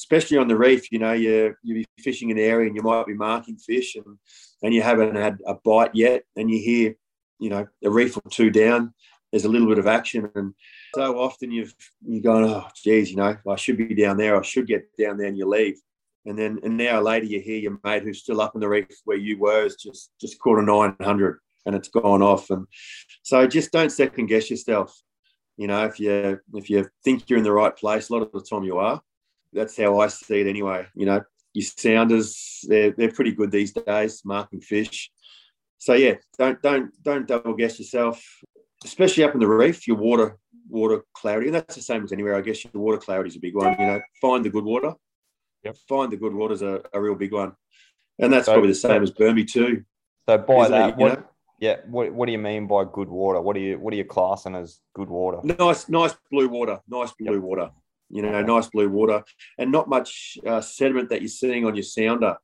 especially 0.00 0.38
on 0.38 0.48
the 0.48 0.56
reef 0.56 0.90
you 0.90 0.98
know 0.98 1.12
you 1.12 1.54
you 1.62 1.74
be 1.74 1.86
fishing 1.98 2.30
an 2.30 2.38
area 2.38 2.66
and 2.66 2.74
you 2.74 2.82
might 2.82 3.06
be 3.06 3.12
marking 3.12 3.56
fish 3.56 3.96
and 3.96 4.18
and 4.62 4.72
you 4.72 4.80
haven't 4.80 5.14
had 5.14 5.38
a 5.46 5.54
bite 5.54 5.94
yet 5.94 6.22
and 6.36 6.50
you 6.50 6.58
hear 6.58 6.94
you 7.38 7.50
know 7.50 7.66
a 7.84 7.90
reef 7.90 8.16
or 8.16 8.30
two 8.30 8.50
down 8.50 8.94
there's 9.30 9.44
a 9.44 9.48
little 9.48 9.68
bit 9.68 9.78
of 9.78 9.86
action 9.86 10.26
and 10.34 10.54
so 10.94 11.18
often 11.18 11.50
you've 11.50 11.74
you're 12.06 12.22
going 12.22 12.44
oh 12.44 12.66
geez 12.74 13.10
you 13.10 13.16
know 13.16 13.36
i 13.46 13.56
should 13.56 13.76
be 13.76 13.94
down 13.94 14.16
there. 14.16 14.38
I 14.38 14.42
should 14.42 14.66
get 14.66 14.88
down 14.96 15.18
there 15.18 15.28
and 15.28 15.36
you 15.36 15.46
leave 15.46 15.78
and 16.26 16.38
then 16.38 16.58
an 16.62 16.80
hour 16.80 17.02
later 17.02 17.26
you 17.26 17.40
hear 17.40 17.58
your 17.58 17.78
mate 17.84 18.02
who's 18.02 18.20
still 18.20 18.40
up 18.40 18.54
in 18.54 18.60
the 18.60 18.68
reef 18.68 18.86
where 19.04 19.16
you 19.16 19.38
were 19.38 19.62
has 19.62 19.76
just 19.76 20.10
just 20.20 20.38
caught 20.38 20.58
a 20.58 20.62
900 20.62 21.38
and 21.66 21.74
it's 21.74 21.88
gone 21.88 22.22
off 22.22 22.50
and 22.50 22.66
so 23.22 23.46
just 23.46 23.72
don't 23.72 23.90
second 23.90 24.26
guess 24.26 24.50
yourself. 24.50 24.98
You 25.56 25.66
know, 25.66 25.84
if 25.84 26.00
you 26.00 26.40
if 26.54 26.70
you 26.70 26.88
think 27.04 27.28
you're 27.28 27.38
in 27.38 27.44
the 27.44 27.52
right 27.52 27.76
place, 27.76 28.08
a 28.08 28.12
lot 28.14 28.22
of 28.22 28.32
the 28.32 28.40
time 28.40 28.64
you 28.64 28.78
are. 28.78 29.00
That's 29.52 29.76
how 29.76 30.00
I 30.00 30.06
see 30.06 30.40
it 30.40 30.46
anyway. 30.46 30.86
You 30.94 31.06
know, 31.06 31.22
your 31.52 31.64
sounders 31.64 32.64
they're 32.66 32.92
they're 32.92 33.12
pretty 33.12 33.32
good 33.32 33.50
these 33.50 33.72
days, 33.72 34.22
marking 34.24 34.60
fish. 34.60 35.10
So 35.78 35.92
yeah, 35.94 36.14
don't 36.38 36.60
don't 36.62 36.90
don't 37.02 37.28
double 37.28 37.54
guess 37.54 37.78
yourself, 37.78 38.24
especially 38.84 39.24
up 39.24 39.34
in 39.34 39.40
the 39.40 39.48
reef. 39.48 39.86
Your 39.86 39.98
water 39.98 40.38
water 40.68 41.02
clarity, 41.14 41.48
and 41.48 41.54
that's 41.54 41.74
the 41.74 41.82
same 41.82 42.04
as 42.04 42.12
anywhere. 42.12 42.36
I 42.36 42.40
guess 42.40 42.64
your 42.64 42.82
water 42.82 42.98
clarity 42.98 43.28
is 43.28 43.36
a 43.36 43.40
big 43.40 43.54
one. 43.54 43.76
You 43.78 43.86
know, 43.86 44.00
find 44.20 44.44
the 44.44 44.50
good 44.50 44.64
water. 44.64 44.94
Yep. 45.64 45.76
Find 45.88 46.12
the 46.12 46.16
good 46.16 46.34
water 46.34 46.54
is 46.54 46.62
a, 46.62 46.82
a 46.92 47.00
real 47.00 47.14
big 47.14 47.32
one, 47.32 47.52
and 48.18 48.32
that's 48.32 48.46
So- 48.46 48.52
probably 48.52 48.70
the 48.70 48.74
same 48.74 49.02
as 49.02 49.10
Burmby 49.10 49.50
too. 49.50 49.84
So 50.28 50.38
by 50.38 50.62
isn't 50.62 50.74
it? 50.74 50.78
that, 50.78 50.96
what, 50.96 51.18
know? 51.18 51.24
yeah, 51.58 51.76
what, 51.86 52.12
what 52.12 52.26
do 52.26 52.32
you 52.32 52.38
mean 52.38 52.66
by 52.66 52.84
good 52.84 53.08
water? 53.08 53.40
What 53.40 53.54
do 53.54 53.60
you 53.60 53.78
what 53.78 53.92
are 53.92 53.96
you 53.96 54.04
classing 54.04 54.54
as 54.54 54.80
good 54.94 55.08
water? 55.08 55.40
nice, 55.58 55.88
nice 55.88 56.14
blue 56.30 56.48
water, 56.48 56.80
nice 56.88 57.12
blue 57.18 57.40
water. 57.40 57.70
You 58.12 58.22
know, 58.22 58.42
nice 58.42 58.68
blue 58.68 58.88
water, 58.88 59.22
and 59.56 59.70
not 59.70 59.88
much 59.88 60.36
uh, 60.44 60.60
sediment 60.60 61.10
that 61.10 61.22
you're 61.22 61.28
seeing 61.28 61.64
on 61.64 61.76
your 61.76 61.84
sounder. 61.84 62.36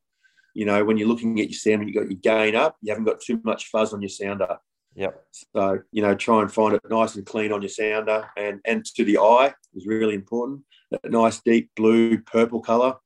You 0.55 0.65
know, 0.65 0.85
when 0.85 0.97
you're 0.97 1.09
looking 1.09 1.41
at 1.41 1.51
your 1.51 1.59
sounder, 1.59 1.85
you 1.85 1.93
got 1.93 2.11
your 2.11 2.21
gain 2.21 2.55
up, 2.55 2.77
you 2.83 2.93
haven't 2.93 3.05
got 3.05 3.21
too 3.21 3.41
much 3.45 3.67
fuzz 3.67 3.93
on 3.93 4.01
your 4.01 4.09
sounder. 4.09 4.59
Yep. 4.97 5.25
So, 5.53 5.81
you 5.93 6.03
know, 6.03 6.15
try 6.15 6.41
and 6.41 6.51
find 6.51 6.75
it 6.75 6.81
nice 6.89 7.17
and 7.17 7.27
clean 7.27 7.53
on 7.53 7.61
your 7.61 7.69
sounder 7.69 8.29
and, 8.37 8.61
and 8.65 8.85
to 8.95 9.05
the 9.05 9.19
eye 9.19 9.53
is 9.75 9.87
really 9.87 10.15
important. 10.15 10.63
That 10.91 11.11
nice 11.11 11.41
deep 11.41 11.71
blue, 11.77 12.19
purple 12.19 12.61
color. 12.61 12.97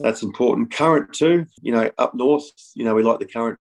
That's 0.00 0.22
important. 0.22 0.72
Current 0.72 1.12
too, 1.12 1.46
you 1.62 1.72
know, 1.72 1.90
up 1.98 2.14
north, 2.14 2.44
you 2.74 2.84
know, 2.84 2.94
we 2.94 3.02
like 3.02 3.20
the 3.20 3.26
current 3.26 3.58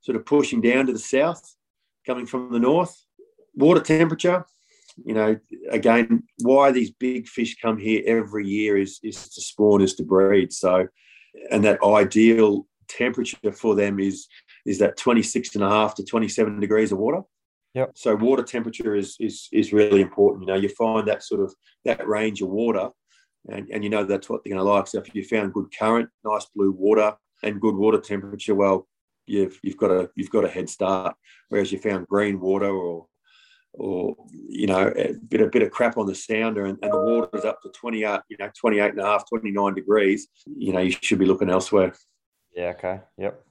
sort 0.00 0.16
of 0.16 0.24
pushing 0.24 0.60
down 0.60 0.86
to 0.86 0.92
the 0.92 0.98
south, 0.98 1.42
coming 2.06 2.26
from 2.26 2.52
the 2.52 2.60
north. 2.60 2.94
Water 3.54 3.80
temperature, 3.80 4.44
you 5.04 5.14
know, 5.14 5.36
again, 5.70 6.22
why 6.42 6.70
these 6.70 6.90
big 6.90 7.26
fish 7.26 7.56
come 7.60 7.78
here 7.78 8.02
every 8.06 8.46
year 8.46 8.76
is, 8.76 9.00
is 9.02 9.28
to 9.30 9.40
spawn, 9.40 9.82
is 9.82 9.94
to 9.94 10.04
breed. 10.04 10.52
So, 10.52 10.86
and 11.50 11.64
that 11.64 11.82
ideal 11.82 12.66
temperature 12.88 13.52
for 13.52 13.74
them 13.74 13.98
is 13.98 14.28
is 14.64 14.78
that 14.80 14.96
26 14.96 15.54
and 15.54 15.64
a 15.64 15.68
half 15.68 15.94
to 15.94 16.04
27 16.04 16.58
degrees 16.60 16.90
of 16.90 16.98
water. 16.98 17.22
Yep. 17.74 17.92
So 17.94 18.16
water 18.16 18.42
temperature 18.42 18.94
is 18.94 19.16
is 19.20 19.48
is 19.52 19.72
really 19.72 20.00
important. 20.00 20.42
You 20.42 20.54
know, 20.54 20.60
you 20.60 20.68
find 20.70 21.06
that 21.08 21.22
sort 21.22 21.42
of 21.42 21.54
that 21.84 22.06
range 22.06 22.40
of 22.40 22.48
water, 22.48 22.90
and, 23.48 23.68
and 23.70 23.84
you 23.84 23.90
know 23.90 24.04
that's 24.04 24.28
what 24.28 24.42
they're 24.44 24.54
going 24.54 24.64
to 24.64 24.70
like. 24.70 24.86
So 24.86 24.98
if 24.98 25.14
you 25.14 25.24
found 25.24 25.52
good 25.52 25.68
current, 25.76 26.08
nice 26.24 26.46
blue 26.54 26.72
water, 26.72 27.14
and 27.42 27.60
good 27.60 27.76
water 27.76 28.00
temperature, 28.00 28.54
well, 28.54 28.88
you've 29.26 29.58
you've 29.62 29.76
got 29.76 29.90
a 29.90 30.10
you've 30.14 30.30
got 30.30 30.44
a 30.44 30.48
head 30.48 30.68
start. 30.68 31.16
Whereas 31.48 31.72
you 31.72 31.78
found 31.78 32.08
green 32.08 32.40
water 32.40 32.70
or 32.70 33.06
or 33.78 34.16
you 34.48 34.66
know 34.66 34.92
a 34.96 35.12
bit 35.28 35.40
a 35.40 35.46
bit 35.46 35.62
of 35.62 35.70
crap 35.70 35.98
on 35.98 36.06
the 36.06 36.14
sounder 36.14 36.64
and, 36.64 36.78
and 36.82 36.92
the 36.92 36.98
water 36.98 37.28
is 37.34 37.44
up 37.44 37.60
to 37.62 37.68
28 37.70 38.04
uh, 38.04 38.20
you 38.28 38.36
know 38.38 38.50
28 38.58 38.90
and 38.90 39.00
a 39.00 39.04
half 39.04 39.28
29 39.28 39.74
degrees 39.74 40.28
you 40.46 40.72
know 40.72 40.80
you 40.80 40.90
should 40.90 41.18
be 41.18 41.26
looking 41.26 41.50
elsewhere 41.50 41.92
yeah 42.54 42.68
okay 42.68 43.00
yep 43.18 43.44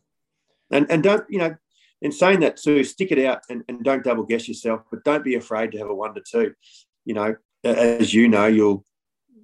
and 0.72 0.88
and 0.90 1.04
don't 1.04 1.24
you 1.30 1.38
know 1.38 1.56
in 2.02 2.12
saying 2.12 2.40
that 2.40 2.58
too 2.58 2.84
stick 2.84 3.12
it 3.12 3.24
out 3.24 3.42
and, 3.50 3.64
and 3.70 3.84
don't 3.84 4.04
double 4.04 4.24
guess 4.24 4.48
yourself 4.48 4.82
but 4.90 5.04
don't 5.04 5.24
be 5.24 5.36
afraid 5.36 5.72
to 5.72 5.78
have 5.78 5.90
a 5.90 5.96
one 5.96 6.14
to 6.16 6.22
two 6.28 6.54
you 7.06 7.14
know 7.14 7.36
as 7.64 8.14
you 8.14 8.28
know 8.28 8.48
you'll 8.48 8.84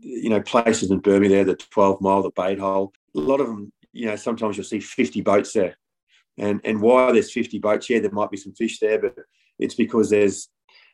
you 0.01 0.29
know 0.29 0.41
places 0.41 0.91
in 0.91 1.01
Burmy 1.01 1.29
there 1.29 1.45
the 1.45 1.55
12 1.55 2.01
mile 2.01 2.23
the 2.23 2.31
bait 2.35 2.59
hole 2.59 2.91
a 3.15 3.19
lot 3.19 3.39
of 3.39 3.47
them 3.47 3.71
you 3.93 4.05
know 4.05 4.15
sometimes 4.15 4.57
you'll 4.57 4.63
see 4.63 4.79
50 4.79 5.21
boats 5.21 5.53
there 5.53 5.77
and 6.37 6.59
and 6.63 6.81
why 6.81 7.11
there's 7.11 7.31
50 7.31 7.59
boats 7.59 7.89
yeah 7.89 7.99
there 7.99 8.11
might 8.11 8.31
be 8.31 8.37
some 8.37 8.53
fish 8.53 8.79
there 8.79 8.99
but 8.99 9.15
it's 9.59 9.75
because 9.75 10.09
there's 10.09 10.49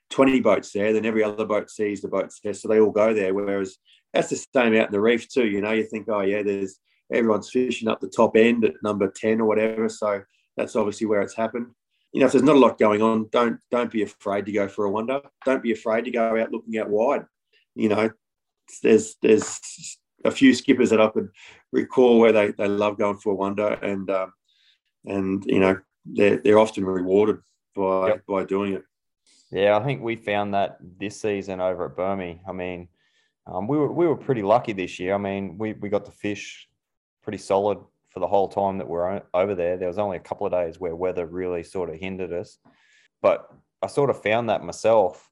20 0.10 0.39
boats 0.41 0.72
there, 0.72 0.93
then 0.93 1.06
every 1.06 1.24
other 1.24 1.46
boat 1.46 1.70
sees 1.70 2.02
the 2.02 2.08
boats 2.08 2.39
there. 2.43 2.54
So 2.54 2.67
they 2.67 2.80
all 2.80 2.91
go 2.91 3.13
there. 3.13 3.34
Whereas 3.34 3.78
that's 4.13 4.30
the 4.30 4.36
same 4.36 4.76
out 4.76 4.88
in 4.88 4.91
the 4.91 5.02
reef 5.02 5.28
too. 5.28 5.48
You 5.48 5.62
know, 5.62 5.72
you 5.72 5.84
think, 5.84 6.08
oh 6.10 6.22
yeah, 6.22 6.43
there's 6.43 6.80
everyone's 7.12 7.50
fishing 7.50 7.88
up 7.88 8.00
the 8.00 8.10
top 8.10 8.36
end 8.36 8.63
at 8.65 8.74
number 8.84 9.12
10 9.13 9.41
or 9.41 9.48
whatever. 9.48 9.89
So 9.89 10.22
that's 10.56 10.76
obviously 10.76 11.08
where 11.08 11.22
it's 11.22 11.36
happened. 11.36 11.67
You 12.13 12.22
know, 12.22 12.28
if 12.28 12.32
there's 12.32 12.43
not 12.43 12.56
a 12.56 12.60
lot 12.60 12.80
going 12.80 13.02
on, 13.02 13.28
don't 13.32 13.60
don't 13.70 13.91
be 13.91 14.02
afraid 14.02 14.46
to 14.46 14.52
go 14.52 14.67
for 14.67 14.86
a 14.86 14.91
wonder. 14.91 15.20
Don't 15.46 15.62
be 15.62 15.74
afraid 15.74 16.06
to 16.06 16.12
go 16.12 16.41
out 16.41 16.52
looking 16.52 16.78
out 16.78 16.89
wide. 16.89 17.26
You 17.76 17.89
know, 17.89 18.10
there's 18.84 19.16
there's 19.22 19.98
a 20.26 20.32
few 20.32 20.54
skippers 20.54 20.90
that 20.90 21.02
I 21.02 21.08
could 21.10 21.30
recall 21.72 22.20
where 22.20 22.32
they, 22.32 22.52
they 22.52 22.68
love 22.68 22.98
going 22.98 23.18
for 23.18 23.32
a 23.32 23.36
wonder 23.36 23.68
and 23.68 24.10
um, 24.10 24.34
and 25.06 25.44
you 25.46 25.60
know 25.60 25.80
they're 26.06 26.38
they're 26.38 26.60
often 26.60 26.86
rewarded 26.86 27.38
by 27.76 28.10
yep. 28.10 28.26
by 28.28 28.44
doing 28.44 28.74
it. 28.74 28.84
Yeah, 29.52 29.78
I 29.78 29.84
think 29.84 30.02
we 30.02 30.16
found 30.16 30.54
that 30.54 30.78
this 30.82 31.22
season 31.22 31.62
over 31.62 31.86
at 31.86 31.96
Burmy. 31.96 32.40
I 32.48 32.52
mean, 32.52 32.90
um, 33.46 33.68
we 33.68 33.78
were 33.78 33.92
we 33.92 34.08
were 34.08 34.16
pretty 34.16 34.42
lucky 34.42 34.74
this 34.74 35.00
year. 35.00 35.14
I 35.14 35.18
mean, 35.18 35.58
we 35.58 35.74
we 35.74 35.90
got 35.90 36.06
to 36.06 36.12
fish 36.12 36.68
pretty 37.24 37.38
solid 37.38 37.80
for 38.10 38.20
the 38.20 38.28
whole 38.28 38.48
time 38.48 38.78
that 38.80 38.88
we're 38.88 39.22
over 39.34 39.56
there. 39.56 39.78
There 39.78 39.88
was 39.88 40.00
only 40.00 40.18
a 40.18 40.22
couple 40.22 40.48
of 40.48 40.54
days 40.54 40.80
where 40.80 40.96
weather 40.96 41.26
really 41.26 41.64
sort 41.64 41.90
of 41.90 41.96
hindered 41.96 42.34
us, 42.34 42.58
but 43.22 43.50
I 43.82 43.88
sort 43.88 44.10
of 44.10 44.22
found 44.22 44.50
that 44.50 44.64
myself. 44.64 45.27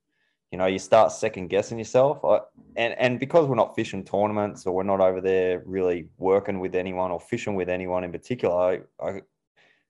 You 0.56 0.60
know, 0.60 0.68
you 0.68 0.80
start 0.80 1.12
second 1.12 1.50
guessing 1.50 1.78
yourself, 1.78 2.24
I, 2.24 2.40
and 2.78 2.96
and 2.98 3.20
because 3.20 3.46
we're 3.46 3.56
not 3.56 3.76
fishing 3.76 4.06
tournaments 4.06 4.66
or 4.66 4.74
we're 4.74 4.84
not 4.84 5.02
over 5.02 5.20
there 5.20 5.62
really 5.66 6.08
working 6.18 6.62
with 6.62 6.76
anyone 6.76 7.12
or 7.12 7.20
fishing 7.20 7.56
with 7.56 7.68
anyone 7.68 8.06
in 8.06 8.14
particular, 8.14 8.82
I, 9.02 9.06
I 9.06 9.22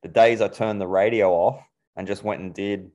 the 0.01 0.07
days 0.07 0.41
I 0.41 0.47
turned 0.47 0.81
the 0.81 0.87
radio 0.87 1.29
off 1.29 1.63
and 1.95 2.07
just 2.07 2.23
went 2.23 2.41
and 2.41 2.51
did 2.51 2.89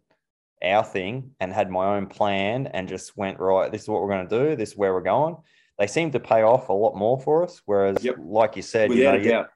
our 0.64 0.82
thing 0.82 1.30
and 1.38 1.52
had 1.52 1.70
my 1.70 1.94
own 1.94 2.08
plan 2.08 2.66
and 2.66 2.88
just 2.88 3.16
went 3.16 3.38
right 3.38 3.70
this 3.70 3.82
is 3.82 3.88
what 3.88 4.02
we're 4.02 4.08
going 4.08 4.28
to 4.28 4.38
do. 4.48 4.56
This 4.56 4.70
is 4.70 4.76
where 4.76 4.92
we're 4.92 5.00
going. 5.00 5.36
They 5.78 5.86
seem 5.86 6.10
to 6.10 6.18
pay 6.18 6.42
off 6.42 6.70
a 6.70 6.72
lot 6.72 6.96
more 6.96 7.20
for 7.20 7.44
us 7.44 7.62
whereas 7.66 8.02
yep. 8.02 8.16
like 8.18 8.56
you 8.56 8.62
said 8.62 8.88
Without 8.88 9.22
you 9.22 9.30
know 9.30 9.46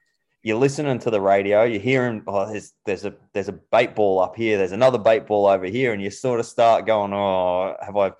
you're, 0.45 0.57
listening 0.57 0.99
to 0.99 1.09
the 1.09 1.19
radio 1.19 1.63
you're 1.63 1.81
hearing 1.81 2.23
oh 2.27 2.45
there's 2.49 2.73
there's 2.85 3.05
a 3.05 3.13
there's 3.33 3.49
a 3.49 3.59
bait 3.71 3.95
ball 3.95 4.19
up 4.19 4.35
here 4.35 4.57
there's 4.57 4.71
another 4.71 4.97
bait 4.97 5.25
ball 5.25 5.47
over 5.47 5.65
here 5.65 5.91
and 5.91 6.01
you 6.01 6.09
sort 6.09 6.39
of 6.39 6.45
start 6.45 6.85
going 6.85 7.11
oh 7.13 7.75
have 7.81 7.97
i 7.97 8.11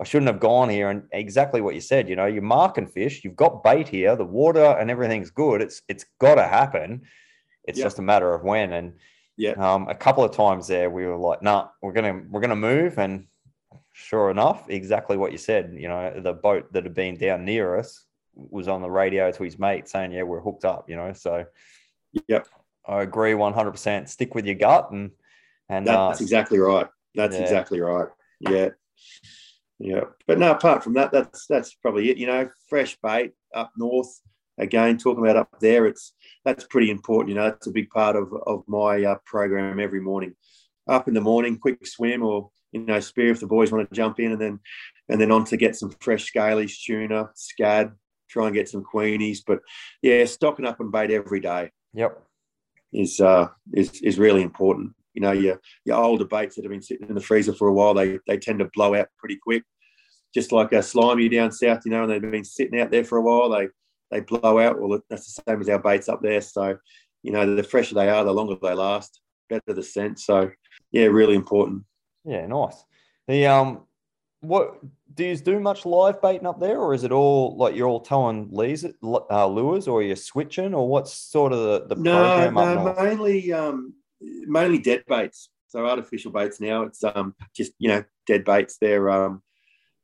I 0.00 0.04
shouldn't 0.04 0.28
have 0.28 0.40
gone 0.40 0.70
here. 0.70 0.88
And 0.88 1.02
exactly 1.12 1.60
what 1.60 1.74
you 1.74 1.80
said, 1.82 2.08
you 2.08 2.16
know, 2.16 2.24
you're 2.24 2.42
marking 2.42 2.86
fish, 2.86 3.22
you've 3.22 3.36
got 3.36 3.62
bait 3.62 3.86
here, 3.86 4.16
the 4.16 4.24
water 4.24 4.64
and 4.64 4.90
everything's 4.90 5.30
good. 5.30 5.60
It's 5.60 5.82
it's 5.88 6.06
got 6.18 6.36
to 6.36 6.48
happen. 6.48 7.02
It's 7.64 7.78
just 7.78 7.98
a 7.98 8.02
matter 8.02 8.32
of 8.34 8.42
when. 8.42 8.72
And 8.72 8.94
yeah. 9.36 9.52
Um, 9.52 9.88
a 9.88 9.94
couple 9.94 10.24
of 10.24 10.32
times 10.32 10.66
there, 10.66 10.90
we 10.90 11.06
were 11.06 11.16
like, 11.16 11.42
"Nah, 11.42 11.68
we're 11.80 11.92
gonna 11.92 12.22
we're 12.28 12.42
gonna 12.42 12.56
move," 12.56 12.98
and 12.98 13.26
sure 13.92 14.30
enough, 14.30 14.68
exactly 14.68 15.16
what 15.16 15.32
you 15.32 15.38
said. 15.38 15.74
You 15.74 15.88
know, 15.88 16.20
the 16.20 16.34
boat 16.34 16.70
that 16.72 16.84
had 16.84 16.94
been 16.94 17.16
down 17.16 17.46
near 17.46 17.78
us 17.78 18.04
was 18.50 18.68
on 18.68 18.82
the 18.82 18.90
radio 18.90 19.30
to 19.30 19.42
his 19.42 19.58
mate 19.58 19.88
saying, 19.88 20.12
"Yeah, 20.12 20.22
we're 20.22 20.40
hooked 20.40 20.64
up." 20.64 20.88
You 20.88 20.96
know, 20.96 21.12
so 21.12 21.44
yep, 22.28 22.46
I 22.86 23.02
agree 23.02 23.34
one 23.34 23.52
hundred 23.52 23.72
percent. 23.72 24.08
Stick 24.08 24.34
with 24.34 24.46
your 24.46 24.54
gut, 24.56 24.90
and 24.90 25.10
and 25.68 25.86
that's 25.86 26.20
uh, 26.20 26.24
exactly 26.24 26.58
right. 26.58 26.86
That's 27.14 27.36
yeah. 27.36 27.42
exactly 27.42 27.80
right. 27.80 28.08
Yeah, 28.40 28.68
yeah. 29.78 30.04
But 30.26 30.38
no, 30.38 30.52
apart 30.52 30.82
from 30.82 30.94
that, 30.94 31.12
that's 31.12 31.46
that's 31.46 31.74
probably 31.74 32.10
it. 32.10 32.16
You 32.16 32.26
know, 32.26 32.48
fresh 32.68 32.96
bait 33.02 33.32
up 33.54 33.72
north 33.76 34.20
again, 34.60 34.98
talking 34.98 35.24
about 35.24 35.36
up 35.36 35.58
there, 35.60 35.86
it's 35.86 36.12
that's 36.44 36.64
pretty 36.64 36.90
important. 36.90 37.30
You 37.30 37.34
know, 37.36 37.44
that's 37.44 37.66
a 37.66 37.72
big 37.72 37.90
part 37.90 38.14
of, 38.14 38.32
of 38.46 38.62
my 38.68 39.02
uh, 39.04 39.16
program 39.24 39.80
every 39.80 40.00
morning. 40.00 40.34
Up 40.86 41.08
in 41.08 41.14
the 41.14 41.20
morning, 41.20 41.58
quick 41.58 41.86
swim 41.86 42.22
or 42.22 42.50
you 42.72 42.80
know 42.80 43.00
spear 43.00 43.30
if 43.30 43.40
the 43.40 43.46
boys 43.46 43.72
want 43.72 43.88
to 43.88 43.94
jump 43.94 44.20
in, 44.20 44.32
and 44.32 44.40
then 44.40 44.60
and 45.08 45.20
then 45.20 45.30
on 45.30 45.44
to 45.46 45.56
get 45.56 45.76
some 45.76 45.90
fresh 46.00 46.30
scalies, 46.32 46.82
tuna, 46.84 47.30
scad, 47.34 47.92
try 48.30 48.46
and 48.46 48.54
get 48.54 48.68
some 48.68 48.84
queenies. 48.84 49.38
But 49.46 49.60
yeah, 50.02 50.24
stocking 50.24 50.66
up 50.66 50.80
on 50.80 50.90
bait 50.90 51.10
every 51.10 51.40
day. 51.40 51.70
Yep, 51.94 52.22
is 52.92 53.20
uh, 53.20 53.48
is 53.74 54.00
is 54.02 54.18
really 54.18 54.42
important. 54.42 54.92
You 55.14 55.22
know, 55.22 55.32
your 55.32 55.60
your 55.84 55.96
older 55.96 56.24
baits 56.24 56.56
that 56.56 56.64
have 56.64 56.70
been 56.70 56.82
sitting 56.82 57.08
in 57.08 57.14
the 57.14 57.20
freezer 57.20 57.52
for 57.52 57.68
a 57.68 57.72
while, 57.72 57.94
they 57.94 58.18
they 58.26 58.38
tend 58.38 58.60
to 58.60 58.70
blow 58.72 58.94
out 58.94 59.08
pretty 59.18 59.38
quick. 59.42 59.64
Just 60.32 60.52
like 60.52 60.72
a 60.72 60.82
slimy 60.82 61.28
down 61.28 61.50
south, 61.50 61.80
you 61.84 61.90
know, 61.90 62.04
and 62.04 62.12
they've 62.12 62.30
been 62.30 62.44
sitting 62.44 62.80
out 62.80 62.92
there 62.92 63.04
for 63.04 63.18
a 63.18 63.22
while. 63.22 63.50
They 63.50 63.68
they 64.10 64.20
blow 64.20 64.58
out. 64.58 64.80
Well, 64.80 65.00
that's 65.08 65.34
the 65.34 65.42
same 65.46 65.60
as 65.60 65.68
our 65.68 65.80
baits 65.80 66.08
up 66.08 66.20
there. 66.22 66.40
So, 66.40 66.76
you 67.22 67.32
know, 67.32 67.54
the 67.54 67.62
fresher 67.62 67.94
they 67.94 68.08
are, 68.08 68.24
the 68.24 68.32
longer 68.32 68.56
they 68.60 68.74
last, 68.74 69.20
better 69.48 69.74
the 69.74 69.82
scent. 69.82 70.18
So, 70.20 70.50
yeah, 70.92 71.06
really 71.06 71.34
important. 71.34 71.84
Yeah, 72.24 72.46
nice. 72.46 72.84
The 73.28 73.46
um, 73.46 73.86
what 74.40 74.78
do 75.14 75.24
you 75.24 75.36
do 75.36 75.60
much 75.60 75.84
live 75.84 76.20
baiting 76.22 76.46
up 76.46 76.60
there, 76.60 76.78
or 76.78 76.94
is 76.94 77.04
it 77.04 77.12
all 77.12 77.56
like 77.56 77.74
you're 77.74 77.88
all 77.88 78.00
towing 78.00 78.48
leads, 78.50 78.84
uh, 78.84 79.46
lures, 79.46 79.88
or 79.88 80.02
you're 80.02 80.16
switching, 80.16 80.74
or 80.74 80.88
what's 80.88 81.12
sort 81.12 81.52
of 81.52 81.58
the, 81.58 81.94
the 81.94 82.00
no, 82.00 82.12
program 82.12 82.54
no, 82.54 82.94
mainly 82.94 83.52
um, 83.52 83.94
mainly 84.20 84.78
dead 84.78 85.04
baits. 85.06 85.50
So 85.68 85.86
artificial 85.86 86.32
baits 86.32 86.60
now. 86.60 86.82
It's 86.82 87.04
um 87.04 87.34
just 87.54 87.72
you 87.78 87.88
know 87.88 88.04
dead 88.26 88.44
baits. 88.44 88.78
They're 88.80 89.10
um 89.10 89.42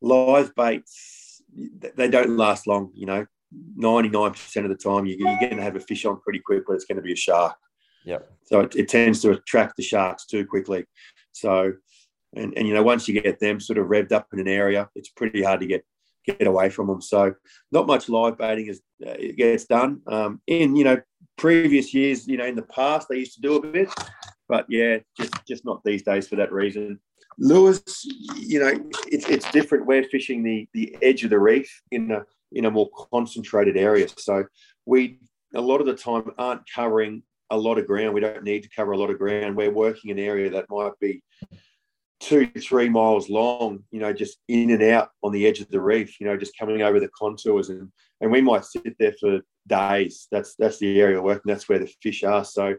live 0.00 0.54
baits. 0.54 1.42
They 1.96 2.08
don't 2.08 2.36
last 2.36 2.66
long. 2.66 2.92
You 2.94 3.06
know, 3.06 3.26
99% 3.78 4.64
of 4.64 4.68
the 4.68 4.76
time 4.76 5.06
you're, 5.06 5.18
you're 5.18 5.40
going 5.40 5.56
to 5.56 5.62
have 5.62 5.76
a 5.76 5.80
fish 5.80 6.04
on 6.04 6.20
pretty 6.20 6.40
quick, 6.40 6.64
but 6.66 6.74
it's 6.74 6.84
going 6.84 6.96
to 6.96 7.02
be 7.02 7.12
a 7.12 7.16
shark. 7.16 7.56
Yeah. 8.04 8.18
So 8.44 8.60
it, 8.60 8.76
it, 8.76 8.88
tends 8.88 9.20
to 9.22 9.32
attract 9.32 9.76
the 9.76 9.82
sharks 9.82 10.26
too 10.26 10.46
quickly. 10.46 10.84
So, 11.32 11.72
and, 12.36 12.52
and, 12.56 12.68
you 12.68 12.74
know, 12.74 12.82
once 12.82 13.08
you 13.08 13.20
get 13.20 13.40
them 13.40 13.58
sort 13.60 13.78
of 13.78 13.86
revved 13.86 14.12
up 14.12 14.28
in 14.32 14.38
an 14.38 14.48
area, 14.48 14.88
it's 14.94 15.08
pretty 15.08 15.42
hard 15.42 15.60
to 15.60 15.66
get 15.66 15.84
get 16.26 16.46
away 16.46 16.68
from 16.68 16.88
them. 16.88 17.00
So 17.00 17.34
not 17.70 17.86
much 17.86 18.08
live 18.08 18.36
baiting 18.36 18.66
is 18.66 18.82
uh, 19.06 19.14
gets 19.36 19.64
done. 19.64 20.00
Um, 20.08 20.40
in, 20.46 20.74
you 20.74 20.84
know, 20.84 21.00
previous 21.38 21.94
years, 21.94 22.26
you 22.26 22.36
know, 22.36 22.46
in 22.46 22.56
the 22.56 22.62
past, 22.62 23.08
they 23.08 23.18
used 23.18 23.34
to 23.34 23.40
do 23.40 23.56
a 23.56 23.66
bit, 23.66 23.88
but 24.48 24.66
yeah, 24.68 24.98
just, 25.16 25.32
just 25.46 25.64
not 25.64 25.82
these 25.84 26.02
days 26.02 26.26
for 26.26 26.36
that 26.36 26.52
reason. 26.52 26.98
Lewis, 27.38 27.82
you 28.34 28.58
know, 28.58 28.72
it's, 29.06 29.28
it's 29.28 29.50
different. 29.52 29.86
We're 29.86 30.02
fishing 30.04 30.42
the, 30.42 30.68
the 30.72 30.96
edge 31.00 31.22
of 31.22 31.30
the 31.30 31.38
reef 31.38 31.70
in 31.92 32.10
a, 32.10 32.24
in 32.52 32.64
a 32.64 32.70
more 32.70 32.88
concentrated 33.12 33.76
area. 33.76 34.08
So 34.16 34.44
we 34.84 35.20
a 35.54 35.60
lot 35.60 35.80
of 35.80 35.86
the 35.86 35.94
time 35.94 36.30
aren't 36.38 36.62
covering 36.74 37.22
a 37.50 37.56
lot 37.56 37.78
of 37.78 37.86
ground. 37.86 38.14
We 38.14 38.20
don't 38.20 38.42
need 38.42 38.62
to 38.64 38.68
cover 38.74 38.92
a 38.92 38.98
lot 38.98 39.10
of 39.10 39.18
ground. 39.18 39.56
We're 39.56 39.70
working 39.70 40.10
an 40.10 40.18
area 40.18 40.50
that 40.50 40.66
might 40.68 40.98
be 41.00 41.22
two, 42.20 42.46
three 42.46 42.88
miles 42.88 43.28
long, 43.28 43.84
you 43.90 44.00
know, 44.00 44.12
just 44.12 44.38
in 44.48 44.70
and 44.70 44.82
out 44.82 45.10
on 45.22 45.32
the 45.32 45.46
edge 45.46 45.60
of 45.60 45.68
the 45.68 45.80
reef, 45.80 46.18
you 46.20 46.26
know, 46.26 46.36
just 46.36 46.56
coming 46.58 46.82
over 46.82 47.00
the 47.00 47.10
contours 47.18 47.68
and 47.68 47.90
and 48.22 48.30
we 48.30 48.40
might 48.40 48.64
sit 48.64 48.96
there 48.98 49.14
for 49.20 49.40
days. 49.66 50.26
That's 50.30 50.54
that's 50.56 50.78
the 50.78 51.00
area 51.00 51.18
of 51.18 51.24
work 51.24 51.42
and 51.44 51.54
that's 51.54 51.68
where 51.68 51.78
the 51.78 51.92
fish 52.02 52.24
are. 52.24 52.44
So, 52.44 52.74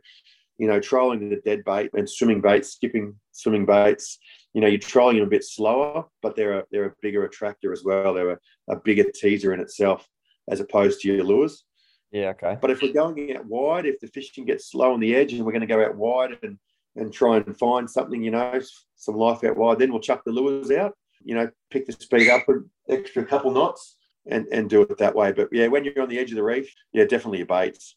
you 0.57 0.67
know, 0.67 0.79
trolling 0.79 1.29
the 1.29 1.41
dead 1.45 1.63
bait 1.65 1.91
and 1.93 2.09
swimming 2.09 2.41
baits, 2.41 2.73
skipping 2.73 3.15
swimming 3.31 3.65
baits, 3.65 4.17
you 4.53 4.61
know, 4.61 4.67
you're 4.67 4.79
trolling 4.79 5.17
them 5.17 5.27
a 5.27 5.29
bit 5.29 5.43
slower, 5.43 6.05
but 6.21 6.35
they're 6.35 6.59
a 6.59 6.63
they're 6.71 6.85
a 6.85 6.95
bigger 7.01 7.25
attractor 7.25 7.71
as 7.71 7.83
well. 7.83 8.13
They're 8.13 8.31
a, 8.31 8.39
a 8.69 8.75
bigger 8.77 9.05
teaser 9.13 9.53
in 9.53 9.59
itself 9.59 10.07
as 10.49 10.59
opposed 10.59 11.01
to 11.01 11.13
your 11.13 11.23
lures. 11.23 11.63
Yeah, 12.11 12.29
okay. 12.29 12.57
But 12.59 12.71
if 12.71 12.81
we're 12.81 12.93
going 12.93 13.35
out 13.35 13.45
wide, 13.45 13.85
if 13.85 13.99
the 13.99 14.07
fishing 14.07 14.45
gets 14.45 14.71
slow 14.71 14.93
on 14.93 14.99
the 14.99 15.13
edge 15.13 15.33
and 15.33 15.45
we're 15.45 15.51
going 15.51 15.61
to 15.61 15.67
go 15.67 15.83
out 15.83 15.95
wide 15.95 16.37
and 16.41 16.57
and 16.97 17.13
try 17.13 17.37
and 17.37 17.57
find 17.57 17.89
something, 17.89 18.23
you 18.23 18.31
know, 18.31 18.59
some 18.95 19.15
life 19.15 19.43
out 19.43 19.57
wide. 19.57 19.79
Then 19.79 19.91
we'll 19.91 20.01
chuck 20.01 20.23
the 20.25 20.31
lures 20.31 20.71
out, 20.71 20.93
you 21.23 21.35
know, 21.35 21.49
pick 21.69 21.85
the 21.85 21.93
speed 21.93 22.29
up 22.29 22.47
an 22.49 22.69
extra 22.89 23.23
couple 23.25 23.51
knots 23.51 23.97
and, 24.25 24.47
and 24.51 24.69
do 24.69 24.81
it 24.81 24.97
that 24.97 25.15
way. 25.15 25.31
But 25.31 25.49
yeah, 25.51 25.67
when 25.67 25.85
you're 25.85 26.01
on 26.01 26.09
the 26.09 26.19
edge 26.19 26.31
of 26.31 26.35
the 26.35 26.43
reef, 26.43 26.73
yeah, 26.91 27.05
definitely 27.05 27.39
your 27.39 27.47
baits. 27.47 27.95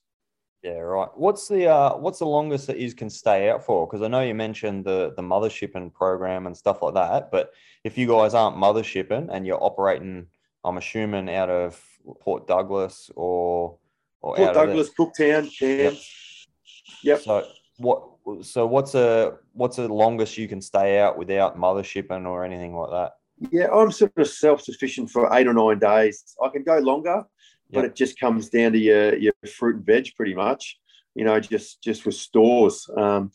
Yeah, 0.63 0.73
right. 0.73 1.09
What's 1.15 1.49
the 1.49 1.69
uh, 1.69 1.97
what's 1.97 2.19
the 2.19 2.27
longest 2.27 2.67
that 2.67 2.79
you 2.79 2.93
can 2.93 3.09
stay 3.09 3.49
out 3.49 3.65
for? 3.65 3.87
Because 3.87 4.03
I 4.03 4.09
know 4.09 4.21
you 4.21 4.35
mentioned 4.35 4.85
the 4.85 5.15
the 5.17 5.23
mothershipping 5.23 5.93
program 5.95 6.47
and 6.47 6.55
stuff 6.55 6.83
like 6.83 6.95
that. 6.95 7.31
But 7.31 7.53
if 7.83 7.97
you 7.97 8.07
guys 8.07 8.35
aren't 8.35 8.59
mothershipping 8.59 9.31
and 9.33 9.47
you're 9.47 9.63
operating, 9.63 10.27
I'm 10.63 10.77
assuming 10.77 11.31
out 11.35 11.49
of 11.49 11.83
Port 12.21 12.47
Douglas 12.47 13.11
or 13.17 13.79
or 14.21 14.37
Port 14.37 14.53
Douglas, 14.53 14.91
Cooktown, 14.91 15.51
Cairns. 15.59 16.47
Yep. 17.03 17.19
yep. 17.19 17.23
So 17.23 17.49
what 17.79 18.20
so 18.43 18.67
what's 18.67 18.95
a 18.95 19.35
what's 19.53 19.77
the 19.77 19.89
longest 19.89 20.39
you 20.39 20.49
can 20.49 20.61
stay 20.61 20.99
out 20.99 21.19
without 21.19 21.59
mothershipping 21.59 22.27
or 22.27 22.45
anything 22.45 22.75
like 22.75 22.91
that? 22.91 23.13
Yeah, 23.51 23.69
I'm 23.73 23.91
sort 23.91 24.13
of 24.17 24.29
self 24.29 24.61
sufficient 24.63 25.11
for 25.11 25.33
eight 25.35 25.47
or 25.47 25.55
nine 25.55 25.79
days. 25.79 26.37
I 26.43 26.49
can 26.49 26.63
go 26.63 26.79
longer, 26.79 27.25
but 27.73 27.85
it 27.85 27.95
just 27.95 28.19
comes 28.19 28.49
down 28.49 28.73
to 28.73 28.79
your 28.79 29.17
your 29.17 29.33
fruit 29.57 29.77
and 29.77 29.87
veg 29.87 30.15
pretty 30.17 30.35
much. 30.35 30.79
You 31.15 31.25
know, 31.25 31.41
just 31.41 31.83
just 31.83 32.05
with 32.05 32.15
stores. 32.15 32.89
Um, 32.97 33.33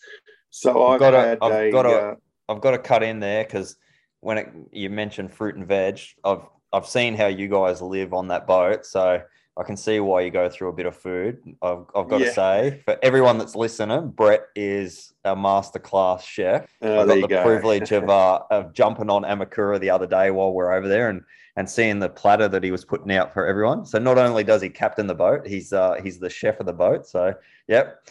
so 0.50 0.86
I've, 0.86 0.94
I've 0.94 1.00
got 1.00 1.12
to, 1.12 1.38
I've 1.42 1.52
a, 1.52 1.72
got 1.72 1.84
to, 1.84 1.90
uh, 1.90 2.16
I've 2.48 2.62
got 2.62 2.72
to 2.72 2.78
cut 2.78 3.04
in 3.04 3.20
there 3.20 3.44
because 3.44 3.76
when 4.22 4.38
it, 4.38 4.50
you 4.72 4.90
mentioned 4.90 5.34
fruit 5.34 5.56
and 5.56 5.68
veg, 5.68 6.00
I've 6.24 6.44
I've 6.72 6.88
seen 6.88 7.16
how 7.16 7.28
you 7.28 7.48
guys 7.48 7.82
live 7.82 8.14
on 8.14 8.28
that 8.30 8.48
boat, 8.48 8.86
so 8.86 9.22
I 9.58 9.64
can 9.64 9.78
see 9.78 10.02
why 10.02 10.22
you 10.22 10.32
go 10.32 10.50
through 10.50 10.68
a 10.70 10.74
bit 10.74 10.86
of 10.86 10.98
food. 10.98 11.40
I've, 11.62 11.86
I've 11.96 12.10
got 12.10 12.20
yeah. 12.20 12.28
to 12.28 12.34
say, 12.34 12.82
for 12.84 12.98
everyone 13.02 13.38
that's 13.38 13.56
listening, 13.56 14.10
Brett 14.10 14.48
is 14.54 15.14
a 15.24 15.34
masterclass 15.34 16.24
chef. 16.24 16.68
Oh, 16.82 17.02
I 17.02 17.06
got 17.06 17.22
the 17.22 17.28
go. 17.28 17.44
privilege 17.44 17.92
of, 17.94 18.10
uh, 18.10 18.42
of 18.52 18.74
jumping 18.74 19.10
on 19.10 19.24
Amokura 19.24 19.80
the 19.80 19.90
other 19.90 20.08
day 20.08 20.30
while 20.32 20.52
we're 20.52 20.74
over 20.74 20.88
there 20.88 21.10
and 21.10 21.22
and 21.58 21.70
seeing 21.70 22.00
the 22.00 22.10
platter 22.10 22.50
that 22.50 22.64
he 22.64 22.72
was 22.72 22.84
putting 22.84 23.14
out 23.14 23.34
for 23.34 23.48
everyone. 23.48 23.86
So 23.86 23.98
not 23.98 24.18
only 24.18 24.44
does 24.44 24.62
he 24.62 24.68
captain 24.68 25.08
the 25.08 25.16
boat, 25.16 25.48
he's 25.48 25.72
uh, 25.72 25.96
he's 26.04 26.20
the 26.20 26.30
chef 26.30 26.60
of 26.60 26.66
the 26.66 26.74
boat. 26.74 27.08
So 27.08 27.34
yep. 27.70 28.06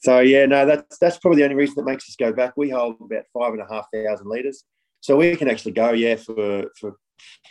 So 0.00 0.20
yeah, 0.20 0.46
no, 0.46 0.64
that's 0.64 0.96
that's 0.98 1.18
probably 1.18 1.40
the 1.40 1.44
only 1.44 1.56
reason 1.56 1.74
that 1.76 1.84
makes 1.84 2.08
us 2.08 2.16
go 2.16 2.32
back. 2.32 2.54
We 2.56 2.70
hold 2.70 2.96
about 3.02 3.24
five 3.34 3.52
and 3.52 3.60
a 3.60 3.66
half 3.70 3.86
thousand 3.92 4.28
liters, 4.28 4.64
so 5.00 5.16
we 5.16 5.36
can 5.36 5.50
actually 5.50 5.72
go 5.72 5.92
yeah 5.92 6.16
for 6.16 6.70
for 6.80 6.96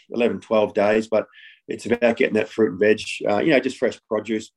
11, 0.09 0.41
12 0.41 0.73
days, 0.73 1.07
but 1.07 1.27
it's 1.71 1.85
about 1.85 2.17
getting 2.17 2.35
that 2.35 2.49
fruit 2.49 2.71
and 2.71 2.79
veg, 2.79 3.01
uh, 3.29 3.39
you 3.39 3.51
know, 3.51 3.59
just 3.59 3.77
fresh 3.77 3.99
produce, 4.07 4.51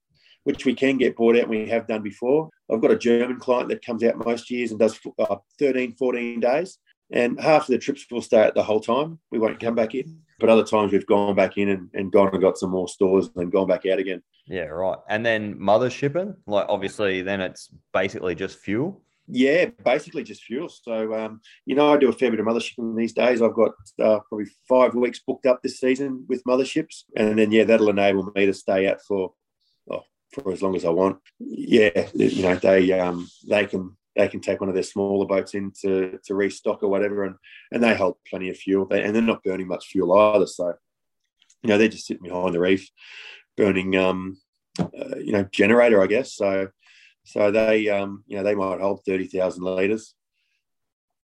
which 0.45 0.65
we 0.65 0.75
can 0.75 0.99
get 0.99 1.17
bought 1.17 1.37
out 1.37 1.43
and 1.43 1.51
we 1.51 1.69
have 1.69 1.87
done 1.87 2.03
before. 2.03 2.51
I've 2.71 2.81
got 2.81 2.91
a 2.91 2.99
German 2.99 3.39
client 3.39 3.69
that 3.71 3.85
comes 3.85 4.03
out 4.03 4.25
most 4.25 4.51
years 4.51 4.71
and 4.71 4.81
does 4.81 4.99
uh, 5.19 5.37
13, 5.59 5.95
14 5.97 6.41
days. 6.41 6.79
And 7.11 7.39
half 7.41 7.63
of 7.63 7.69
the 7.69 7.79
trips 7.79 8.07
will 8.11 8.23
stay 8.23 8.41
at 8.41 8.55
the 8.55 8.63
whole 8.63 8.81
time. 8.81 9.19
We 9.31 9.39
won't 9.39 9.61
come 9.61 9.75
back 9.75 9.95
in. 9.95 10.21
But 10.41 10.49
other 10.49 10.65
times 10.65 10.93
we've 10.93 11.07
gone 11.07 11.37
back 11.37 11.59
in 11.59 11.69
and, 11.69 11.89
and 11.95 12.11
gone 12.11 12.31
and 12.33 12.41
got 12.41 12.59
some 12.59 12.71
more 12.71 12.89
stores 12.89 13.27
and 13.27 13.35
then 13.37 13.51
gone 13.51 13.69
back 13.69 13.87
out 13.87 13.99
again. 13.99 14.23
Yeah, 14.47 14.65
right. 14.65 14.99
And 15.09 15.25
then 15.25 15.59
mother 15.59 15.91
shipping, 15.91 16.35
like 16.47 16.67
obviously 16.69 17.23
then 17.23 17.41
it's 17.41 17.71
basically 17.93 18.35
just 18.35 18.59
fuel. 18.59 19.03
Yeah, 19.27 19.67
basically 19.85 20.23
just 20.23 20.45
fuel. 20.45 20.69
So, 20.69 21.15
um, 21.15 21.41
you 21.65 21.75
know, 21.75 21.93
I 21.93 21.97
do 21.97 22.11
a 22.11 22.13
fair 22.13 22.31
bit 22.31 22.41
of 22.41 22.47
mothershipping 22.47 22.95
these 22.97 23.15
days. 23.15 23.41
I've 23.41 23.55
got 23.55 23.73
uh, 23.99 24.21
probably 24.29 24.47
five 24.69 24.95
weeks 24.95 25.21
booked 25.27 25.47
up 25.47 25.63
this 25.63 25.81
season 25.81 26.27
with 26.29 26.45
motherships. 26.45 27.05
And 27.17 27.39
then, 27.39 27.51
yeah, 27.51 27.65
that'll 27.65 27.89
enable 27.89 28.31
me 28.35 28.45
to 28.47 28.53
stay 28.53 28.87
out 28.87 29.01
for, 29.01 29.33
oh, 29.91 30.03
for 30.33 30.53
as 30.53 30.61
long 30.61 30.77
as 30.77 30.85
I 30.85 30.91
want. 30.91 31.21
Yeah, 31.39 32.09
you 32.15 32.43
know, 32.43 32.57
they 32.57 32.93
um, 32.93 33.27
they 33.49 33.65
can 33.65 33.97
they 34.15 34.29
can 34.29 34.41
take 34.41 34.61
one 34.61 34.69
of 34.69 34.75
their 34.75 34.85
smaller 34.85 35.27
boats 35.27 35.55
in 35.55 35.73
to, 35.83 36.19
to 36.25 36.35
restock 36.35 36.83
or 36.83 36.89
whatever, 36.89 37.25
and, 37.25 37.37
and 37.73 37.83
they 37.83 37.95
hold 37.95 38.17
plenty 38.29 38.51
of 38.51 38.57
fuel. 38.57 38.87
They, 38.87 39.03
and 39.03 39.15
they're 39.15 39.23
not 39.23 39.43
burning 39.43 39.69
much 39.69 39.87
fuel 39.87 40.13
either. 40.13 40.47
So, 40.47 40.75
you 41.63 41.69
know, 41.69 41.79
they're 41.79 41.89
just 41.89 42.07
sitting 42.07 42.23
behind 42.23 42.55
the 42.55 42.61
reef 42.61 42.89
burning, 43.57 43.97
um, 43.97 44.37
uh, 44.79 45.17
you 45.17 45.33
know, 45.33 45.45
generator, 45.51 46.03
I 46.03 46.07
guess. 46.07 46.35
So, 46.35 46.69
so 47.25 47.51
they, 47.51 47.89
um, 47.89 48.23
you 48.27 48.37
know, 48.37 48.43
they 48.43 48.55
might 48.55 48.81
hold 48.81 49.05
thirty 49.05 49.27
thousand 49.27 49.65
liters. 49.65 50.15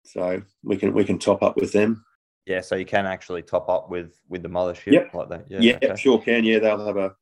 So 0.04 0.41
we 0.64 0.78
can 0.78 0.93
we 0.93 1.04
can 1.04 1.18
top 1.18 1.41
up 1.41 1.56
with 1.56 1.72
them. 1.72 2.06
Yeah, 2.46 2.62
so 2.62 2.76
you 2.76 2.86
can 2.86 3.06
actually 3.06 3.41
top 3.41 3.70
up 3.70 3.89
with 3.89 4.14
with 4.30 4.43
the 4.43 4.50
mothership 4.50 4.91
yep. 4.91 5.14
like 5.14 5.30
that. 5.30 5.46
Yeah, 5.50 5.60
yeah 5.62 5.78
okay. 5.82 5.96
sure 5.96 6.22
can. 6.22 6.43
Yeah, 6.43 6.60
they'll 6.60 6.86
have 6.86 6.98
a 6.98 7.16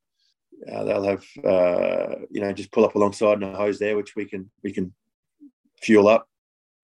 uh, 0.71 0.83
they'll 0.83 1.03
have 1.03 1.23
uh, 1.45 2.15
you 2.29 2.41
know 2.41 2.51
just 2.51 2.71
pull 2.71 2.83
up 2.83 2.95
alongside 2.95 3.41
and 3.41 3.43
a 3.45 3.55
hose 3.55 3.79
there, 3.79 3.95
which 3.95 4.15
we 4.15 4.25
can 4.25 4.49
we 4.63 4.73
can 4.73 4.93
fuel 5.81 6.07
up. 6.07 6.27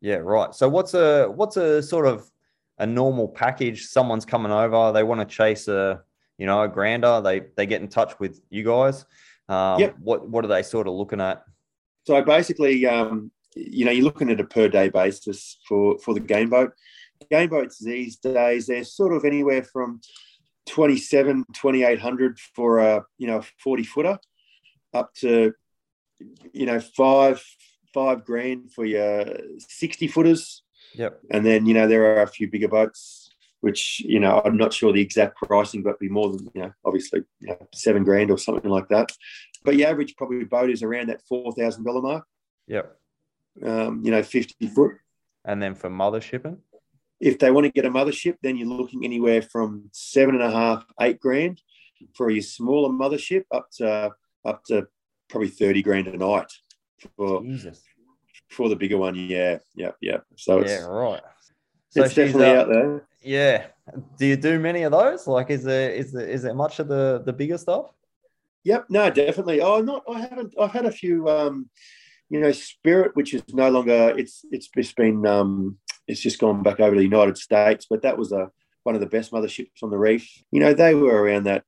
Yeah, 0.02 0.16
right. 0.16 0.54
So 0.54 0.70
what's 0.70 0.94
a 0.94 1.28
what's 1.28 1.58
a 1.58 1.84
sort 1.84 2.06
of 2.06 2.30
a 2.78 2.86
normal 2.86 3.28
package? 3.28 3.86
Someone's 3.88 4.26
coming 4.26 4.52
over, 4.52 4.94
they 4.94 5.04
want 5.04 5.28
to 5.28 5.36
chase 5.36 5.68
a 5.68 6.02
you 6.38 6.46
know 6.46 6.62
a 6.62 6.68
grander. 6.68 7.22
They 7.22 7.42
they 7.58 7.66
get 7.66 7.82
in 7.82 7.90
touch 7.90 8.20
with 8.20 8.42
you 8.50 8.64
guys. 8.64 9.06
Um, 9.50 9.80
yep. 9.80 9.96
What 10.00 10.30
what 10.30 10.46
are 10.46 10.50
they 10.50 10.64
sort 10.64 10.88
of 10.88 10.94
looking 10.94 11.20
at? 11.20 11.44
So 12.06 12.22
basically, 12.24 12.86
um, 12.86 13.32
you 13.56 13.86
know, 13.86 13.92
you're 13.92 14.06
looking 14.06 14.30
at 14.30 14.40
a 14.40 14.46
per 14.46 14.68
day 14.68 14.90
basis 14.90 15.60
for 15.68 15.98
for 16.00 16.14
the 16.14 16.20
game 16.20 16.50
boat. 16.50 16.74
Game 17.30 17.50
boats 17.50 17.80
these 17.80 18.16
days 18.16 18.68
they're 18.68 18.86
sort 18.86 19.14
of 19.14 19.26
anywhere 19.26 19.62
from 19.62 20.00
27 20.70 21.46
2800 21.54 22.40
for 22.40 22.80
a 22.80 23.04
you 23.18 23.28
know 23.28 23.42
40 23.62 23.84
footer 23.84 24.18
up 24.94 25.14
to 25.16 25.54
you 26.54 26.66
know 26.66 26.80
five 26.80 27.44
five 27.94 28.24
grand 28.24 28.72
for 28.72 28.86
your 28.86 29.26
60 29.58 30.08
footers 30.08 30.64
yep. 30.94 31.20
And 31.32 31.46
then 31.46 31.66
you 31.66 31.74
know 31.74 31.88
there 31.88 32.18
are 32.18 32.22
a 32.22 32.28
few 32.28 32.50
bigger 32.50 32.68
boats 32.68 33.32
which 33.62 34.00
you 34.06 34.20
know 34.20 34.42
i'm 34.46 34.58
not 34.58 34.72
sure 34.74 34.94
the 34.94 35.02
exact 35.02 35.38
pricing 35.38 35.84
but 35.84 36.00
be 36.00 36.08
more 36.08 36.32
than 36.32 36.50
you 36.54 36.62
know 36.62 36.72
obviously 36.86 37.24
you 37.40 37.48
know, 37.48 37.68
seven 37.74 38.04
grand 38.04 38.32
or 38.32 38.38
something 38.38 38.70
like 38.70 38.88
that 38.90 39.12
but 39.64 39.76
your 39.76 39.90
average 39.90 40.16
probably 40.16 40.44
boat 40.44 40.70
is 40.70 40.84
around 40.84 41.10
that 41.10 41.22
four 41.28 41.52
thousand 41.54 41.84
dollar 41.84 42.02
mark. 42.02 42.26
Yep. 42.68 42.96
Um, 43.66 44.02
you 44.04 44.12
know, 44.12 44.24
fifty 44.24 44.68
foot. 44.68 44.94
And 45.46 45.62
then 45.62 45.76
for 45.76 45.90
mother 45.90 46.22
shipping, 46.22 46.60
if 47.20 47.40
they 47.40 47.52
want 47.52 47.66
to 47.66 47.72
get 47.72 47.86
a 47.86 47.90
mothership, 47.90 48.38
then 48.42 48.58
you're 48.58 48.68
looking 48.68 49.04
anywhere 49.04 49.42
from 49.42 49.90
seven 49.92 50.36
and 50.36 50.44
a 50.44 50.52
half, 50.52 50.86
eight 51.02 51.20
grand 51.20 51.62
for 52.14 52.30
your 52.30 52.42
smaller 52.42 52.90
mothership, 52.90 53.44
up 53.52 53.70
to 53.78 54.12
up 54.46 54.64
to 54.66 54.88
probably 55.30 55.50
thirty 55.50 55.82
grand 55.82 56.08
a 56.08 56.18
night 56.18 56.52
for 57.16 57.42
Jesus. 57.44 57.82
for 58.50 58.70
the 58.70 58.76
bigger 58.76 58.98
one. 58.98 59.16
Yeah, 59.16 59.60
yeah, 59.76 59.92
yeah. 60.02 60.18
So 60.36 60.66
yeah, 60.66 60.82
right. 60.86 61.22
So 61.90 62.04
it's 62.04 62.14
definitely 62.14 62.46
uh, 62.46 62.62
out 62.62 62.70
there. 62.70 63.08
Yeah. 63.22 63.66
Do 64.18 64.26
you 64.26 64.36
do 64.36 64.60
many 64.60 64.84
of 64.84 64.92
those? 64.92 65.28
Like, 65.28 65.50
is 65.50 65.64
there 65.64 65.92
is 65.92 66.12
there 66.12 66.28
is 66.28 66.44
there 66.44 66.54
much 66.54 66.80
of 66.80 66.88
the 66.88 67.24
the 67.26 67.34
bigger 67.34 67.58
stuff? 67.58 67.88
Yep, 68.70 68.86
no, 68.90 69.10
definitely. 69.10 69.62
Oh, 69.62 69.82
not. 69.82 70.04
I 70.08 70.20
haven't. 70.20 70.54
I've 70.60 70.72
had 70.72 70.86
a 70.86 70.92
few. 70.92 71.28
Um, 71.28 71.72
you 72.30 72.40
know, 72.40 72.52
Spirit, 72.52 73.16
which 73.16 73.34
is 73.34 73.42
no 73.52 73.68
longer. 73.72 74.14
It's 74.16 74.46
it's 74.52 74.68
just 74.68 74.96
been. 74.96 75.26
Um, 75.26 75.80
it's 76.08 76.22
just 76.22 76.38
gone 76.38 76.62
back 76.62 76.80
over 76.80 76.94
to 76.94 77.00
the 77.00 77.04
United 77.04 77.36
States, 77.40 77.88
but 77.90 78.04
that 78.04 78.16
was 78.16 78.32
a 78.32 78.52
one 78.84 78.94
of 78.94 79.02
the 79.02 79.08
best 79.08 79.32
motherships 79.32 79.82
on 79.82 79.90
the 79.90 79.98
reef. 79.98 80.30
You 80.52 80.60
know, 80.60 80.76
they 80.76 80.94
were 80.94 81.20
around 81.20 81.46
that 81.46 81.64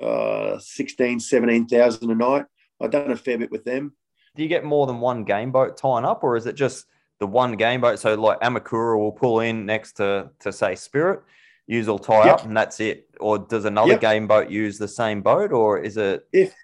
uh, 0.00 0.60
16, 0.60 1.18
17,000 1.18 2.10
a 2.10 2.14
night. 2.14 2.44
I've 2.80 2.92
done 2.92 3.10
a 3.10 3.16
fair 3.16 3.36
bit 3.36 3.50
with 3.50 3.64
them. 3.64 3.92
Do 4.36 4.44
you 4.44 4.48
get 4.48 4.64
more 4.64 4.86
than 4.86 5.00
one 5.00 5.24
game 5.24 5.50
boat 5.50 5.76
tying 5.76 6.04
up, 6.04 6.22
or 6.22 6.36
is 6.36 6.46
it 6.46 6.54
just 6.54 6.86
the 7.18 7.26
one 7.26 7.56
game 7.56 7.80
boat? 7.80 7.98
So, 7.98 8.14
like 8.14 8.38
Amokura 8.42 8.96
will 8.96 9.10
pull 9.10 9.40
in 9.40 9.66
next 9.66 9.94
to 9.94 10.30
to 10.38 10.52
say 10.52 10.76
Spirit, 10.76 11.20
use 11.66 11.86
will 11.86 11.98
tie 11.98 12.26
yep. 12.26 12.40
up 12.40 12.44
and 12.44 12.56
that's 12.56 12.80
it? 12.80 13.08
Or 13.20 13.38
does 13.38 13.64
another 13.64 13.92
yep. 13.92 14.00
game 14.00 14.26
boat 14.26 14.50
use 14.50 14.78
the 14.78 14.88
same 14.88 15.22
boat 15.22 15.52
or 15.52 15.78
is 15.78 15.96
it 15.96 16.26
if 16.32 16.54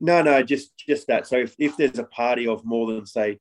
no 0.00 0.22
no 0.22 0.42
just 0.42 0.76
just 0.78 1.06
that. 1.08 1.26
So 1.26 1.36
if, 1.36 1.54
if 1.58 1.76
there's 1.76 1.98
a 1.98 2.04
party 2.04 2.46
of 2.46 2.64
more 2.64 2.92
than 2.92 3.06
say 3.06 3.38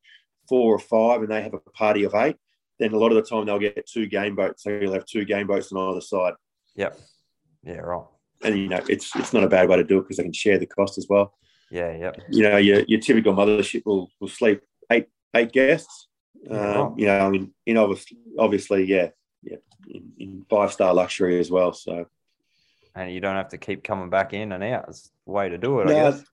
four 0.47 0.75
or 0.75 0.79
five 0.79 1.21
and 1.21 1.29
they 1.29 1.41
have 1.41 1.53
a 1.53 1.59
party 1.59 2.03
of 2.03 2.15
eight 2.15 2.37
then 2.79 2.93
a 2.93 2.97
lot 2.97 3.11
of 3.11 3.15
the 3.15 3.29
time 3.29 3.45
they'll 3.45 3.59
get 3.59 3.85
two 3.85 4.07
game 4.07 4.35
boats. 4.35 4.63
So 4.63 4.69
you'll 4.69 4.93
have 4.93 5.05
two 5.05 5.25
game 5.25 5.47
boats 5.47 5.71
on 5.71 5.91
either 5.91 6.01
side. 6.01 6.33
Yep. 6.75 6.99
Yeah 7.63 7.79
right. 7.79 8.05
And 8.43 8.57
you 8.57 8.69
know 8.69 8.81
it's 8.87 9.15
it's 9.15 9.33
not 9.33 9.43
a 9.43 9.49
bad 9.49 9.67
way 9.67 9.77
to 9.77 9.83
do 9.83 9.97
it 9.97 10.03
because 10.03 10.17
they 10.17 10.23
can 10.23 10.33
share 10.33 10.57
the 10.57 10.65
cost 10.65 10.97
as 10.97 11.07
well. 11.09 11.33
Yeah 11.71 11.95
yep. 11.95 12.17
You 12.29 12.43
know 12.43 12.57
your, 12.57 12.81
your 12.87 12.99
typical 12.99 13.33
mothership 13.33 13.85
will 13.85 14.09
will 14.19 14.29
sleep 14.29 14.61
eight 14.91 15.07
eight 15.35 15.51
guests. 15.51 16.07
Um, 16.49 16.95
you 16.97 17.05
know, 17.05 17.33
in, 17.33 17.51
in 17.65 17.77
obviously, 17.77 18.17
obviously, 18.37 18.85
yeah, 18.85 18.95
yeah, 18.97 19.09
in, 19.87 20.11
in 20.17 20.45
five 20.49 20.71
star 20.71 20.93
luxury 20.93 21.39
as 21.39 21.51
well. 21.51 21.73
So, 21.73 22.05
and 22.95 23.11
you 23.11 23.19
don't 23.19 23.35
have 23.35 23.49
to 23.49 23.57
keep 23.57 23.83
coming 23.83 24.09
back 24.09 24.33
in 24.33 24.51
and 24.51 24.63
out. 24.63 24.85
It's 24.89 25.11
the 25.25 25.31
way 25.31 25.49
to 25.49 25.57
do 25.57 25.79
it, 25.79 25.87
I 25.87 25.89
No, 25.89 26.11
guess. 26.11 26.23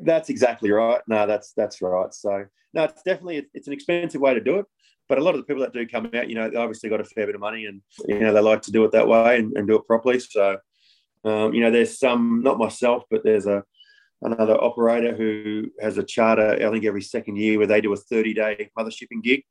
That's 0.00 0.30
exactly 0.30 0.70
right. 0.70 1.00
No, 1.06 1.26
that's 1.26 1.52
that's 1.52 1.82
right. 1.82 2.12
So 2.14 2.46
no, 2.72 2.84
it's 2.84 3.02
definitely 3.02 3.46
it's 3.54 3.66
an 3.66 3.72
expensive 3.72 4.20
way 4.20 4.34
to 4.34 4.40
do 4.40 4.58
it. 4.58 4.66
But 5.08 5.18
a 5.18 5.22
lot 5.22 5.34
of 5.34 5.40
the 5.40 5.44
people 5.44 5.62
that 5.62 5.72
do 5.72 5.86
come 5.86 6.10
out, 6.14 6.28
you 6.28 6.34
know, 6.34 6.50
they 6.50 6.56
obviously 6.56 6.90
got 6.90 7.00
a 7.00 7.04
fair 7.04 7.26
bit 7.26 7.34
of 7.34 7.40
money, 7.40 7.66
and 7.66 7.80
you 8.06 8.20
know 8.20 8.32
they 8.32 8.40
like 8.40 8.62
to 8.62 8.72
do 8.72 8.84
it 8.84 8.92
that 8.92 9.08
way 9.08 9.38
and, 9.38 9.56
and 9.56 9.66
do 9.66 9.76
it 9.76 9.86
properly. 9.86 10.20
So, 10.20 10.58
um, 11.24 11.54
you 11.54 11.60
know, 11.62 11.70
there's 11.70 11.98
some, 11.98 12.42
not 12.42 12.58
myself, 12.58 13.04
but 13.10 13.24
there's 13.24 13.46
a 13.46 13.64
another 14.22 14.62
operator 14.62 15.14
who 15.14 15.70
has 15.80 15.96
a 15.98 16.02
charter. 16.02 16.54
I 16.54 16.70
think 16.70 16.84
every 16.84 17.02
second 17.02 17.36
year 17.36 17.58
where 17.58 17.66
they 17.66 17.80
do 17.80 17.92
a 17.92 17.96
30 17.96 18.34
day 18.34 18.70
mothershipping 18.78 19.22
gig. 19.22 19.44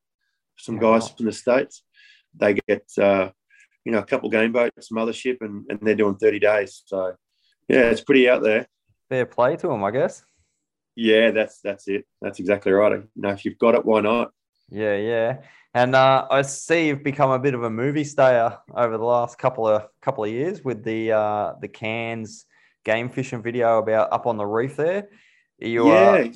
Some 0.60 0.80
guys 0.80 1.08
from 1.10 1.28
the 1.28 1.32
states, 1.32 1.84
they 2.39 2.55
get 2.67 2.85
uh, 2.97 3.29
you 3.85 3.91
know 3.91 3.99
a 3.99 4.05
couple 4.05 4.29
game 4.29 4.51
boats, 4.51 4.89
mothership, 4.91 5.38
and 5.41 5.65
and 5.69 5.79
they're 5.81 5.95
doing 5.95 6.15
30 6.15 6.39
days. 6.39 6.83
So 6.85 7.15
yeah, 7.67 7.89
it's 7.89 8.01
pretty 8.01 8.29
out 8.29 8.43
there. 8.43 8.67
Fair 9.09 9.25
play 9.25 9.55
to 9.57 9.67
them, 9.67 9.83
I 9.83 9.91
guess. 9.91 10.23
Yeah, 10.95 11.31
that's 11.31 11.61
that's 11.61 11.88
it. 11.88 12.05
That's 12.21 12.39
exactly 12.39 12.71
right. 12.71 12.93
You 12.93 13.07
know, 13.15 13.29
if 13.29 13.45
you've 13.45 13.59
got 13.59 13.75
it, 13.75 13.85
why 13.85 14.01
not? 14.01 14.31
Yeah, 14.69 14.95
yeah. 14.95 15.38
And 15.73 15.95
uh, 15.95 16.25
I 16.31 16.41
see 16.41 16.88
you've 16.88 17.03
become 17.03 17.29
a 17.29 17.39
bit 17.39 17.53
of 17.53 17.63
a 17.63 17.69
movie 17.69 18.03
stayer 18.03 18.57
over 18.75 18.97
the 18.97 19.03
last 19.03 19.38
couple 19.38 19.67
of 19.67 19.88
couple 20.01 20.23
of 20.23 20.31
years 20.31 20.63
with 20.63 20.83
the 20.83 21.11
uh, 21.11 21.53
the 21.61 21.67
Cairns 21.67 22.45
game 22.83 23.09
fishing 23.09 23.43
video 23.43 23.77
about 23.77 24.11
up 24.11 24.25
on 24.25 24.38
the 24.38 24.45
reef 24.45 24.75
there. 24.75 25.09
You 25.59 25.88
yeah, 25.88 25.93
uh, 25.93 26.27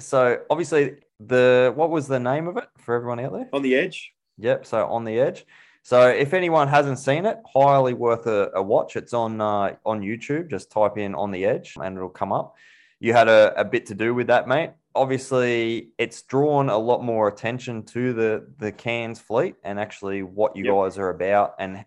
so 0.00 0.40
obviously 0.50 0.96
the 1.20 1.72
what 1.74 1.90
was 1.90 2.08
the 2.08 2.18
name 2.18 2.48
of 2.48 2.56
it 2.56 2.68
for 2.78 2.94
everyone 2.94 3.20
out 3.20 3.32
there? 3.32 3.48
on 3.52 3.62
the 3.62 3.76
edge. 3.76 4.12
Yep. 4.40 4.66
So 4.66 4.86
on 4.86 5.04
the 5.04 5.18
edge. 5.18 5.46
So 5.82 6.08
if 6.08 6.34
anyone 6.34 6.68
hasn't 6.68 6.98
seen 6.98 7.24
it, 7.24 7.38
highly 7.52 7.94
worth 7.94 8.26
a, 8.26 8.50
a 8.54 8.62
watch. 8.62 8.96
It's 8.96 9.14
on 9.14 9.40
uh, 9.40 9.76
on 9.86 10.00
YouTube. 10.00 10.50
Just 10.50 10.70
type 10.70 10.98
in 10.98 11.14
on 11.14 11.30
the 11.30 11.44
edge 11.46 11.74
and 11.80 11.96
it'll 11.96 12.08
come 12.08 12.32
up. 12.32 12.56
You 12.98 13.12
had 13.14 13.28
a, 13.28 13.58
a 13.58 13.64
bit 13.64 13.86
to 13.86 13.94
do 13.94 14.14
with 14.14 14.26
that, 14.26 14.46
mate. 14.46 14.72
Obviously, 14.94 15.90
it's 15.98 16.22
drawn 16.22 16.68
a 16.68 16.76
lot 16.76 17.02
more 17.02 17.28
attention 17.28 17.82
to 17.86 18.12
the 18.12 18.46
the 18.58 18.72
Cairns 18.72 19.20
fleet 19.20 19.54
and 19.64 19.80
actually 19.80 20.22
what 20.22 20.54
you 20.56 20.64
Yep. 20.64 20.74
guys 20.74 20.98
are 20.98 21.10
about. 21.10 21.54
And 21.58 21.84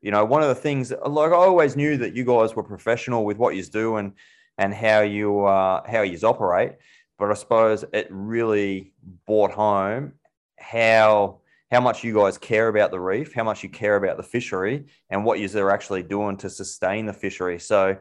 you 0.00 0.10
know, 0.10 0.24
one 0.24 0.42
of 0.42 0.48
the 0.48 0.54
things 0.54 0.90
like 0.90 1.32
I 1.32 1.34
always 1.34 1.76
knew 1.76 1.96
that 1.98 2.14
you 2.14 2.24
guys 2.24 2.54
were 2.54 2.62
professional 2.62 3.24
with 3.24 3.38
what 3.38 3.56
you 3.56 3.62
do 3.64 3.96
and 3.96 4.12
and 4.58 4.72
how 4.72 5.00
you 5.00 5.44
uh, 5.44 5.82
how 5.90 6.02
you 6.02 6.18
operate. 6.26 6.72
But 7.18 7.30
I 7.30 7.34
suppose 7.34 7.84
it 7.92 8.06
really 8.10 8.92
brought 9.26 9.52
home 9.52 10.14
how 10.58 11.41
how 11.72 11.80
much 11.80 12.04
you 12.04 12.14
guys 12.14 12.36
care 12.36 12.68
about 12.68 12.90
the 12.90 13.00
reef, 13.00 13.32
how 13.32 13.42
much 13.42 13.62
you 13.62 13.68
care 13.70 13.96
about 13.96 14.18
the 14.18 14.22
fishery, 14.22 14.84
and 15.08 15.24
what 15.24 15.40
you 15.40 15.48
are 15.58 15.70
actually 15.70 16.02
doing 16.02 16.36
to 16.36 16.50
sustain 16.50 17.06
the 17.06 17.12
fishery. 17.14 17.58
So, 17.58 17.96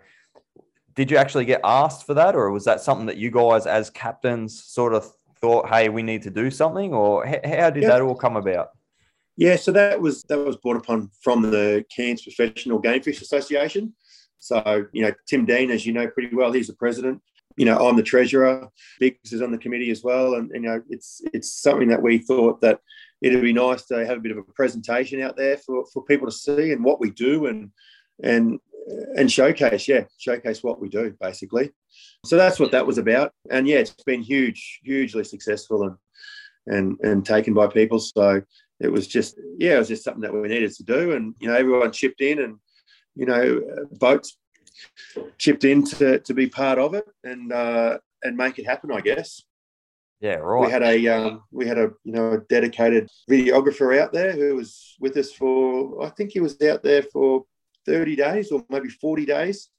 did 0.94 1.10
you 1.10 1.16
actually 1.16 1.46
get 1.46 1.62
asked 1.64 2.06
for 2.06 2.14
that, 2.16 2.36
or 2.36 2.52
was 2.52 2.66
that 2.66 2.82
something 2.82 3.06
that 3.06 3.16
you 3.16 3.32
guys, 3.32 3.66
as 3.66 3.90
captains, 3.90 4.62
sort 4.62 4.94
of 4.94 5.10
thought, 5.40 5.70
"Hey, 5.70 5.88
we 5.88 6.04
need 6.04 6.22
to 6.24 6.30
do 6.30 6.52
something," 6.52 6.94
or 6.94 7.26
how 7.26 7.70
did 7.70 7.84
Yeah. 7.84 7.90
that 7.90 8.02
all 8.02 8.14
come 8.14 8.36
about? 8.36 8.72
Yeah, 9.38 9.56
so 9.56 9.72
that 9.72 10.02
was 10.02 10.24
that 10.24 10.40
was 10.40 10.58
brought 10.58 10.76
upon 10.76 11.10
from 11.24 11.42
the 11.42 11.86
Cairns 11.96 12.24
Professional 12.24 12.78
Game 12.78 13.02
Fish 13.02 13.22
Association. 13.22 13.94
So 14.38 14.86
you 14.92 15.04
know, 15.04 15.14
Tim 15.28 15.46
Dean, 15.46 15.72
as 15.72 15.86
you 15.86 15.94
know 15.94 16.10
pretty 16.10 16.36
well, 16.36 16.52
he's 16.52 16.68
the 16.68 16.74
president. 16.74 17.22
You 17.56 17.66
know, 17.66 17.78
I'm 17.88 17.96
the 17.96 18.04
treasurer. 18.04 18.70
Biggs 19.00 19.32
is 19.32 19.42
on 19.42 19.52
the 19.52 19.58
committee 19.58 19.92
as 19.92 20.04
well, 20.04 20.34
and 20.36 20.52
you 20.54 20.60
know, 20.60 20.82
it's 20.90 21.22
it's 21.34 21.54
something 21.54 21.88
that 21.88 22.02
we 22.02 22.18
thought 22.18 22.60
that 22.60 22.82
it'd 23.22 23.42
be 23.42 23.54
nice 23.54 23.86
to 23.86 24.06
have 24.06 24.18
a 24.18 24.22
bit 24.22 24.32
of 24.32 24.38
a 24.38 24.54
presentation 24.54 25.22
out 25.22 25.38
there 25.38 25.58
for, 25.58 25.86
for 25.94 26.04
people 26.04 26.28
to 26.28 26.34
see 26.34 26.72
and 26.72 26.84
what 26.84 27.00
we 27.00 27.12
do 27.12 27.46
and 27.46 27.72
and 28.24 28.60
and 29.16 29.32
showcase, 29.32 29.88
yeah, 29.88 30.06
showcase 30.18 30.64
what 30.64 30.82
we 30.82 30.90
do 30.90 31.16
basically. 31.20 31.72
So 32.26 32.36
that's 32.36 32.60
what 32.60 32.72
that 32.72 32.86
was 32.86 32.98
about, 32.98 33.32
and 33.50 33.68
yeah, 33.68 33.78
it's 33.78 33.92
been 33.92 34.22
huge, 34.22 34.80
hugely 34.84 35.24
successful 35.24 35.84
and 35.84 35.98
and 36.68 37.00
and 37.02 37.26
taken 37.26 37.54
by 37.54 37.68
people. 37.68 38.00
So 38.00 38.42
it 38.80 38.92
was 38.92 39.08
just 39.08 39.40
yeah, 39.58 39.76
it 39.76 39.80
was 39.80 39.88
just 39.88 40.04
something 40.04 40.22
that 40.22 40.34
we 40.34 40.48
needed 40.48 40.74
to 40.74 40.84
do, 40.84 41.14
and 41.14 41.36
you 41.40 41.48
know 41.48 41.56
everyone 41.56 41.92
chipped 41.92 42.22
in, 42.22 42.40
and 42.40 42.58
you 43.16 43.26
know 43.26 43.62
boats 44.00 44.38
chipped 45.38 45.64
in 45.64 45.84
to, 45.84 46.20
to 46.20 46.34
be 46.34 46.48
part 46.48 46.80
of 46.80 46.94
it 46.94 47.06
and 47.24 47.52
uh, 47.52 47.98
and 48.24 48.38
make 48.38 48.58
it 48.58 48.66
happen. 48.66 48.92
I 48.92 49.02
guess 49.02 49.44
Yeah, 50.22 50.36
right. 50.36 50.66
we 50.66 50.72
had 50.72 50.84
a 50.84 51.08
um, 51.08 51.44
we 51.52 51.68
had 51.68 51.80
a 51.80 51.92
you 52.04 52.14
know 52.14 52.34
a 52.34 52.38
dedicated 52.42 53.10
videographer 53.30 54.00
out 54.00 54.14
there 54.14 54.34
who 54.34 54.56
was 54.56 54.96
with 55.00 55.18
us 55.18 55.32
for 55.32 56.04
I 56.06 56.10
think 56.10 56.32
he 56.32 56.40
was 56.40 56.62
out 56.62 56.84
there 56.84 57.02
for 57.02 57.46
thirty 57.88 58.16
days 58.16 58.52
or 58.52 58.64
maybe 58.70 58.90
forty 58.90 59.26
days. 59.26 59.70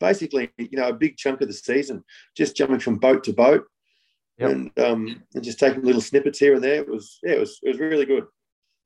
Basically, 0.00 0.50
you 0.56 0.78
know, 0.78 0.88
a 0.88 0.94
big 0.94 1.18
chunk 1.18 1.42
of 1.42 1.48
the 1.48 1.52
season, 1.54 2.02
just 2.34 2.56
jumping 2.56 2.80
from 2.80 2.96
boat 2.96 3.22
to 3.24 3.34
boat, 3.34 3.64
Yep. 4.38 4.50
and 4.50 4.78
um, 4.78 5.22
and 5.34 5.44
just 5.44 5.58
taking 5.58 5.82
little 5.82 6.00
snippets 6.00 6.38
here 6.38 6.54
and 6.54 6.64
there. 6.64 6.76
It 6.80 6.88
was 6.88 7.18
yeah, 7.22 7.32
it 7.32 7.40
was 7.40 7.58
it 7.62 7.68
was 7.68 7.78
really 7.78 8.06
good. 8.06 8.24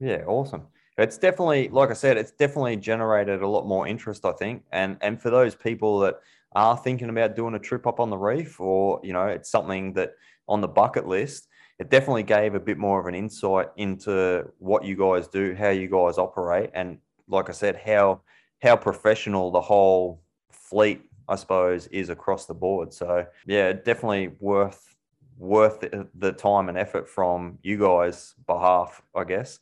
Yeah, 0.01 0.25
awesome. 0.27 0.67
It's 0.99 1.19
definitely, 1.19 1.69
like 1.69 1.91
I 1.91 1.95
said, 1.95 2.17
it's 2.17 2.33
definitely 2.33 2.77
generated 2.77 3.43
a 3.43 3.49
lot 3.49 3.67
more 3.67 3.87
interest, 3.87 4.25
I 4.25 4.33
think. 4.33 4.65
And 4.73 4.97
and 5.01 5.21
for 5.23 5.31
those 5.31 5.55
people 5.55 6.01
that 6.01 6.17
are 6.57 6.77
thinking 6.77 7.09
about 7.09 7.37
doing 7.37 7.55
a 7.55 7.59
trip 7.61 7.87
up 7.87 8.01
on 8.01 8.11
the 8.11 8.17
reef, 8.19 8.61
or 8.61 9.01
you 9.05 9.13
know, 9.13 9.27
it's 9.27 9.51
something 9.51 9.93
that 9.93 10.15
on 10.49 10.61
the 10.61 10.69
bucket 10.69 11.07
list, 11.07 11.49
it 11.79 11.91
definitely 11.91 12.23
gave 12.23 12.55
a 12.55 12.61
bit 12.61 12.79
more 12.79 13.01
of 13.01 13.07
an 13.07 13.15
insight 13.15 13.69
into 13.77 14.49
what 14.59 14.85
you 14.85 14.97
guys 14.97 15.27
do, 15.29 15.55
how 15.55 15.71
you 15.71 15.89
guys 15.89 16.19
operate, 16.19 16.71
and 16.75 16.99
like 17.29 17.49
I 17.49 17.53
said, 17.53 17.81
how 17.85 18.21
how 18.63 18.77
professional 18.77 19.51
the 19.51 19.61
whole 19.61 20.23
fleet, 20.51 21.03
I 21.29 21.37
suppose, 21.37 21.87
is 21.89 22.09
across 22.09 22.47
the 22.47 22.55
board. 22.55 22.93
So 22.93 23.27
yeah, 23.47 23.73
definitely 23.73 24.33
worth 24.41 24.95
worth 25.37 25.81
the, 25.81 26.33
time 26.33 26.69
and 26.69 26.79
effort 26.79 27.09
from 27.09 27.59
you 27.63 27.77
guys' 27.77 28.35
behalf, 28.47 29.03
I 29.15 29.25
guess. 29.25 29.59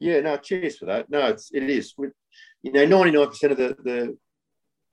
Yeah, 0.00 0.20
no, 0.20 0.36
cheers 0.36 0.78
for 0.78 0.86
that. 0.86 1.08
No, 1.08 1.26
it's 1.28 1.50
it 1.52 1.68
is. 1.70 1.94
We, 1.96 2.08
you 2.62 2.72
know, 2.72 2.84
ninety 2.84 3.12
nine 3.12 3.28
percent 3.28 3.52
of 3.52 3.58
the 3.58 3.76
the 3.84 4.16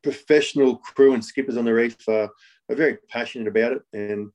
professional 0.04 0.78
crew 0.78 1.14
and 1.14 1.26
skippers 1.26 1.58
on 1.58 1.66
the 1.66 1.74
reef 1.74 1.98
are, 2.08 2.30
are 2.70 2.76
very 2.76 2.98
passionate 3.10 3.48
about 3.48 3.74
it 3.74 3.82
and 3.94 4.30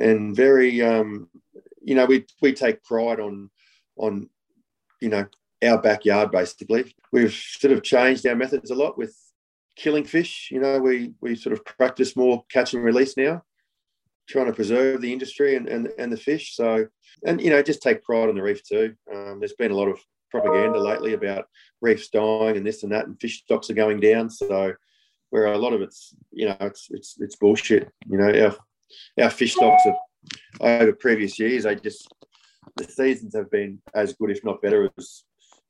and 0.00 0.34
very 0.34 0.82
um, 0.82 1.28
you 1.82 1.94
know 1.94 2.06
we 2.06 2.26
we 2.42 2.52
take 2.52 2.82
pride 2.82 3.20
on 3.20 3.50
on 3.96 4.28
you 5.00 5.08
know 5.08 5.26
our 5.64 5.80
backyard 5.80 6.30
basically. 6.30 6.94
We've 7.12 7.32
sort 7.32 7.72
of 7.72 7.82
changed 7.82 8.26
our 8.26 8.36
methods 8.36 8.70
a 8.70 8.74
lot 8.74 8.96
with 8.96 9.14
killing 9.76 10.04
fish. 10.04 10.48
You 10.50 10.60
know, 10.60 10.78
we 10.78 11.12
we 11.20 11.34
sort 11.36 11.52
of 11.52 11.64
practice 11.64 12.16
more 12.16 12.44
catch 12.50 12.74
and 12.74 12.84
release 12.84 13.16
now, 13.16 13.42
trying 14.28 14.46
to 14.46 14.52
preserve 14.52 15.00
the 15.00 15.12
industry 15.12 15.56
and 15.56 15.68
and, 15.68 15.88
and 15.98 16.12
the 16.12 16.16
fish. 16.16 16.54
So 16.54 16.86
and 17.26 17.40
you 17.40 17.50
know 17.50 17.62
just 17.62 17.82
take 17.82 18.02
pride 18.02 18.28
on 18.28 18.36
the 18.36 18.42
reef 18.42 18.62
too. 18.62 18.94
Um, 19.12 19.38
there's 19.40 19.54
been 19.54 19.72
a 19.72 19.76
lot 19.76 19.88
of 19.88 19.98
propaganda 20.30 20.78
lately 20.78 21.14
about 21.14 21.46
reefs 21.80 22.08
dying 22.08 22.56
and 22.56 22.66
this 22.66 22.82
and 22.82 22.92
that, 22.92 23.06
and 23.06 23.20
fish 23.20 23.42
stocks 23.42 23.70
are 23.70 23.74
going 23.74 24.00
down. 24.00 24.30
So 24.30 24.74
where 25.30 25.46
a 25.46 25.58
lot 25.58 25.72
of 25.72 25.80
it's 25.80 26.14
you 26.30 26.46
know 26.46 26.56
it's 26.60 26.88
it's 26.90 27.16
it's 27.20 27.36
bullshit. 27.36 27.90
You 28.08 28.18
know 28.18 28.44
our 28.44 28.56
our 29.20 29.30
fish 29.30 29.54
stocks 29.54 29.84
have 29.84 29.94
over 30.60 30.92
previous 30.92 31.38
years 31.38 31.64
they 31.64 31.74
just 31.74 32.12
the 32.76 32.84
seasons 32.84 33.34
have 33.34 33.50
been 33.50 33.80
as 33.94 34.12
good 34.14 34.30
if 34.30 34.44
not 34.44 34.60
better 34.62 34.90
as 34.98 35.24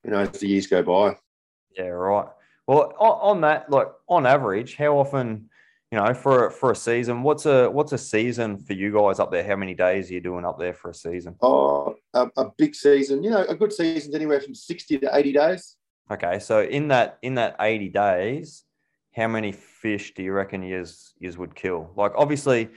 you 0.04 0.10
know 0.10 0.18
as 0.18 0.30
the 0.30 0.48
years 0.48 0.66
go 0.66 0.82
by. 0.82 1.16
Yeah, 1.76 1.88
right. 1.88 2.26
Well, 2.66 2.94
on, 2.98 3.36
on 3.36 3.40
that, 3.42 3.70
like 3.70 3.88
on 4.08 4.26
average, 4.26 4.76
how 4.76 4.98
often, 4.98 5.48
you 5.90 5.98
know, 5.98 6.14
for 6.14 6.50
for 6.50 6.70
a 6.70 6.76
season, 6.76 7.22
what's 7.22 7.46
a 7.46 7.68
what's 7.68 7.92
a 7.92 7.98
season 7.98 8.58
for 8.58 8.74
you 8.74 8.92
guys 8.92 9.18
up 9.18 9.30
there? 9.30 9.44
How 9.44 9.56
many 9.56 9.74
days 9.74 10.10
are 10.10 10.14
you 10.14 10.20
doing 10.20 10.44
up 10.44 10.58
there 10.58 10.74
for 10.74 10.90
a 10.90 10.94
season? 10.94 11.36
Oh, 11.42 11.96
a, 12.14 12.28
a 12.36 12.50
big 12.56 12.74
season. 12.74 13.22
You 13.22 13.30
know, 13.30 13.44
a 13.44 13.54
good 13.54 13.72
season's 13.72 14.14
anywhere 14.14 14.40
from 14.40 14.54
sixty 14.54 14.98
to 14.98 15.16
eighty 15.16 15.32
days. 15.32 15.76
Okay, 16.10 16.38
so 16.38 16.62
in 16.62 16.88
that 16.88 17.18
in 17.22 17.34
that 17.36 17.56
eighty 17.60 17.88
days, 17.88 18.64
how 19.14 19.28
many 19.28 19.52
fish 19.52 20.14
do 20.14 20.22
you 20.22 20.32
reckon 20.32 20.62
yous 20.62 21.12
would 21.20 21.54
kill? 21.54 21.90
Like, 21.96 22.12
obviously, 22.16 22.68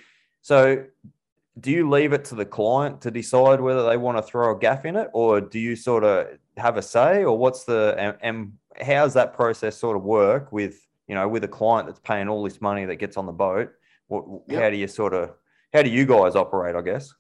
so 0.43 0.83
do 1.59 1.71
you 1.71 1.89
leave 1.89 2.13
it 2.13 2.25
to 2.25 2.35
the 2.35 2.45
client 2.45 3.01
to 3.01 3.11
decide 3.11 3.61
whether 3.61 3.87
they 3.87 3.97
want 3.97 4.17
to 4.17 4.21
throw 4.21 4.55
a 4.55 4.59
gaff 4.59 4.85
in 4.85 4.95
it, 4.95 5.09
or 5.13 5.39
do 5.39 5.59
you 5.59 5.75
sort 5.75 6.03
of 6.03 6.27
have 6.57 6.77
a 6.77 6.81
say, 6.81 7.23
or 7.23 7.37
what's 7.37 7.63
the 7.63 7.95
and, 7.97 8.17
and 8.21 8.53
how's 8.85 9.13
that 9.13 9.33
process 9.33 9.77
sort 9.77 9.95
of 9.95 10.03
work 10.03 10.51
with 10.51 10.85
you 11.07 11.15
know 11.15 11.27
with 11.27 11.43
a 11.43 11.47
client 11.47 11.87
that's 11.87 11.99
paying 11.99 12.27
all 12.27 12.43
this 12.43 12.59
money 12.59 12.85
that 12.85 12.97
gets 12.97 13.17
on 13.17 13.25
the 13.25 13.31
boat? 13.31 13.71
What, 14.07 14.25
Yep. 14.47 14.61
How 14.61 14.69
do 14.69 14.75
you 14.75 14.87
sort 14.87 15.13
of 15.13 15.31
how 15.73 15.81
do 15.81 15.89
you 15.89 16.05
guys 16.05 16.35
operate? 16.35 16.75
I 16.75 16.81
guess. 16.81 17.13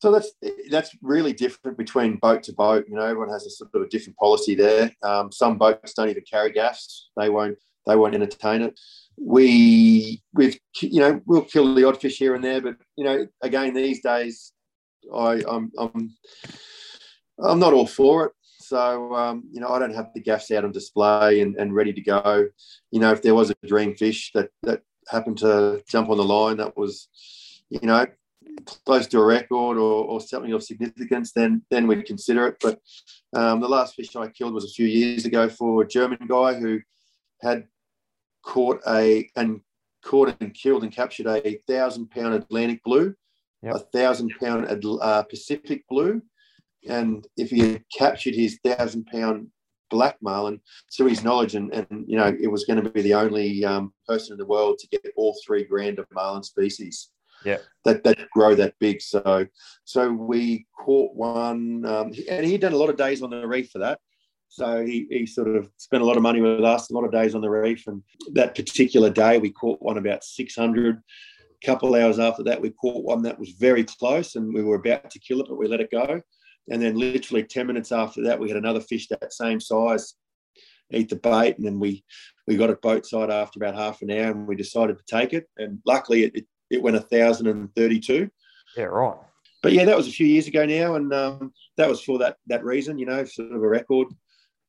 So 0.00 0.10
that's 0.12 0.32
that's 0.70 0.96
really 1.02 1.32
different 1.32 1.76
between 1.76 2.16
boat 2.16 2.42
to 2.44 2.52
boat. 2.52 2.86
You 2.88 2.94
know, 2.94 3.04
everyone 3.04 3.30
has 3.30 3.46
a 3.46 3.50
sort 3.50 3.70
of 3.74 3.82
a 3.82 3.88
different 3.88 4.16
policy 4.18 4.54
there. 4.54 4.90
Um, 5.02 5.30
some 5.30 5.58
boats 5.58 5.92
don't 5.94 6.08
even 6.08 6.22
carry 6.30 6.52
gaffs; 6.52 7.10
they 7.16 7.28
won't 7.28 7.58
they 7.86 7.96
won't 7.96 8.14
entertain 8.14 8.62
it. 8.62 8.78
We 9.18 10.22
we've 10.34 10.58
you 10.80 11.00
know 11.00 11.20
we'll 11.26 11.42
kill 11.42 11.74
the 11.74 11.84
odd 11.84 12.00
fish 12.00 12.18
here 12.18 12.34
and 12.34 12.44
there, 12.44 12.60
but 12.60 12.76
you 12.96 13.04
know 13.04 13.26
again 13.42 13.74
these 13.74 14.02
days 14.02 14.52
I 15.14 15.42
I'm, 15.48 15.72
I'm 15.78 16.14
I'm 17.42 17.58
not 17.58 17.72
all 17.72 17.86
for 17.86 18.26
it. 18.26 18.32
So, 18.66 19.14
um, 19.14 19.44
you 19.52 19.60
know, 19.60 19.68
I 19.68 19.78
don't 19.78 19.94
have 19.94 20.10
the 20.12 20.20
gaffs 20.20 20.50
out 20.50 20.64
on 20.64 20.72
display 20.72 21.40
and, 21.40 21.54
and 21.56 21.72
ready 21.72 21.92
to 21.92 22.00
go. 22.00 22.48
You 22.90 22.98
know, 22.98 23.12
if 23.12 23.22
there 23.22 23.34
was 23.34 23.50
a 23.50 23.66
dream 23.66 23.94
fish 23.94 24.32
that, 24.34 24.50
that 24.64 24.82
happened 25.08 25.38
to 25.38 25.84
jump 25.88 26.10
on 26.10 26.16
the 26.16 26.24
line 26.24 26.56
that 26.56 26.76
was, 26.76 27.08
you 27.70 27.86
know, 27.86 28.06
close 28.84 29.06
to 29.08 29.20
a 29.20 29.24
record 29.24 29.76
or, 29.78 30.04
or 30.04 30.20
something 30.20 30.52
of 30.52 30.64
significance, 30.64 31.30
then 31.32 31.62
then 31.70 31.86
we'd 31.86 32.06
consider 32.06 32.48
it. 32.48 32.56
But 32.60 32.80
um, 33.34 33.60
the 33.60 33.68
last 33.68 33.94
fish 33.94 34.16
I 34.16 34.28
killed 34.28 34.54
was 34.54 34.64
a 34.64 34.74
few 34.74 34.86
years 34.86 35.24
ago 35.24 35.48
for 35.48 35.82
a 35.82 35.86
German 35.86 36.26
guy 36.26 36.54
who 36.54 36.80
had 37.42 37.68
caught 38.46 38.80
a 38.88 39.28
and 39.36 39.60
caught 40.04 40.34
and 40.40 40.54
killed 40.54 40.84
and 40.84 40.92
captured 40.92 41.26
a 41.26 41.58
thousand 41.68 42.10
pound 42.10 42.34
Atlantic 42.34 42.82
blue, 42.84 43.14
yep. 43.62 43.74
a 43.74 43.78
thousand 43.78 44.32
pound 44.40 44.84
uh, 45.02 45.22
Pacific 45.24 45.84
blue, 45.88 46.22
and 46.88 47.26
if 47.36 47.50
he 47.50 47.72
had 47.72 47.84
captured 47.96 48.34
his 48.34 48.58
thousand 48.64 49.06
pound 49.06 49.48
black 49.90 50.16
marlin 50.20 50.60
to 50.90 51.06
his 51.06 51.22
knowledge 51.22 51.54
and, 51.54 51.72
and 51.72 52.04
you 52.08 52.16
know 52.16 52.36
it 52.40 52.48
was 52.48 52.64
going 52.64 52.82
to 52.82 52.90
be 52.90 53.02
the 53.02 53.14
only 53.14 53.64
um, 53.64 53.92
person 54.08 54.32
in 54.32 54.38
the 54.38 54.46
world 54.46 54.78
to 54.78 54.88
get 54.88 55.12
all 55.16 55.36
three 55.46 55.64
grand 55.64 55.98
of 55.98 56.06
marlin 56.12 56.42
species. 56.42 57.10
Yeah 57.44 57.58
that 57.86 58.04
that 58.04 58.28
grow 58.30 58.54
that 58.54 58.74
big. 58.78 59.00
So 59.00 59.46
so 59.84 60.12
we 60.12 60.66
caught 60.78 61.14
one 61.14 61.86
um, 61.86 62.12
and 62.28 62.44
he'd 62.44 62.60
done 62.60 62.74
a 62.74 62.76
lot 62.76 62.90
of 62.90 62.96
days 62.96 63.22
on 63.22 63.30
the 63.30 63.46
reef 63.46 63.70
for 63.70 63.78
that 63.78 63.98
so 64.56 64.82
he, 64.84 65.06
he 65.10 65.26
sort 65.26 65.54
of 65.54 65.70
spent 65.76 66.02
a 66.02 66.06
lot 66.06 66.16
of 66.16 66.22
money 66.22 66.40
with 66.40 66.64
us 66.64 66.88
a 66.88 66.94
lot 66.94 67.04
of 67.04 67.12
days 67.12 67.34
on 67.34 67.42
the 67.42 67.50
reef. 67.50 67.86
And 67.86 68.02
that 68.32 68.54
particular 68.54 69.10
day 69.10 69.38
we 69.38 69.50
caught 69.50 69.82
one 69.82 69.98
about 69.98 70.24
600 70.24 70.96
a 70.96 71.66
couple 71.66 71.94
hours 71.94 72.18
after 72.18 72.42
that 72.44 72.60
we 72.60 72.70
caught 72.70 73.04
one 73.04 73.22
that 73.22 73.38
was 73.38 73.50
very 73.50 73.84
close 73.84 74.34
and 74.34 74.52
we 74.54 74.62
were 74.62 74.76
about 74.76 75.10
to 75.10 75.18
kill 75.18 75.40
it 75.40 75.46
but 75.48 75.58
we 75.58 75.68
let 75.68 75.82
it 75.82 75.90
go. 75.90 76.22
And 76.70 76.82
then 76.82 76.96
literally 76.96 77.44
10 77.44 77.66
minutes 77.66 77.92
after 77.92 78.22
that 78.22 78.40
we 78.40 78.48
had 78.48 78.56
another 78.56 78.80
fish 78.80 79.08
that 79.08 79.32
same 79.32 79.60
size 79.60 80.14
eat 80.90 81.10
the 81.10 81.16
bait. 81.16 81.58
And 81.58 81.66
then 81.66 81.78
we 81.78 82.02
we 82.46 82.56
got 82.56 82.70
it 82.70 82.80
boat 82.80 83.04
side 83.04 83.30
after 83.30 83.58
about 83.58 83.74
half 83.74 84.00
an 84.00 84.10
hour 84.10 84.30
and 84.30 84.46
we 84.46 84.56
decided 84.56 84.96
to 84.96 85.04
take 85.06 85.34
it. 85.34 85.46
And 85.58 85.80
luckily 85.84 86.24
it, 86.24 86.34
it 86.34 86.46
it 86.70 86.82
went 86.82 86.96
1,032. 86.96 88.30
Yeah, 88.76 88.84
right. 88.84 89.16
But 89.62 89.72
yeah, 89.72 89.84
that 89.84 89.96
was 89.96 90.08
a 90.08 90.12
few 90.12 90.26
years 90.26 90.46
ago 90.46 90.64
now, 90.64 90.94
and 90.94 91.12
um, 91.12 91.52
that 91.76 91.88
was 91.88 92.00
for 92.00 92.18
that 92.18 92.36
that 92.46 92.64
reason, 92.64 92.98
you 92.98 93.06
know, 93.06 93.24
sort 93.24 93.52
of 93.52 93.62
a 93.62 93.68
record 93.68 94.08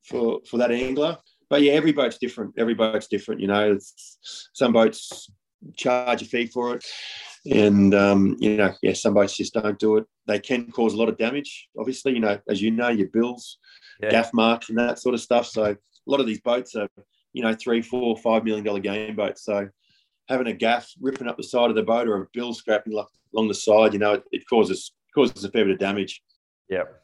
for 0.07 0.39
for 0.49 0.57
that 0.57 0.71
angler. 0.71 1.17
But 1.49 1.61
yeah, 1.61 1.73
every 1.73 1.93
boat's 1.93 2.17
different. 2.17 2.55
Every 2.57 2.73
boat's 2.73 3.07
different, 3.07 3.41
you 3.41 3.47
know. 3.47 3.71
It's, 3.71 4.49
some 4.53 4.73
boats 4.73 5.29
charge 5.75 6.21
a 6.21 6.25
fee 6.25 6.47
for 6.47 6.75
it, 6.75 6.85
and 7.49 7.93
um, 7.93 8.35
you 8.39 8.57
know, 8.57 8.73
yeah, 8.81 8.93
some 8.93 9.13
boats 9.13 9.37
just 9.37 9.53
don't 9.53 9.79
do 9.79 9.97
it. 9.97 10.05
They 10.27 10.39
can 10.39 10.69
cause 10.71 10.93
a 10.93 10.97
lot 10.97 11.09
of 11.09 11.17
damage, 11.17 11.69
obviously. 11.77 12.13
You 12.13 12.19
know, 12.19 12.39
as 12.49 12.61
you 12.61 12.71
know, 12.71 12.89
your 12.89 13.07
bills, 13.07 13.57
yeah. 14.01 14.09
gaff 14.09 14.33
marks, 14.33 14.69
and 14.69 14.77
that 14.77 14.99
sort 14.99 15.15
of 15.15 15.21
stuff. 15.21 15.47
So 15.47 15.63
a 15.63 15.77
lot 16.05 16.19
of 16.19 16.27
these 16.27 16.41
boats 16.41 16.75
are, 16.75 16.89
you 17.33 17.43
know, 17.43 17.53
three, 17.53 17.81
four, 17.81 18.17
five 18.17 18.43
million 18.43 18.65
dollar 18.65 18.79
game 18.79 19.15
boats. 19.15 19.45
So 19.45 19.69
having 20.27 20.47
a 20.47 20.53
gaff 20.53 20.89
ripping 20.99 21.27
up 21.27 21.37
the 21.37 21.43
side 21.43 21.69
of 21.69 21.75
the 21.75 21.83
boat 21.83 22.07
or 22.07 22.23
a 22.23 22.27
bill 22.33 22.53
scrapping 22.53 22.93
along 23.33 23.47
the 23.47 23.53
side, 23.53 23.93
you 23.93 23.99
know, 23.99 24.13
it, 24.13 24.23
it 24.31 24.43
causes 24.49 24.91
causes 25.15 25.43
a 25.43 25.51
fair 25.51 25.65
bit 25.65 25.73
of 25.73 25.79
damage. 25.79 26.21
Yep. 26.69 27.03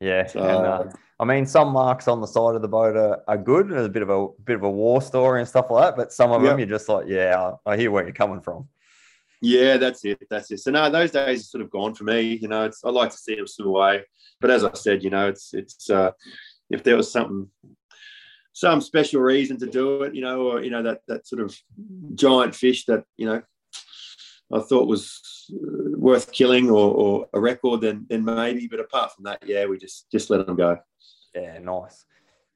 Yeah. 0.00 0.26
So, 0.26 0.40
and, 0.40 0.66
uh, 0.66 0.92
I 1.24 1.26
mean, 1.26 1.46
some 1.46 1.72
marks 1.72 2.06
on 2.06 2.20
the 2.20 2.26
side 2.26 2.54
of 2.54 2.60
the 2.60 2.68
boat 2.68 2.96
are, 2.96 3.22
are 3.26 3.38
good. 3.38 3.70
There's 3.70 3.86
a 3.86 3.88
bit 3.88 4.02
of 4.02 4.10
a 4.10 4.28
bit 4.44 4.56
of 4.56 4.62
a 4.62 4.70
war 4.70 5.00
story 5.00 5.40
and 5.40 5.48
stuff 5.48 5.70
like 5.70 5.84
that. 5.86 5.96
But 5.96 6.12
some 6.12 6.32
of 6.32 6.42
yep. 6.42 6.50
them, 6.50 6.58
you're 6.58 6.68
just 6.68 6.86
like, 6.86 7.06
yeah, 7.08 7.52
I 7.64 7.78
hear 7.78 7.90
where 7.90 8.04
you're 8.04 8.12
coming 8.12 8.42
from. 8.42 8.68
Yeah, 9.40 9.78
that's 9.78 10.04
it. 10.04 10.22
That's 10.28 10.50
it. 10.50 10.60
So 10.60 10.70
no, 10.70 10.90
those 10.90 11.12
days 11.12 11.40
are 11.40 11.44
sort 11.44 11.62
of 11.62 11.70
gone 11.70 11.94
for 11.94 12.04
me. 12.04 12.38
You 12.42 12.48
know, 12.48 12.64
it's 12.64 12.84
I 12.84 12.90
like 12.90 13.10
to 13.10 13.16
see 13.16 13.36
them 13.36 13.46
swim 13.46 13.68
away. 13.68 14.02
But 14.38 14.50
as 14.50 14.64
I 14.64 14.74
said, 14.74 15.02
you 15.02 15.08
know, 15.08 15.26
it's 15.26 15.54
it's 15.54 15.88
uh, 15.88 16.10
if 16.68 16.82
there 16.82 16.96
was 16.96 17.10
something 17.10 17.48
some 18.52 18.82
special 18.82 19.22
reason 19.22 19.58
to 19.60 19.66
do 19.66 20.02
it, 20.02 20.14
you 20.14 20.20
know, 20.20 20.42
or 20.42 20.62
you 20.62 20.68
know 20.68 20.82
that 20.82 21.00
that 21.08 21.26
sort 21.26 21.40
of 21.40 21.56
giant 22.14 22.54
fish 22.54 22.84
that 22.84 23.02
you 23.16 23.24
know 23.24 23.40
I 24.52 24.60
thought 24.60 24.88
was 24.88 25.50
uh, 25.54 25.96
worth 25.96 26.32
killing 26.32 26.68
or, 26.68 26.94
or 26.94 27.28
a 27.32 27.40
record, 27.40 27.80
then 27.80 28.04
then 28.10 28.26
maybe. 28.26 28.66
But 28.66 28.80
apart 28.80 29.14
from 29.14 29.24
that, 29.24 29.42
yeah, 29.46 29.64
we 29.64 29.78
just 29.78 30.10
just 30.10 30.28
let 30.28 30.46
them 30.46 30.56
go. 30.56 30.78
Yeah, 31.34 31.58
nice. 31.58 32.04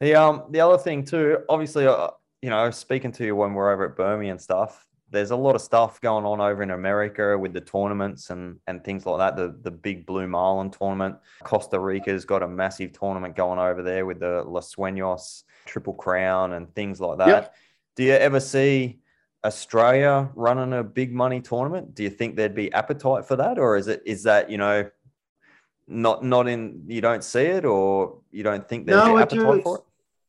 The 0.01 0.14
um 0.14 0.45
the 0.51 0.61
other 0.61 0.79
thing 0.79 1.05
too, 1.05 1.39
obviously, 1.49 1.87
uh, 1.87 2.11
you 2.41 2.51
know, 2.51 2.70
speaking 2.70 3.12
to 3.12 3.24
you 3.24 3.35
when 3.35 3.55
we're 3.55 3.72
over 3.72 3.87
at 3.87 3.97
Burmy 3.97 4.31
and 4.31 4.41
stuff, 4.41 4.87
there's 5.11 5.31
a 5.31 5.37
lot 5.37 5.55
of 5.55 5.61
stuff 5.61 6.01
going 6.01 6.24
on 6.24 6.41
over 6.41 6.62
in 6.62 6.70
America 6.70 7.37
with 7.37 7.53
the 7.53 7.61
tournaments 7.61 8.31
and 8.31 8.59
and 8.66 8.85
things 8.85 9.07
like 9.07 9.18
that. 9.18 9.37
The 9.37 9.59
the 9.62 9.70
big 9.70 10.07
Blue 10.07 10.29
Marlin 10.29 10.70
tournament. 10.70 11.16
Costa 11.43 11.81
Rica's 11.81 12.24
got 12.24 12.43
a 12.43 12.49
massive 12.49 12.93
tournament 12.93 13.35
going 13.35 13.59
over 13.59 13.83
there 13.83 14.07
with 14.07 14.20
the 14.20 14.43
Los 14.47 14.74
Sueños 14.74 15.45
Triple 15.64 15.95
Crown 15.95 16.53
and 16.53 16.72
things 16.74 17.01
like 17.01 17.18
that. 17.18 17.29
Yep. 17.29 17.55
Do 17.97 18.05
you 18.05 18.12
ever 18.12 18.39
see 18.39 19.01
Australia 19.45 20.31
running 20.35 20.72
a 20.72 20.85
big 20.85 21.12
money 21.12 21.41
tournament? 21.41 21.95
Do 21.95 22.03
you 22.03 22.11
think 22.11 22.37
there'd 22.37 22.55
be 22.55 22.72
appetite 22.72 23.24
for 23.24 23.37
that, 23.37 23.59
or 23.59 23.76
is 23.76 23.89
it 23.89 24.03
is 24.07 24.22
that 24.24 24.51
you 24.51 24.59
know 24.59 24.89
not 25.89 26.22
not 26.22 26.47
in 26.47 26.84
you 26.86 27.01
don't 27.01 27.24
see 27.24 27.41
it, 27.41 27.64
or 27.64 28.18
you 28.30 28.43
don't 28.43 28.68
think 28.68 28.86
there's 28.86 29.05
no, 29.05 29.18
appetite 29.18 29.62
for 29.62 29.78
it? 29.78 29.84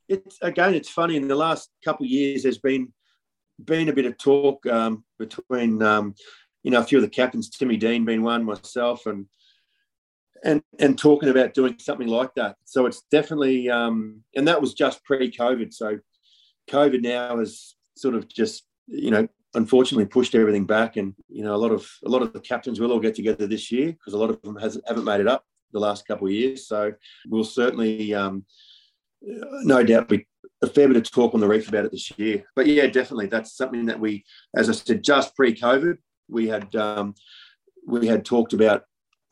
It's 0.07 0.37
again, 0.41 0.73
it's 0.73 0.89
funny. 0.89 1.17
In 1.17 1.27
the 1.27 1.35
last 1.35 1.69
couple 1.83 2.05
of 2.05 2.09
years, 2.09 2.43
there's 2.43 2.57
been 2.57 2.93
been 3.63 3.89
a 3.89 3.93
bit 3.93 4.05
of 4.05 4.17
talk 4.17 4.65
um, 4.65 5.03
between 5.19 5.83
um, 5.83 6.15
you 6.63 6.71
know 6.71 6.79
a 6.79 6.83
few 6.83 6.97
of 6.97 7.03
the 7.03 7.09
captains, 7.09 7.49
Timmy 7.49 7.77
Dean 7.77 8.05
being 8.05 8.23
one, 8.23 8.45
myself, 8.45 9.05
and 9.05 9.25
and 10.43 10.63
and 10.79 10.97
talking 10.97 11.29
about 11.29 11.53
doing 11.53 11.75
something 11.77 12.07
like 12.07 12.33
that. 12.35 12.55
So 12.63 12.85
it's 12.85 13.03
definitely 13.11 13.69
um, 13.69 14.23
and 14.35 14.47
that 14.47 14.61
was 14.61 14.73
just 14.73 15.03
pre-COVID. 15.03 15.73
So 15.73 15.99
COVID 16.71 17.01
now 17.01 17.37
has 17.37 17.75
sort 17.97 18.15
of 18.15 18.29
just 18.29 18.63
you 18.87 19.11
know 19.11 19.27
unfortunately 19.55 20.05
pushed 20.05 20.35
everything 20.35 20.65
back, 20.65 20.95
and 20.95 21.13
you 21.27 21.43
know 21.43 21.53
a 21.53 21.57
lot 21.57 21.73
of 21.73 21.85
a 22.05 22.09
lot 22.09 22.21
of 22.21 22.31
the 22.31 22.39
captains 22.39 22.79
will 22.79 22.93
all 22.93 22.99
get 22.99 23.15
together 23.15 23.45
this 23.45 23.73
year 23.73 23.91
because 23.91 24.13
a 24.13 24.17
lot 24.17 24.29
of 24.29 24.41
them 24.41 24.55
has, 24.55 24.79
haven't 24.87 25.03
made 25.03 25.19
it 25.19 25.27
up 25.27 25.43
the 25.71 25.79
last 25.79 26.07
couple 26.07 26.27
of 26.27 26.33
years. 26.33 26.67
So 26.67 26.93
we'll 27.27 27.43
certainly 27.43 28.13
um, 28.13 28.45
no 29.21 29.83
doubt 29.83 30.09
be 30.09 30.27
a 30.61 30.67
fair 30.67 30.87
bit 30.87 30.97
of 30.97 31.09
talk 31.09 31.33
on 31.33 31.39
the 31.39 31.47
reef 31.47 31.69
about 31.69 31.85
it 31.85 31.91
this 31.91 32.11
year. 32.17 32.43
But 32.55 32.67
yeah, 32.67 32.87
definitely 32.87 33.27
that's 33.27 33.55
something 33.55 33.85
that 33.85 33.99
we, 33.99 34.25
as 34.55 34.69
I 34.69 34.73
said, 34.73 35.03
just 35.03 35.35
pre-COVID, 35.35 35.97
we 36.27 36.47
had 36.47 36.75
um, 36.75 37.15
we 37.87 38.07
had 38.07 38.25
talked 38.25 38.53
about 38.53 38.83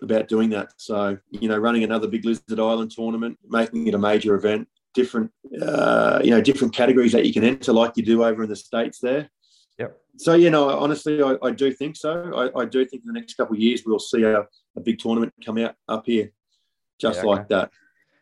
about 0.02 0.28
doing 0.28 0.50
that. 0.52 0.74
So 0.78 1.18
you 1.32 1.48
know, 1.48 1.58
running 1.58 1.84
another 1.84 2.08
big 2.08 2.26
Lizard 2.26 2.60
Island 2.60 2.92
tournament, 2.92 3.38
making 3.48 3.88
it 3.88 3.94
a 3.94 4.00
major 4.00 4.36
event, 4.36 4.68
different 4.94 5.32
uh, 5.62 6.22
you 6.24 6.32
know 6.32 6.42
different 6.42 6.74
categories 6.74 7.12
that 7.12 7.26
you 7.26 7.34
can 7.34 7.44
enter, 7.44 7.74
like 7.74 7.94
you 7.96 8.04
do 8.04 8.24
over 8.24 8.44
in 8.44 8.50
the 8.50 8.56
states 8.56 9.00
there. 9.00 9.30
Yep. 9.78 9.98
So 10.18 10.34
you 10.34 10.50
know, 10.50 10.70
honestly, 10.70 11.22
I, 11.22 11.36
I 11.44 11.52
do 11.52 11.72
think 11.72 11.96
so. 11.96 12.34
I, 12.36 12.62
I, 12.62 12.66
do 12.66 12.84
think 12.84 13.04
in 13.04 13.14
the 13.14 13.20
next 13.20 13.36
couple 13.36 13.56
of 13.56 13.62
years 13.62 13.84
we'll 13.86 14.00
see 14.00 14.24
a, 14.24 14.46
a 14.78 14.80
big 14.80 15.00
tournament 15.00 15.34
come 15.46 15.58
out 15.58 15.76
up 15.90 16.06
here, 16.06 16.32
just 17.00 17.20
yeah, 17.20 17.30
like 17.30 17.50
that. 17.50 17.72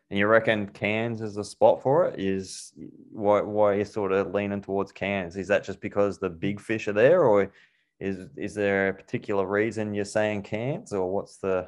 And 0.09 0.17
you 0.19 0.27
reckon 0.27 0.69
Cairns 0.69 1.21
is 1.21 1.35
the 1.35 1.43
spot 1.43 1.81
for 1.81 2.05
it? 2.05 2.19
Is 2.19 2.73
why 3.11 3.41
why 3.41 3.73
are 3.73 3.77
you 3.77 3.85
sort 3.85 4.11
of 4.11 4.33
leaning 4.33 4.61
towards 4.61 4.91
Cairns? 4.91 5.35
Is 5.35 5.47
that 5.49 5.63
just 5.63 5.81
because 5.81 6.17
the 6.17 6.29
big 6.29 6.59
fish 6.59 6.87
are 6.87 6.93
there, 6.93 7.23
or 7.23 7.51
is 7.99 8.27
is 8.35 8.53
there 8.53 8.89
a 8.89 8.93
particular 8.93 9.45
reason 9.45 9.93
you're 9.93 10.05
saying 10.05 10.43
Cairns, 10.43 10.93
or 10.93 11.11
what's 11.11 11.37
the? 11.37 11.67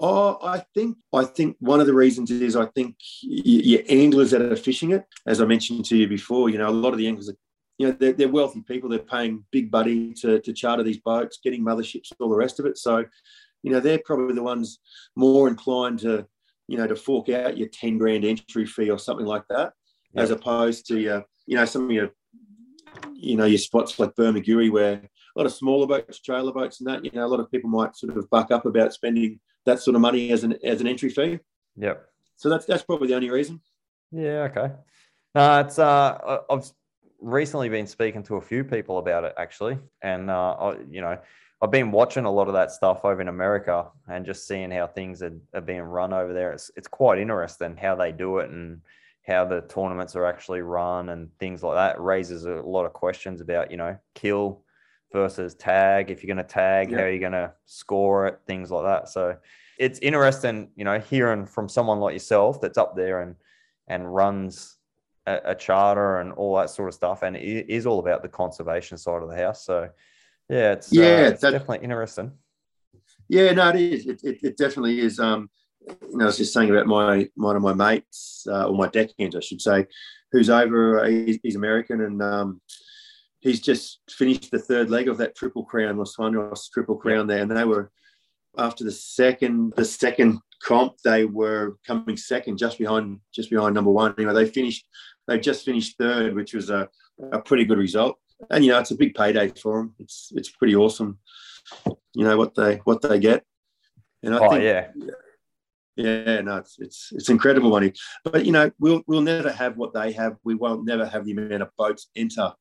Oh, 0.00 0.38
I 0.42 0.64
think 0.74 0.96
I 1.12 1.24
think 1.24 1.56
one 1.60 1.80
of 1.80 1.86
the 1.86 1.94
reasons 1.94 2.30
is 2.30 2.56
I 2.56 2.66
think 2.66 2.96
your 3.22 3.82
anglers 3.88 4.30
that 4.30 4.42
are 4.42 4.56
fishing 4.56 4.92
it, 4.92 5.04
as 5.26 5.40
I 5.40 5.44
mentioned 5.44 5.84
to 5.86 5.96
you 5.96 6.08
before, 6.08 6.50
you 6.50 6.58
know, 6.58 6.68
a 6.68 6.70
lot 6.70 6.92
of 6.92 6.98
the 6.98 7.08
anglers 7.08 7.28
are, 7.28 7.36
you 7.78 7.88
know, 7.88 7.96
they're, 7.98 8.12
they're 8.12 8.28
wealthy 8.28 8.62
people. 8.62 8.88
They're 8.88 9.00
paying 9.00 9.44
big 9.50 9.72
money 9.72 10.12
to, 10.14 10.40
to 10.40 10.52
charter 10.52 10.84
these 10.84 10.98
boats, 10.98 11.40
getting 11.42 11.64
motherships, 11.64 12.12
all 12.20 12.28
the 12.28 12.36
rest 12.36 12.60
of 12.60 12.66
it. 12.66 12.78
So, 12.78 13.04
you 13.62 13.70
know, 13.72 13.80
they're 13.80 14.00
probably 14.04 14.34
the 14.34 14.42
ones 14.42 14.78
more 15.16 15.48
inclined 15.48 16.00
to, 16.00 16.26
you 16.66 16.78
know, 16.78 16.86
to 16.86 16.96
fork 16.96 17.28
out 17.28 17.56
your 17.56 17.68
ten 17.68 17.98
grand 17.98 18.24
entry 18.24 18.66
fee 18.66 18.90
or 18.90 18.98
something 18.98 19.26
like 19.26 19.44
that, 19.48 19.72
yep. 20.12 20.24
as 20.24 20.30
opposed 20.30 20.86
to 20.88 21.00
your, 21.00 21.24
you 21.46 21.56
know, 21.56 21.64
some 21.64 21.86
of 21.86 21.90
your, 21.90 22.10
you 23.14 23.36
know, 23.36 23.44
your 23.44 23.58
spots 23.58 23.98
like 23.98 24.14
Bermagui 24.14 24.70
where 24.70 24.94
a 24.94 25.38
lot 25.38 25.46
of 25.46 25.52
smaller 25.52 25.86
boats, 25.86 26.20
trailer 26.20 26.52
boats, 26.52 26.80
and 26.80 26.88
that. 26.88 27.04
You 27.04 27.10
know, 27.12 27.24
a 27.24 27.28
lot 27.28 27.40
of 27.40 27.50
people 27.50 27.70
might 27.70 27.96
sort 27.96 28.16
of 28.16 28.28
buck 28.30 28.50
up 28.50 28.66
about 28.66 28.92
spending 28.92 29.40
that 29.66 29.80
sort 29.80 29.94
of 29.94 30.00
money 30.00 30.30
as 30.32 30.44
an 30.44 30.58
as 30.64 30.80
an 30.80 30.86
entry 30.86 31.10
fee. 31.10 31.38
Yep. 31.76 32.04
So 32.36 32.48
that's 32.48 32.66
that's 32.66 32.82
probably 32.82 33.08
the 33.08 33.14
only 33.14 33.30
reason. 33.30 33.60
Yeah. 34.10 34.48
Okay. 34.50 34.72
No, 35.34 35.60
it's 35.60 35.78
uh, 35.78 36.38
I've 36.50 36.70
recently 37.20 37.68
been 37.68 37.86
speaking 37.86 38.22
to 38.24 38.36
a 38.36 38.40
few 38.40 38.64
people 38.64 38.98
about 38.98 39.24
it 39.24 39.34
actually, 39.36 39.78
and 40.02 40.30
uh, 40.30 40.52
I, 40.52 40.76
you 40.90 41.00
know, 41.00 41.18
I've 41.60 41.70
been 41.72 41.90
watching 41.90 42.24
a 42.24 42.30
lot 42.30 42.46
of 42.46 42.54
that 42.54 42.70
stuff 42.70 43.04
over 43.04 43.20
in 43.20 43.28
America 43.28 43.86
and 44.06 44.24
just 44.24 44.46
seeing 44.46 44.70
how 44.70 44.86
things 44.86 45.22
are, 45.22 45.32
are 45.54 45.60
being 45.60 45.80
run 45.82 46.12
over 46.12 46.32
there. 46.32 46.52
It's 46.52 46.70
it's 46.76 46.88
quite 46.88 47.18
interesting 47.18 47.76
how 47.76 47.96
they 47.96 48.12
do 48.12 48.38
it 48.38 48.50
and 48.50 48.80
how 49.26 49.44
the 49.44 49.62
tournaments 49.62 50.14
are 50.16 50.24
actually 50.24 50.62
run 50.62 51.08
and 51.08 51.30
things 51.38 51.62
like 51.62 51.74
that. 51.74 51.96
It 51.96 52.00
raises 52.02 52.44
a 52.44 52.62
lot 52.62 52.86
of 52.86 52.92
questions 52.92 53.40
about 53.40 53.70
you 53.70 53.76
know 53.76 53.96
kill 54.14 54.62
versus 55.12 55.54
tag. 55.54 56.10
If 56.10 56.22
you're 56.22 56.34
going 56.34 56.46
to 56.46 56.52
tag, 56.52 56.90
Yeah. 56.90 56.98
how 56.98 57.02
are 57.04 57.10
you 57.10 57.18
going 57.20 57.32
to 57.32 57.52
score 57.64 58.26
it? 58.28 58.38
Things 58.46 58.70
like 58.70 58.84
that. 58.84 59.08
So 59.08 59.36
it's 59.78 59.98
interesting, 60.00 60.70
you 60.76 60.84
know, 60.84 60.98
hearing 61.00 61.46
from 61.46 61.68
someone 61.68 61.98
like 61.98 62.12
yourself 62.12 62.60
that's 62.60 62.78
up 62.78 62.94
there 62.94 63.22
and 63.22 63.34
and 63.88 64.14
runs 64.14 64.76
a, 65.26 65.40
a 65.46 65.54
charter 65.54 66.20
and 66.20 66.32
all 66.34 66.56
that 66.56 66.70
sort 66.70 66.88
of 66.88 66.94
stuff, 66.94 67.22
and 67.22 67.36
it 67.36 67.68
is 67.68 67.84
all 67.84 67.98
about 67.98 68.22
the 68.22 68.28
conservation 68.28 68.96
side 68.96 69.22
of 69.22 69.28
the 69.28 69.36
house. 69.36 69.64
So 69.64 69.88
yeah, 70.48 70.72
it's 70.72 70.88
uh, 70.96 71.00
Yeah, 71.00 71.28
it's 71.28 71.40
that- 71.42 71.52
definitely 71.52 71.84
interesting. 71.84 72.32
Yeah, 73.28 73.52
no, 73.52 73.68
it 73.68 73.76
is. 73.76 74.06
It, 74.06 74.20
it, 74.24 74.38
it 74.42 74.56
definitely 74.56 75.00
is. 75.00 75.20
Um, 75.20 75.50
you 75.86 76.16
know, 76.16 76.24
I 76.24 76.26
was 76.26 76.38
just 76.38 76.52
saying 76.54 76.70
about 76.70 76.86
my 76.86 77.28
one 77.34 77.56
of 77.56 77.62
my 77.62 77.74
mates, 77.74 78.46
uh, 78.50 78.68
or 78.68 78.74
my 78.74 78.88
deckhands, 78.88 79.36
I 79.36 79.40
should 79.40 79.60
say, 79.60 79.86
who's 80.32 80.48
over. 80.50 81.00
Uh, 81.00 81.08
he's, 81.08 81.38
he's 81.42 81.56
American, 81.56 82.00
and 82.00 82.22
um, 82.22 82.60
he's 83.40 83.60
just 83.60 84.00
finished 84.08 84.50
the 84.50 84.58
third 84.58 84.88
leg 84.90 85.08
of 85.08 85.18
that 85.18 85.34
triple 85.36 85.64
crown, 85.64 85.98
Los 85.98 86.18
Angeles 86.18 86.68
triple 86.72 86.96
crown 86.96 87.26
there, 87.26 87.42
and 87.42 87.50
they 87.50 87.64
were 87.64 87.90
after 88.56 88.82
the 88.82 88.92
second 88.92 89.74
the 89.76 89.84
second 89.84 90.40
comp, 90.64 90.94
they 91.04 91.24
were 91.26 91.76
coming 91.86 92.16
second, 92.16 92.56
just 92.56 92.78
behind 92.78 93.20
just 93.34 93.50
behind 93.50 93.74
number 93.74 93.90
one. 93.90 94.14
Anyway, 94.16 94.32
they 94.34 94.50
finished. 94.50 94.86
They 95.26 95.38
just 95.38 95.66
finished 95.66 95.98
third, 95.98 96.34
which 96.34 96.54
was 96.54 96.70
a, 96.70 96.88
a 97.32 97.40
pretty 97.40 97.66
good 97.66 97.76
result. 97.78 98.16
And 98.50 98.64
you 98.64 98.70
know, 98.72 98.78
it's 98.78 98.90
a 98.90 98.96
big 98.96 99.14
payday 99.14 99.48
for 99.48 99.78
them. 99.78 99.94
It's 99.98 100.32
it's 100.34 100.50
pretty 100.50 100.76
awesome. 100.76 101.18
You 102.14 102.24
know 102.24 102.36
what 102.36 102.54
they 102.54 102.76
what 102.84 103.02
they 103.02 103.18
get. 103.18 103.44
And 104.22 104.34
I 104.34 104.38
Oh 104.38 104.50
think 104.50 104.62
yeah, 104.62 104.90
yeah, 105.96 106.40
no, 106.40 106.56
it's 106.56 106.76
it's 106.78 107.12
it's 107.12 107.28
incredible 107.28 107.70
money. 107.70 107.92
But 108.24 108.46
you 108.46 108.52
know, 108.52 108.70
we'll 108.78 109.02
we'll 109.06 109.20
never 109.20 109.50
have 109.50 109.76
what 109.76 109.92
they 109.92 110.12
have. 110.12 110.36
We 110.44 110.54
won't 110.54 110.84
never 110.84 111.06
have 111.06 111.24
the 111.24 111.32
amount 111.32 111.62
of 111.62 111.70
boats 111.76 112.08
enter 112.14 112.52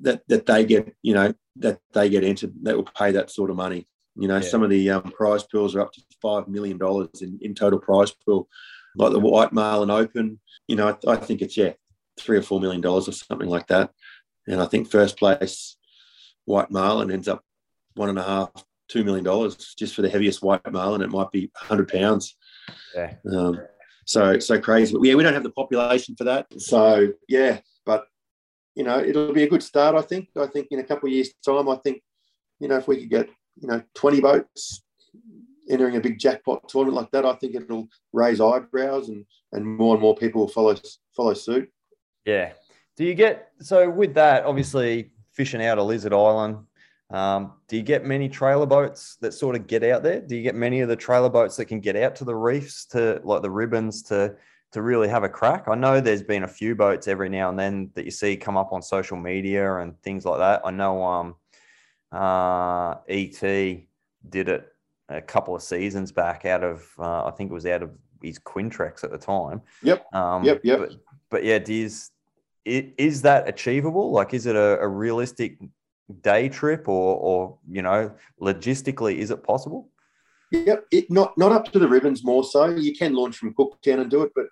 that 0.00 0.22
that 0.28 0.46
they 0.46 0.64
get. 0.64 0.94
You 1.02 1.14
know, 1.14 1.34
that 1.56 1.80
they 1.92 2.08
get 2.08 2.24
entered 2.24 2.54
that 2.62 2.76
will 2.76 2.84
pay 2.84 3.12
that 3.12 3.30
sort 3.30 3.50
of 3.50 3.56
money. 3.56 3.86
You 4.16 4.28
know, 4.28 4.36
Yeah. 4.36 4.48
some 4.48 4.62
of 4.62 4.70
the 4.70 4.90
um, 4.90 5.02
prize 5.02 5.42
pools 5.44 5.74
are 5.74 5.80
up 5.80 5.92
to 5.92 6.02
five 6.20 6.48
million 6.48 6.78
dollars 6.78 7.20
in, 7.20 7.38
in 7.42 7.54
total 7.54 7.78
prize 7.78 8.10
pool, 8.10 8.48
like 8.96 9.12
the 9.12 9.20
White 9.20 9.52
Marlin 9.52 9.90
Open. 9.90 10.40
You 10.68 10.76
know, 10.76 10.88
I, 11.06 11.12
I 11.12 11.16
think 11.16 11.42
it's 11.42 11.56
yeah, 11.56 11.72
three 12.18 12.38
or 12.38 12.42
four 12.42 12.60
million 12.60 12.80
dollars 12.80 13.08
or 13.08 13.12
something 13.12 13.48
like 13.48 13.66
that. 13.68 13.90
And 14.46 14.60
I 14.60 14.66
think 14.66 14.90
first 14.90 15.16
place 15.16 15.76
White 16.44 16.70
Marlin 16.70 17.10
ends 17.10 17.28
up 17.28 17.44
one 17.94 18.08
and 18.08 18.18
a 18.18 18.22
half, 18.22 18.50
two 18.88 19.04
million 19.04 19.24
dollars 19.24 19.74
just 19.78 19.94
for 19.94 20.02
the 20.02 20.10
heaviest 20.10 20.42
White 20.42 20.70
Marlin. 20.70 21.02
It 21.02 21.10
might 21.10 21.30
be 21.30 21.50
hundred 21.54 21.88
pounds. 21.88 22.36
yeah, 22.94 23.14
Um, 23.30 23.60
so 24.04 24.38
so 24.38 24.60
crazy. 24.60 24.94
But 24.94 25.02
yeah, 25.02 25.14
we 25.14 25.22
don't 25.22 25.34
have 25.34 25.42
the 25.42 25.50
population 25.50 26.16
for 26.16 26.24
that. 26.24 26.46
So 26.60 27.12
yeah, 27.28 27.60
but 27.86 28.06
you 28.74 28.84
know, 28.84 28.98
it'll 28.98 29.32
be 29.32 29.44
a 29.44 29.48
good 29.48 29.62
start. 29.62 29.94
I 29.94 30.02
think. 30.02 30.28
I 30.36 30.46
think 30.46 30.68
in 30.70 30.80
a 30.80 30.84
couple 30.84 31.08
of 31.08 31.12
years' 31.12 31.32
time, 31.44 31.68
I 31.68 31.76
think 31.76 32.02
you 32.58 32.68
know 32.68 32.76
if 32.76 32.88
we 32.88 32.96
could 33.00 33.10
get 33.10 33.28
you 33.60 33.68
know 33.68 33.82
twenty 33.94 34.20
boats 34.20 34.82
entering 35.70 35.96
a 35.96 36.00
big 36.00 36.18
jackpot 36.18 36.68
tournament 36.68 36.96
like 36.96 37.10
that, 37.12 37.24
I 37.24 37.34
think 37.34 37.54
it'll 37.54 37.88
raise 38.12 38.40
eyebrows 38.40 39.08
and 39.08 39.24
and 39.52 39.64
more 39.64 39.94
and 39.94 40.02
more 40.02 40.16
people 40.16 40.42
will 40.42 40.48
follow 40.48 40.76
follow 41.14 41.34
suit. 41.34 41.70
yeah. 42.24 42.52
Do 42.96 43.04
you 43.04 43.14
get 43.14 43.50
so 43.60 43.88
with 43.88 44.14
that? 44.14 44.44
Obviously, 44.44 45.12
fishing 45.32 45.64
out 45.64 45.78
of 45.78 45.86
Lizard 45.86 46.12
Island. 46.12 46.58
Um, 47.10 47.52
do 47.68 47.76
you 47.76 47.82
get 47.82 48.04
many 48.06 48.28
trailer 48.28 48.64
boats 48.64 49.16
that 49.20 49.32
sort 49.32 49.54
of 49.54 49.66
get 49.66 49.84
out 49.84 50.02
there? 50.02 50.20
Do 50.20 50.34
you 50.34 50.42
get 50.42 50.54
many 50.54 50.80
of 50.80 50.88
the 50.88 50.96
trailer 50.96 51.28
boats 51.28 51.56
that 51.56 51.66
can 51.66 51.80
get 51.80 51.94
out 51.94 52.16
to 52.16 52.24
the 52.24 52.34
reefs 52.34 52.86
to 52.86 53.20
like 53.22 53.42
the 53.42 53.50
ribbons 53.50 54.02
to 54.04 54.34
to 54.72 54.82
really 54.82 55.08
have 55.08 55.22
a 55.22 55.28
crack? 55.28 55.68
I 55.68 55.74
know 55.74 56.00
there's 56.00 56.22
been 56.22 56.44
a 56.44 56.48
few 56.48 56.74
boats 56.74 57.08
every 57.08 57.28
now 57.28 57.50
and 57.50 57.58
then 57.58 57.90
that 57.94 58.06
you 58.06 58.10
see 58.10 58.36
come 58.36 58.56
up 58.56 58.72
on 58.72 58.80
social 58.80 59.18
media 59.18 59.76
and 59.76 60.00
things 60.02 60.24
like 60.24 60.38
that. 60.38 60.62
I 60.64 60.70
know 60.70 61.02
um 61.02 61.34
uh 62.12 62.96
ET 63.08 63.40
did 63.40 64.48
it 64.48 64.72
a 65.08 65.20
couple 65.20 65.54
of 65.54 65.62
seasons 65.62 66.12
back 66.12 66.46
out 66.46 66.64
of 66.64 66.86
uh, 66.98 67.26
I 67.26 67.30
think 67.32 67.50
it 67.50 67.54
was 67.54 67.66
out 67.66 67.82
of 67.82 67.90
his 68.22 68.38
Quintrex 68.38 69.04
at 69.04 69.10
the 69.10 69.18
time. 69.18 69.60
Yep. 69.82 70.14
Um, 70.14 70.44
Yep, 70.44 70.60
yep. 70.64 70.78
But, 70.78 70.92
but 71.28 71.44
yeah, 71.44 71.58
is 71.66 72.11
i- 72.66 72.92
is 72.98 73.22
that 73.22 73.48
achievable? 73.48 74.10
Like, 74.10 74.34
is 74.34 74.46
it 74.46 74.56
a, 74.56 74.78
a 74.80 74.88
realistic 74.88 75.58
day 76.22 76.48
trip, 76.48 76.88
or 76.88 77.16
or 77.16 77.58
you 77.70 77.82
know, 77.82 78.12
logistically, 78.40 79.16
is 79.16 79.30
it 79.30 79.42
possible? 79.42 79.88
Yep, 80.50 80.86
it 80.90 81.10
not 81.10 81.36
not 81.38 81.52
up 81.52 81.70
to 81.72 81.78
the 81.78 81.88
ribbons 81.88 82.24
more 82.24 82.44
so. 82.44 82.66
You 82.66 82.94
can 82.94 83.14
launch 83.14 83.36
from 83.36 83.54
Cooktown 83.54 84.00
and 84.00 84.10
do 84.10 84.22
it, 84.22 84.32
but 84.34 84.46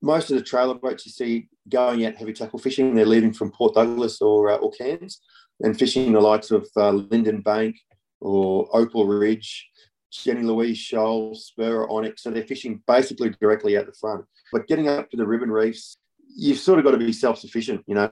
most 0.00 0.30
of 0.30 0.36
the 0.36 0.42
trailer 0.42 0.74
boats 0.74 1.06
you 1.06 1.12
see 1.12 1.48
going 1.68 2.04
out 2.04 2.16
heavy 2.16 2.32
tackle 2.32 2.58
fishing, 2.58 2.94
they're 2.94 3.06
leaving 3.06 3.32
from 3.32 3.50
Port 3.52 3.74
Douglas 3.74 4.20
or 4.20 4.50
uh, 4.50 4.56
or 4.56 4.70
Cairns 4.72 5.20
and 5.60 5.78
fishing 5.78 6.12
the 6.12 6.20
likes 6.20 6.50
of 6.50 6.68
uh, 6.76 6.90
Linden 6.90 7.40
Bank 7.40 7.76
or 8.20 8.68
Opal 8.72 9.06
Ridge, 9.06 9.68
Jenny 10.12 10.42
Louise 10.42 10.78
Shoal, 10.78 11.34
Spur, 11.34 11.88
Onyx. 11.88 12.22
So 12.22 12.30
they're 12.30 12.44
fishing 12.46 12.82
basically 12.86 13.30
directly 13.40 13.76
out 13.76 13.86
the 13.86 13.92
front. 13.92 14.24
But 14.52 14.66
getting 14.68 14.88
up 14.88 15.10
to 15.10 15.16
the 15.16 15.26
ribbon 15.26 15.50
reefs, 15.50 15.96
you've 16.36 16.58
sort 16.58 16.78
of 16.78 16.84
got 16.84 16.92
to 16.92 16.98
be 16.98 17.12
self 17.12 17.38
sufficient. 17.38 17.82
You 17.86 17.94
know, 17.94 18.10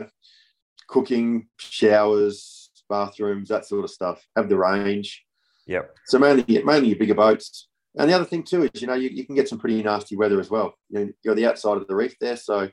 cooking, 0.88 1.48
showers, 1.58 2.70
bathrooms, 2.88 3.48
that 3.48 3.66
sort 3.66 3.84
of 3.84 3.90
stuff. 3.90 4.24
Have 4.36 4.48
the 4.48 4.58
range. 4.58 5.24
Yep. 5.66 5.94
So 6.06 6.18
mainly, 6.18 6.62
mainly 6.64 6.88
your 6.88 6.98
bigger 6.98 7.14
boats. 7.14 7.68
And 7.96 8.08
the 8.08 8.14
other 8.14 8.24
thing 8.24 8.44
too 8.44 8.64
is, 8.72 8.80
you 8.80 8.86
know, 8.86 8.94
you, 8.94 9.08
you 9.08 9.24
can 9.26 9.34
get 9.34 9.48
some 9.48 9.58
pretty 9.58 9.82
nasty 9.82 10.16
weather 10.16 10.40
as 10.40 10.50
well. 10.50 10.74
You 10.90 11.00
know, 11.00 11.12
you're 11.24 11.34
the 11.34 11.46
outside 11.46 11.76
of 11.76 11.86
the 11.88 11.94
reef 11.96 12.14
there, 12.20 12.36
so 12.36 12.68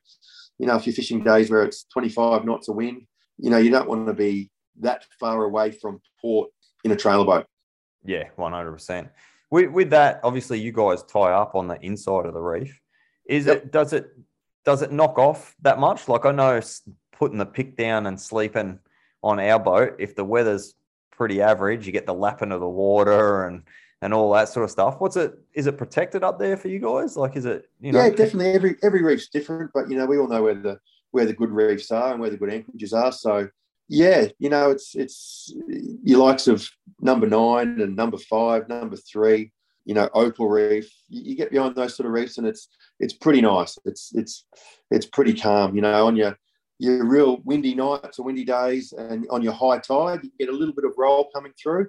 you 0.59 0.65
know 0.67 0.75
if 0.75 0.85
you're 0.85 0.95
fishing 0.95 1.23
days 1.23 1.49
where 1.49 1.63
it's 1.63 1.85
25 1.93 2.45
knots 2.45 2.67
of 2.67 2.75
wind, 2.75 3.03
you 3.37 3.49
know, 3.49 3.57
you 3.57 3.71
don't 3.71 3.89
want 3.89 4.07
to 4.07 4.13
be 4.13 4.49
that 4.79 5.05
far 5.19 5.43
away 5.43 5.71
from 5.71 6.01
port 6.21 6.49
in 6.83 6.91
a 6.91 6.95
trailer 6.95 7.25
boat. 7.25 7.45
Yeah, 8.05 8.25
one 8.35 8.53
hundred 8.53 8.73
percent. 8.73 9.09
With 9.49 9.71
with 9.71 9.89
that, 9.91 10.19
obviously, 10.23 10.59
you 10.59 10.71
guys 10.71 11.03
tie 11.03 11.31
up 11.31 11.55
on 11.55 11.67
the 11.67 11.79
inside 11.81 12.25
of 12.25 12.33
the 12.33 12.41
reef. 12.41 12.79
Is 13.27 13.45
Yep. 13.47 13.57
it 13.57 13.71
does 13.71 13.93
it 13.93 14.09
does 14.67 14.81
it 14.81 14.91
knock 14.91 15.17
off 15.17 15.55
that 15.61 15.79
much? 15.79 16.09
Like 16.09 16.25
I 16.25 16.33
know 16.33 16.59
putting 17.13 17.37
the 17.37 17.45
pick 17.45 17.77
down 17.77 18.05
and 18.05 18.19
sleeping 18.19 18.79
on 19.23 19.39
our 19.39 19.57
boat, 19.57 19.95
if 19.97 20.13
the 20.13 20.25
weather's 20.25 20.75
pretty 21.09 21.41
average, 21.41 21.87
you 21.87 21.93
get 21.93 22.05
the 22.05 22.13
lapping 22.13 22.51
of 22.51 22.59
the 22.59 22.67
water 22.67 23.47
and 23.47 23.63
and 24.01 24.13
all 24.13 24.33
that 24.33 24.49
sort 24.49 24.65
of 24.65 24.69
stuff. 24.69 24.99
What's 24.99 25.15
it? 25.15 25.39
Is 25.53 25.67
it 25.67 25.77
protected 25.77 26.21
up 26.21 26.37
there 26.37 26.57
for 26.57 26.67
you 26.67 26.79
guys? 26.79 27.15
Like, 27.15 27.37
is 27.37 27.45
it? 27.45 27.69
You 27.79 27.93
know, 27.93 28.03
yeah, 28.03 28.09
definitely. 28.09 28.51
Every 28.51 28.75
every 28.83 29.01
reef's 29.01 29.29
different, 29.29 29.71
but 29.73 29.89
you 29.89 29.95
know, 29.95 30.05
we 30.05 30.17
all 30.17 30.27
know 30.27 30.43
where 30.43 30.53
the 30.53 30.81
where 31.11 31.25
the 31.25 31.33
good 31.33 31.51
reefs 31.51 31.89
are 31.89 32.11
and 32.11 32.19
where 32.19 32.29
the 32.29 32.37
good 32.37 32.51
anchorages 32.51 32.91
are. 32.91 33.13
So 33.13 33.47
yeah, 33.87 34.27
you 34.37 34.49
know, 34.49 34.71
it's 34.71 34.95
it's 34.95 35.55
your 36.03 36.19
likes 36.19 36.49
of 36.49 36.69
number 36.99 37.25
nine 37.25 37.79
and 37.79 37.95
number 37.95 38.17
five, 38.17 38.67
number 38.67 38.97
three. 38.97 39.53
You 39.87 39.93
know, 39.93 40.09
Opal 40.13 40.49
Reef. 40.49 40.91
You, 41.07 41.21
you 41.29 41.35
get 41.35 41.49
behind 41.49 41.75
those 41.75 41.95
sort 41.95 42.07
of 42.07 42.11
reefs, 42.13 42.37
and 42.37 42.45
it's 42.45 42.67
it's 42.99 43.13
pretty 43.13 43.41
nice. 43.41 43.77
It's 43.85 44.11
it's 44.13 44.45
it's 44.91 45.05
pretty 45.05 45.33
calm. 45.33 45.75
You 45.75 45.81
know, 45.81 46.05
on 46.05 46.15
your 46.15 46.37
your 46.77 47.05
real 47.05 47.37
windy 47.45 47.73
nights 47.73 48.19
or 48.19 48.25
windy 48.25 48.43
days, 48.43 48.93
and 48.93 49.25
on 49.29 49.41
your 49.41 49.53
high 49.53 49.79
tide, 49.79 50.19
you 50.23 50.31
get 50.37 50.49
a 50.49 50.57
little 50.57 50.75
bit 50.75 50.85
of 50.85 50.93
roll 50.97 51.29
coming 51.33 51.53
through, 51.61 51.87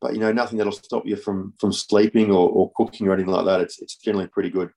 but 0.00 0.14
you 0.14 0.20
know, 0.20 0.32
nothing 0.32 0.56
that'll 0.56 0.72
stop 0.72 1.04
you 1.04 1.16
from 1.16 1.52
from 1.58 1.72
sleeping 1.72 2.30
or, 2.30 2.48
or 2.48 2.70
cooking 2.76 3.08
or 3.08 3.12
anything 3.12 3.32
like 3.32 3.44
that. 3.46 3.60
It's 3.60 3.82
it's 3.82 3.96
generally 3.96 4.28
pretty 4.28 4.50
good. 4.50 4.70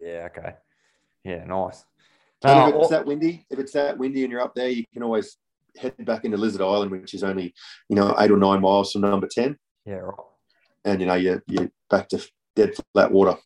Yeah. 0.00 0.28
Okay. 0.30 0.54
Yeah. 1.24 1.44
Nice. 1.44 1.84
And 2.42 2.58
Uh, 2.58 2.68
if 2.68 2.74
it's 2.76 2.90
that 2.90 3.04
windy, 3.06 3.44
if 3.50 3.58
it's 3.58 3.72
that 3.72 3.98
windy 3.98 4.22
and 4.22 4.32
you're 4.32 4.40
up 4.40 4.54
there, 4.54 4.68
you 4.68 4.84
can 4.92 5.02
always 5.02 5.36
head 5.76 5.94
back 6.06 6.24
into 6.24 6.38
Lizard 6.38 6.62
Island, 6.62 6.90
which 6.90 7.12
is 7.12 7.22
only 7.22 7.54
you 7.90 7.96
know 7.96 8.14
eight 8.18 8.30
or 8.30 8.38
nine 8.38 8.62
miles 8.62 8.92
from 8.92 9.02
number 9.02 9.28
ten, 9.30 9.58
yeah. 9.84 9.96
Right. 9.96 10.14
and 10.86 11.00
you 11.00 11.06
know 11.06 11.14
you're 11.14 11.42
you're 11.46 11.70
back 11.90 12.08
to 12.08 12.26
dead 12.56 12.74
flat 12.92 13.10
water. 13.10 13.36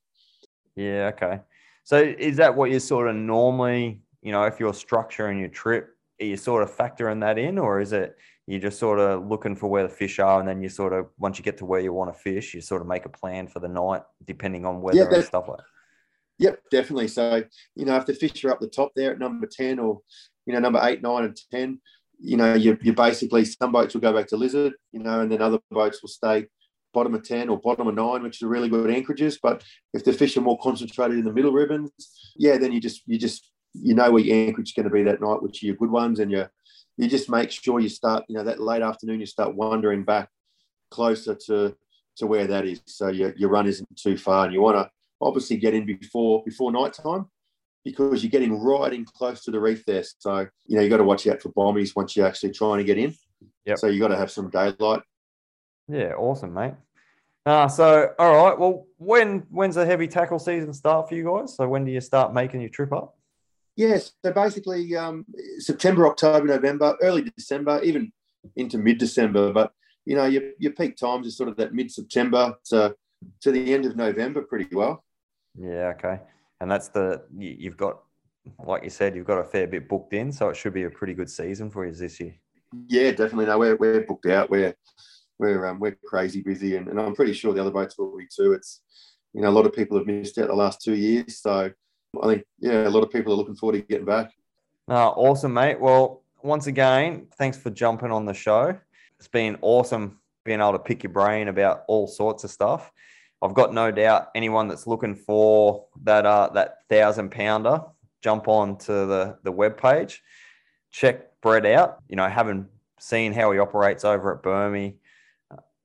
Yeah. 0.76 1.10
Okay. 1.14 1.40
So 1.84 1.96
is 1.98 2.36
that 2.36 2.54
what 2.54 2.70
you 2.70 2.80
sort 2.80 3.08
of 3.08 3.16
normally, 3.16 4.00
you 4.22 4.32
know, 4.32 4.44
if 4.44 4.60
you're 4.60 4.72
structuring 4.72 5.40
your 5.40 5.48
trip, 5.48 5.88
are 6.20 6.24
you 6.24 6.36
sort 6.36 6.62
of 6.62 6.74
factoring 6.74 7.20
that 7.20 7.38
in, 7.38 7.58
or 7.58 7.80
is 7.80 7.92
it 7.92 8.16
you're 8.46 8.60
just 8.60 8.78
sort 8.78 8.98
of 8.98 9.26
looking 9.26 9.56
for 9.56 9.68
where 9.68 9.82
the 9.82 9.88
fish 9.88 10.18
are, 10.18 10.40
and 10.40 10.48
then 10.48 10.62
you 10.62 10.68
sort 10.68 10.92
of 10.92 11.06
once 11.18 11.38
you 11.38 11.44
get 11.44 11.58
to 11.58 11.64
where 11.64 11.80
you 11.80 11.92
want 11.92 12.12
to 12.12 12.18
fish, 12.18 12.54
you 12.54 12.60
sort 12.60 12.80
of 12.80 12.88
make 12.88 13.04
a 13.04 13.08
plan 13.08 13.48
for 13.48 13.60
the 13.60 13.68
night 13.68 14.02
depending 14.24 14.64
on 14.64 14.80
weather 14.80 15.08
and 15.08 15.24
stuff 15.24 15.48
like. 15.48 15.58
that? 15.58 15.64
Yep, 16.38 16.60
definitely. 16.70 17.08
So 17.08 17.42
you 17.74 17.84
know 17.84 17.96
if 17.96 18.06
the 18.06 18.14
fish 18.14 18.44
are 18.44 18.52
up 18.52 18.60
the 18.60 18.68
top 18.68 18.92
there 18.94 19.12
at 19.12 19.18
number 19.18 19.46
ten 19.46 19.78
or 19.78 20.00
you 20.46 20.52
know 20.52 20.60
number 20.60 20.80
eight, 20.82 21.02
nine, 21.02 21.24
and 21.24 21.40
ten, 21.50 21.80
you 22.18 22.36
know 22.36 22.54
you 22.54 22.78
you 22.82 22.92
basically 22.92 23.44
some 23.44 23.72
boats 23.72 23.94
will 23.94 24.00
go 24.00 24.12
back 24.12 24.28
to 24.28 24.36
Lizard, 24.36 24.74
you 24.92 25.00
know, 25.00 25.20
and 25.20 25.30
then 25.30 25.42
other 25.42 25.58
boats 25.70 26.02
will 26.02 26.08
stay 26.08 26.46
bottom 26.92 27.14
of 27.14 27.22
10 27.22 27.48
or 27.48 27.58
bottom 27.58 27.88
of 27.88 27.94
9 27.94 28.22
which 28.22 28.42
are 28.42 28.48
really 28.48 28.68
good 28.68 28.90
anchorages 28.90 29.38
but 29.42 29.64
if 29.92 30.04
the 30.04 30.12
fish 30.12 30.36
are 30.36 30.42
more 30.42 30.58
concentrated 30.58 31.18
in 31.18 31.24
the 31.24 31.32
middle 31.32 31.52
ribbons 31.52 31.90
yeah 32.36 32.56
then 32.56 32.72
you 32.72 32.80
just 32.80 33.02
you 33.06 33.18
just 33.18 33.50
you 33.74 33.94
know 33.94 34.10
where 34.10 34.22
your 34.22 34.46
anchorage 34.46 34.68
is 34.68 34.74
going 34.74 34.88
to 34.88 34.92
be 34.92 35.02
that 35.02 35.20
night 35.20 35.42
which 35.42 35.62
are 35.62 35.66
your 35.66 35.76
good 35.76 35.90
ones 35.90 36.20
and 36.20 36.30
you 36.30 36.44
you 36.96 37.08
just 37.08 37.30
make 37.30 37.50
sure 37.50 37.80
you 37.80 37.88
start 37.88 38.24
you 38.28 38.36
know 38.36 38.44
that 38.44 38.60
late 38.60 38.82
afternoon 38.82 39.20
you 39.20 39.26
start 39.26 39.54
wandering 39.54 40.04
back 40.04 40.28
closer 40.90 41.34
to 41.34 41.74
to 42.16 42.26
where 42.26 42.46
that 42.46 42.66
is 42.66 42.82
so 42.86 43.08
your, 43.08 43.34
your 43.36 43.48
run 43.48 43.66
isn't 43.66 43.88
too 43.96 44.16
far 44.16 44.44
and 44.44 44.54
you 44.54 44.60
want 44.60 44.76
to 44.76 44.90
obviously 45.20 45.56
get 45.56 45.74
in 45.74 45.86
before 45.86 46.42
before 46.44 46.70
night 46.70 46.92
time 46.92 47.26
because 47.84 48.22
you're 48.22 48.30
getting 48.30 48.60
right 48.60 48.92
in 48.92 49.04
close 49.04 49.42
to 49.42 49.50
the 49.50 49.58
reef 49.58 49.84
there 49.86 50.04
so 50.18 50.46
you 50.66 50.76
know 50.76 50.82
you 50.82 50.90
got 50.90 50.98
to 50.98 51.04
watch 51.04 51.26
out 51.26 51.40
for 51.40 51.50
bombies 51.52 51.96
once 51.96 52.14
you're 52.14 52.26
actually 52.26 52.50
trying 52.50 52.78
to 52.78 52.84
get 52.84 52.98
in 52.98 53.14
Yep. 53.64 53.78
So 53.78 53.86
you 53.86 54.00
got 54.00 54.08
to 54.08 54.16
have 54.16 54.30
some 54.30 54.50
daylight. 54.50 55.02
Yeah, 55.92 56.14
awesome, 56.14 56.54
mate. 56.54 56.74
Uh, 57.44 57.68
so 57.68 58.14
all 58.18 58.44
right. 58.44 58.58
Well, 58.58 58.86
when 58.96 59.40
when's 59.50 59.74
the 59.74 59.84
heavy 59.84 60.08
tackle 60.08 60.38
season 60.38 60.72
start 60.72 61.08
for 61.08 61.14
you 61.14 61.24
guys? 61.24 61.54
So 61.56 61.68
when 61.68 61.84
do 61.84 61.90
you 61.92 62.00
start 62.00 62.32
making 62.32 62.60
your 62.60 62.70
trip 62.70 62.92
up? 62.92 63.16
Yes. 63.76 64.12
So 64.24 64.32
basically, 64.32 64.96
um, 64.96 65.26
September, 65.58 66.06
October, 66.06 66.46
November, 66.46 66.96
early 67.02 67.30
December, 67.36 67.80
even 67.82 68.12
into 68.56 68.78
mid 68.78 68.98
December. 68.98 69.52
But 69.52 69.72
you 70.06 70.16
know, 70.16 70.24
your, 70.26 70.42
your 70.58 70.72
peak 70.72 70.96
times 70.96 71.26
is 71.26 71.36
sort 71.36 71.48
of 71.48 71.56
that 71.56 71.74
mid 71.74 71.90
September 71.90 72.54
to 72.66 72.96
to 73.42 73.52
the 73.52 73.74
end 73.74 73.86
of 73.86 73.96
November, 73.96 74.42
pretty 74.42 74.74
well. 74.74 75.04
Yeah. 75.58 75.92
Okay. 75.98 76.20
And 76.60 76.70
that's 76.70 76.88
the 76.88 77.22
you- 77.36 77.56
you've 77.58 77.76
got, 77.76 78.00
like 78.64 78.84
you 78.84 78.90
said, 78.90 79.14
you've 79.14 79.26
got 79.26 79.38
a 79.38 79.44
fair 79.44 79.66
bit 79.66 79.88
booked 79.88 80.14
in, 80.14 80.32
so 80.32 80.48
it 80.48 80.56
should 80.56 80.74
be 80.74 80.84
a 80.84 80.90
pretty 80.90 81.12
good 81.12 81.28
season 81.28 81.70
for 81.70 81.84
you 81.84 81.92
this 81.92 82.18
year. 82.20 82.34
Yeah, 82.88 83.10
definitely. 83.10 83.46
No, 83.46 83.58
we're 83.58 83.76
we're 83.76 84.00
booked 84.06 84.26
out. 84.26 84.48
We're 84.48 84.74
we're 85.42 85.66
um, 85.66 85.80
we're 85.80 85.98
crazy 86.04 86.40
busy, 86.40 86.76
and, 86.76 86.86
and 86.88 87.00
I'm 87.00 87.16
pretty 87.16 87.32
sure 87.32 87.52
the 87.52 87.60
other 87.60 87.72
boats 87.72 87.98
will 87.98 88.16
be 88.16 88.26
too. 88.26 88.52
It's 88.52 88.80
you 89.34 89.42
know 89.42 89.48
a 89.48 89.50
lot 89.50 89.66
of 89.66 89.74
people 89.74 89.98
have 89.98 90.06
missed 90.06 90.38
out 90.38 90.46
the 90.46 90.54
last 90.54 90.80
two 90.80 90.94
years, 90.94 91.38
so 91.38 91.70
I 92.22 92.26
think 92.26 92.44
yeah, 92.60 92.86
a 92.86 92.90
lot 92.90 93.02
of 93.02 93.10
people 93.10 93.32
are 93.32 93.36
looking 93.36 93.56
forward 93.56 93.78
to 93.78 93.82
getting 93.82 94.06
back. 94.06 94.30
No, 94.86 94.94
awesome, 94.96 95.52
mate. 95.52 95.80
Well, 95.80 96.22
once 96.42 96.68
again, 96.68 97.26
thanks 97.36 97.58
for 97.58 97.70
jumping 97.70 98.12
on 98.12 98.24
the 98.24 98.34
show. 98.34 98.78
It's 99.18 99.28
been 99.28 99.58
awesome 99.62 100.20
being 100.44 100.60
able 100.60 100.72
to 100.72 100.78
pick 100.78 101.02
your 101.02 101.12
brain 101.12 101.48
about 101.48 101.82
all 101.88 102.06
sorts 102.06 102.44
of 102.44 102.50
stuff. 102.50 102.92
I've 103.42 103.54
got 103.54 103.74
no 103.74 103.90
doubt 103.90 104.30
anyone 104.36 104.68
that's 104.68 104.86
looking 104.86 105.16
for 105.16 105.86
that 106.04 106.24
uh, 106.24 106.50
that 106.54 106.78
thousand 106.88 107.30
pounder, 107.30 107.82
jump 108.22 108.46
on 108.46 108.78
to 108.78 108.92
the 108.92 109.38
the 109.42 109.52
webpage, 109.52 110.18
check 110.92 111.40
Brett 111.40 111.66
out. 111.66 111.98
You 112.08 112.14
know, 112.14 112.28
having 112.28 112.68
seen 113.00 113.32
how 113.32 113.50
he 113.50 113.58
operates 113.58 114.04
over 114.04 114.36
at 114.36 114.44
Burmy, 114.44 114.94
uh, 114.94 114.96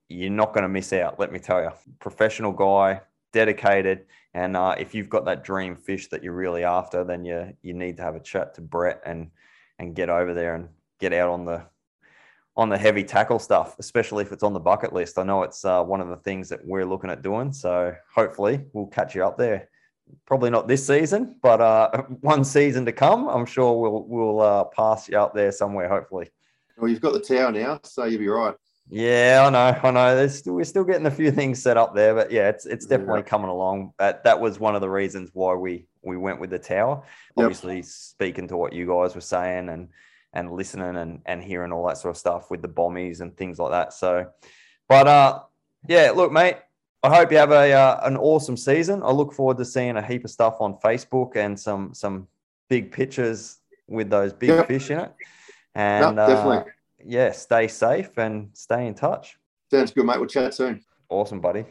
you're 0.09 0.29
not 0.29 0.53
going 0.53 0.63
to 0.63 0.69
miss 0.69 0.93
out. 0.93 1.19
Let 1.19 1.31
me 1.31 1.39
tell 1.39 1.61
you, 1.61 1.71
professional 1.99 2.51
guy, 2.51 3.01
dedicated, 3.33 4.05
and 4.33 4.55
uh, 4.55 4.75
if 4.77 4.93
you've 4.93 5.09
got 5.09 5.25
that 5.25 5.43
dream 5.43 5.75
fish 5.75 6.07
that 6.09 6.23
you're 6.23 6.33
really 6.33 6.63
after, 6.63 7.03
then 7.03 7.25
you 7.25 7.53
you 7.61 7.73
need 7.73 7.97
to 7.97 8.03
have 8.03 8.15
a 8.15 8.19
chat 8.19 8.53
to 8.55 8.61
Brett 8.61 9.01
and 9.05 9.31
and 9.79 9.95
get 9.95 10.09
over 10.09 10.33
there 10.33 10.55
and 10.55 10.69
get 10.99 11.13
out 11.13 11.29
on 11.29 11.45
the 11.45 11.63
on 12.55 12.69
the 12.69 12.77
heavy 12.77 13.03
tackle 13.03 13.37
stuff, 13.37 13.75
especially 13.77 14.23
if 14.23 14.31
it's 14.31 14.43
on 14.43 14.53
the 14.53 14.59
bucket 14.59 14.91
list. 14.91 15.19
I 15.19 15.23
know 15.23 15.43
it's 15.43 15.63
uh, 15.63 15.83
one 15.83 16.01
of 16.01 16.09
the 16.09 16.17
things 16.17 16.49
that 16.49 16.65
we're 16.65 16.85
looking 16.85 17.11
at 17.11 17.21
doing. 17.21 17.53
So 17.53 17.95
hopefully 18.13 18.65
we'll 18.73 18.87
catch 18.87 19.13
you 19.13 19.23
up 19.23 19.37
there. 19.37 19.69
Probably 20.25 20.49
not 20.49 20.67
this 20.67 20.85
season, 20.85 21.35
but 21.41 21.61
uh, 21.61 21.91
one 22.21 22.43
season 22.43 22.85
to 22.85 22.91
come. 22.91 23.27
I'm 23.27 23.45
sure 23.45 23.79
we'll 23.79 24.03
we'll 24.07 24.41
uh, 24.41 24.63
pass 24.65 25.07
you 25.09 25.19
up 25.19 25.33
there 25.33 25.51
somewhere. 25.51 25.87
Hopefully. 25.87 26.29
Well, 26.77 26.89
you've 26.89 27.01
got 27.01 27.13
the 27.13 27.19
tower 27.19 27.51
now, 27.51 27.79
so 27.83 28.05
you'll 28.05 28.19
be 28.19 28.27
right. 28.27 28.55
Yeah, 28.89 29.43
I 29.45 29.49
know, 29.49 29.79
I 29.83 29.91
know. 29.91 30.15
There's 30.15 30.37
still, 30.37 30.53
we're 30.53 30.63
still 30.63 30.85
getting 30.85 31.05
a 31.05 31.11
few 31.11 31.31
things 31.31 31.61
set 31.61 31.75
up 31.75 31.93
there, 31.93 32.15
but 32.15 32.31
yeah, 32.31 32.47
it's 32.49 32.65
it's 32.65 32.85
definitely 32.85 33.23
coming 33.23 33.49
along. 33.49 33.93
That 33.99 34.23
that 34.23 34.39
was 34.39 34.59
one 34.59 34.75
of 34.75 34.81
the 34.81 34.89
reasons 34.89 35.29
why 35.33 35.55
we 35.55 35.87
we 36.03 36.15
went 36.15 36.39
with 36.39 36.51
the 36.51 36.59
tower. 36.59 37.03
Yep. 37.35 37.45
Obviously, 37.45 37.81
speaking 37.81 38.47
to 38.47 38.55
what 38.55 38.71
you 38.71 38.87
guys 38.87 39.13
were 39.13 39.21
saying 39.21 39.67
and 39.69 39.89
and 40.33 40.51
listening 40.51 40.95
and 40.95 41.21
and 41.25 41.43
hearing 41.43 41.73
all 41.73 41.85
that 41.87 41.97
sort 41.97 42.15
of 42.15 42.17
stuff 42.17 42.49
with 42.49 42.61
the 42.61 42.69
bombies 42.69 43.19
and 43.19 43.35
things 43.35 43.59
like 43.59 43.71
that. 43.71 43.91
So, 43.91 44.27
but 44.87 45.07
uh, 45.07 45.41
yeah, 45.87 46.11
look, 46.15 46.31
mate. 46.31 46.57
I 47.03 47.15
hope 47.15 47.31
you 47.31 47.37
have 47.37 47.51
a 47.51 47.71
uh, 47.73 47.99
an 48.03 48.17
awesome 48.17 48.57
season. 48.57 49.03
I 49.03 49.11
look 49.11 49.31
forward 49.33 49.57
to 49.57 49.65
seeing 49.65 49.97
a 49.97 50.01
heap 50.01 50.25
of 50.25 50.31
stuff 50.31 50.57
on 50.61 50.77
Facebook 50.83 51.35
and 51.35 51.59
some 51.59 51.93
some 51.93 52.27
big 52.69 52.91
pictures 52.91 53.59
with 53.87 54.09
those 54.09 54.33
big 54.33 54.49
Yep. 54.49 54.67
fish 54.67 54.89
in 54.91 54.99
it. 54.99 55.11
And 55.75 56.19
uh, 56.19 56.27
definitely. 56.27 56.71
Yeah, 57.07 57.31
stay 57.31 57.67
safe 57.67 58.17
and 58.17 58.49
stay 58.53 58.87
in 58.87 58.93
touch. 58.93 59.37
Sounds 59.71 59.91
good, 59.91 60.05
mate. 60.05 60.19
We'll 60.19 60.27
chat 60.27 60.53
soon. 60.53 60.81
Awesome, 61.09 61.39
buddy. 61.39 61.65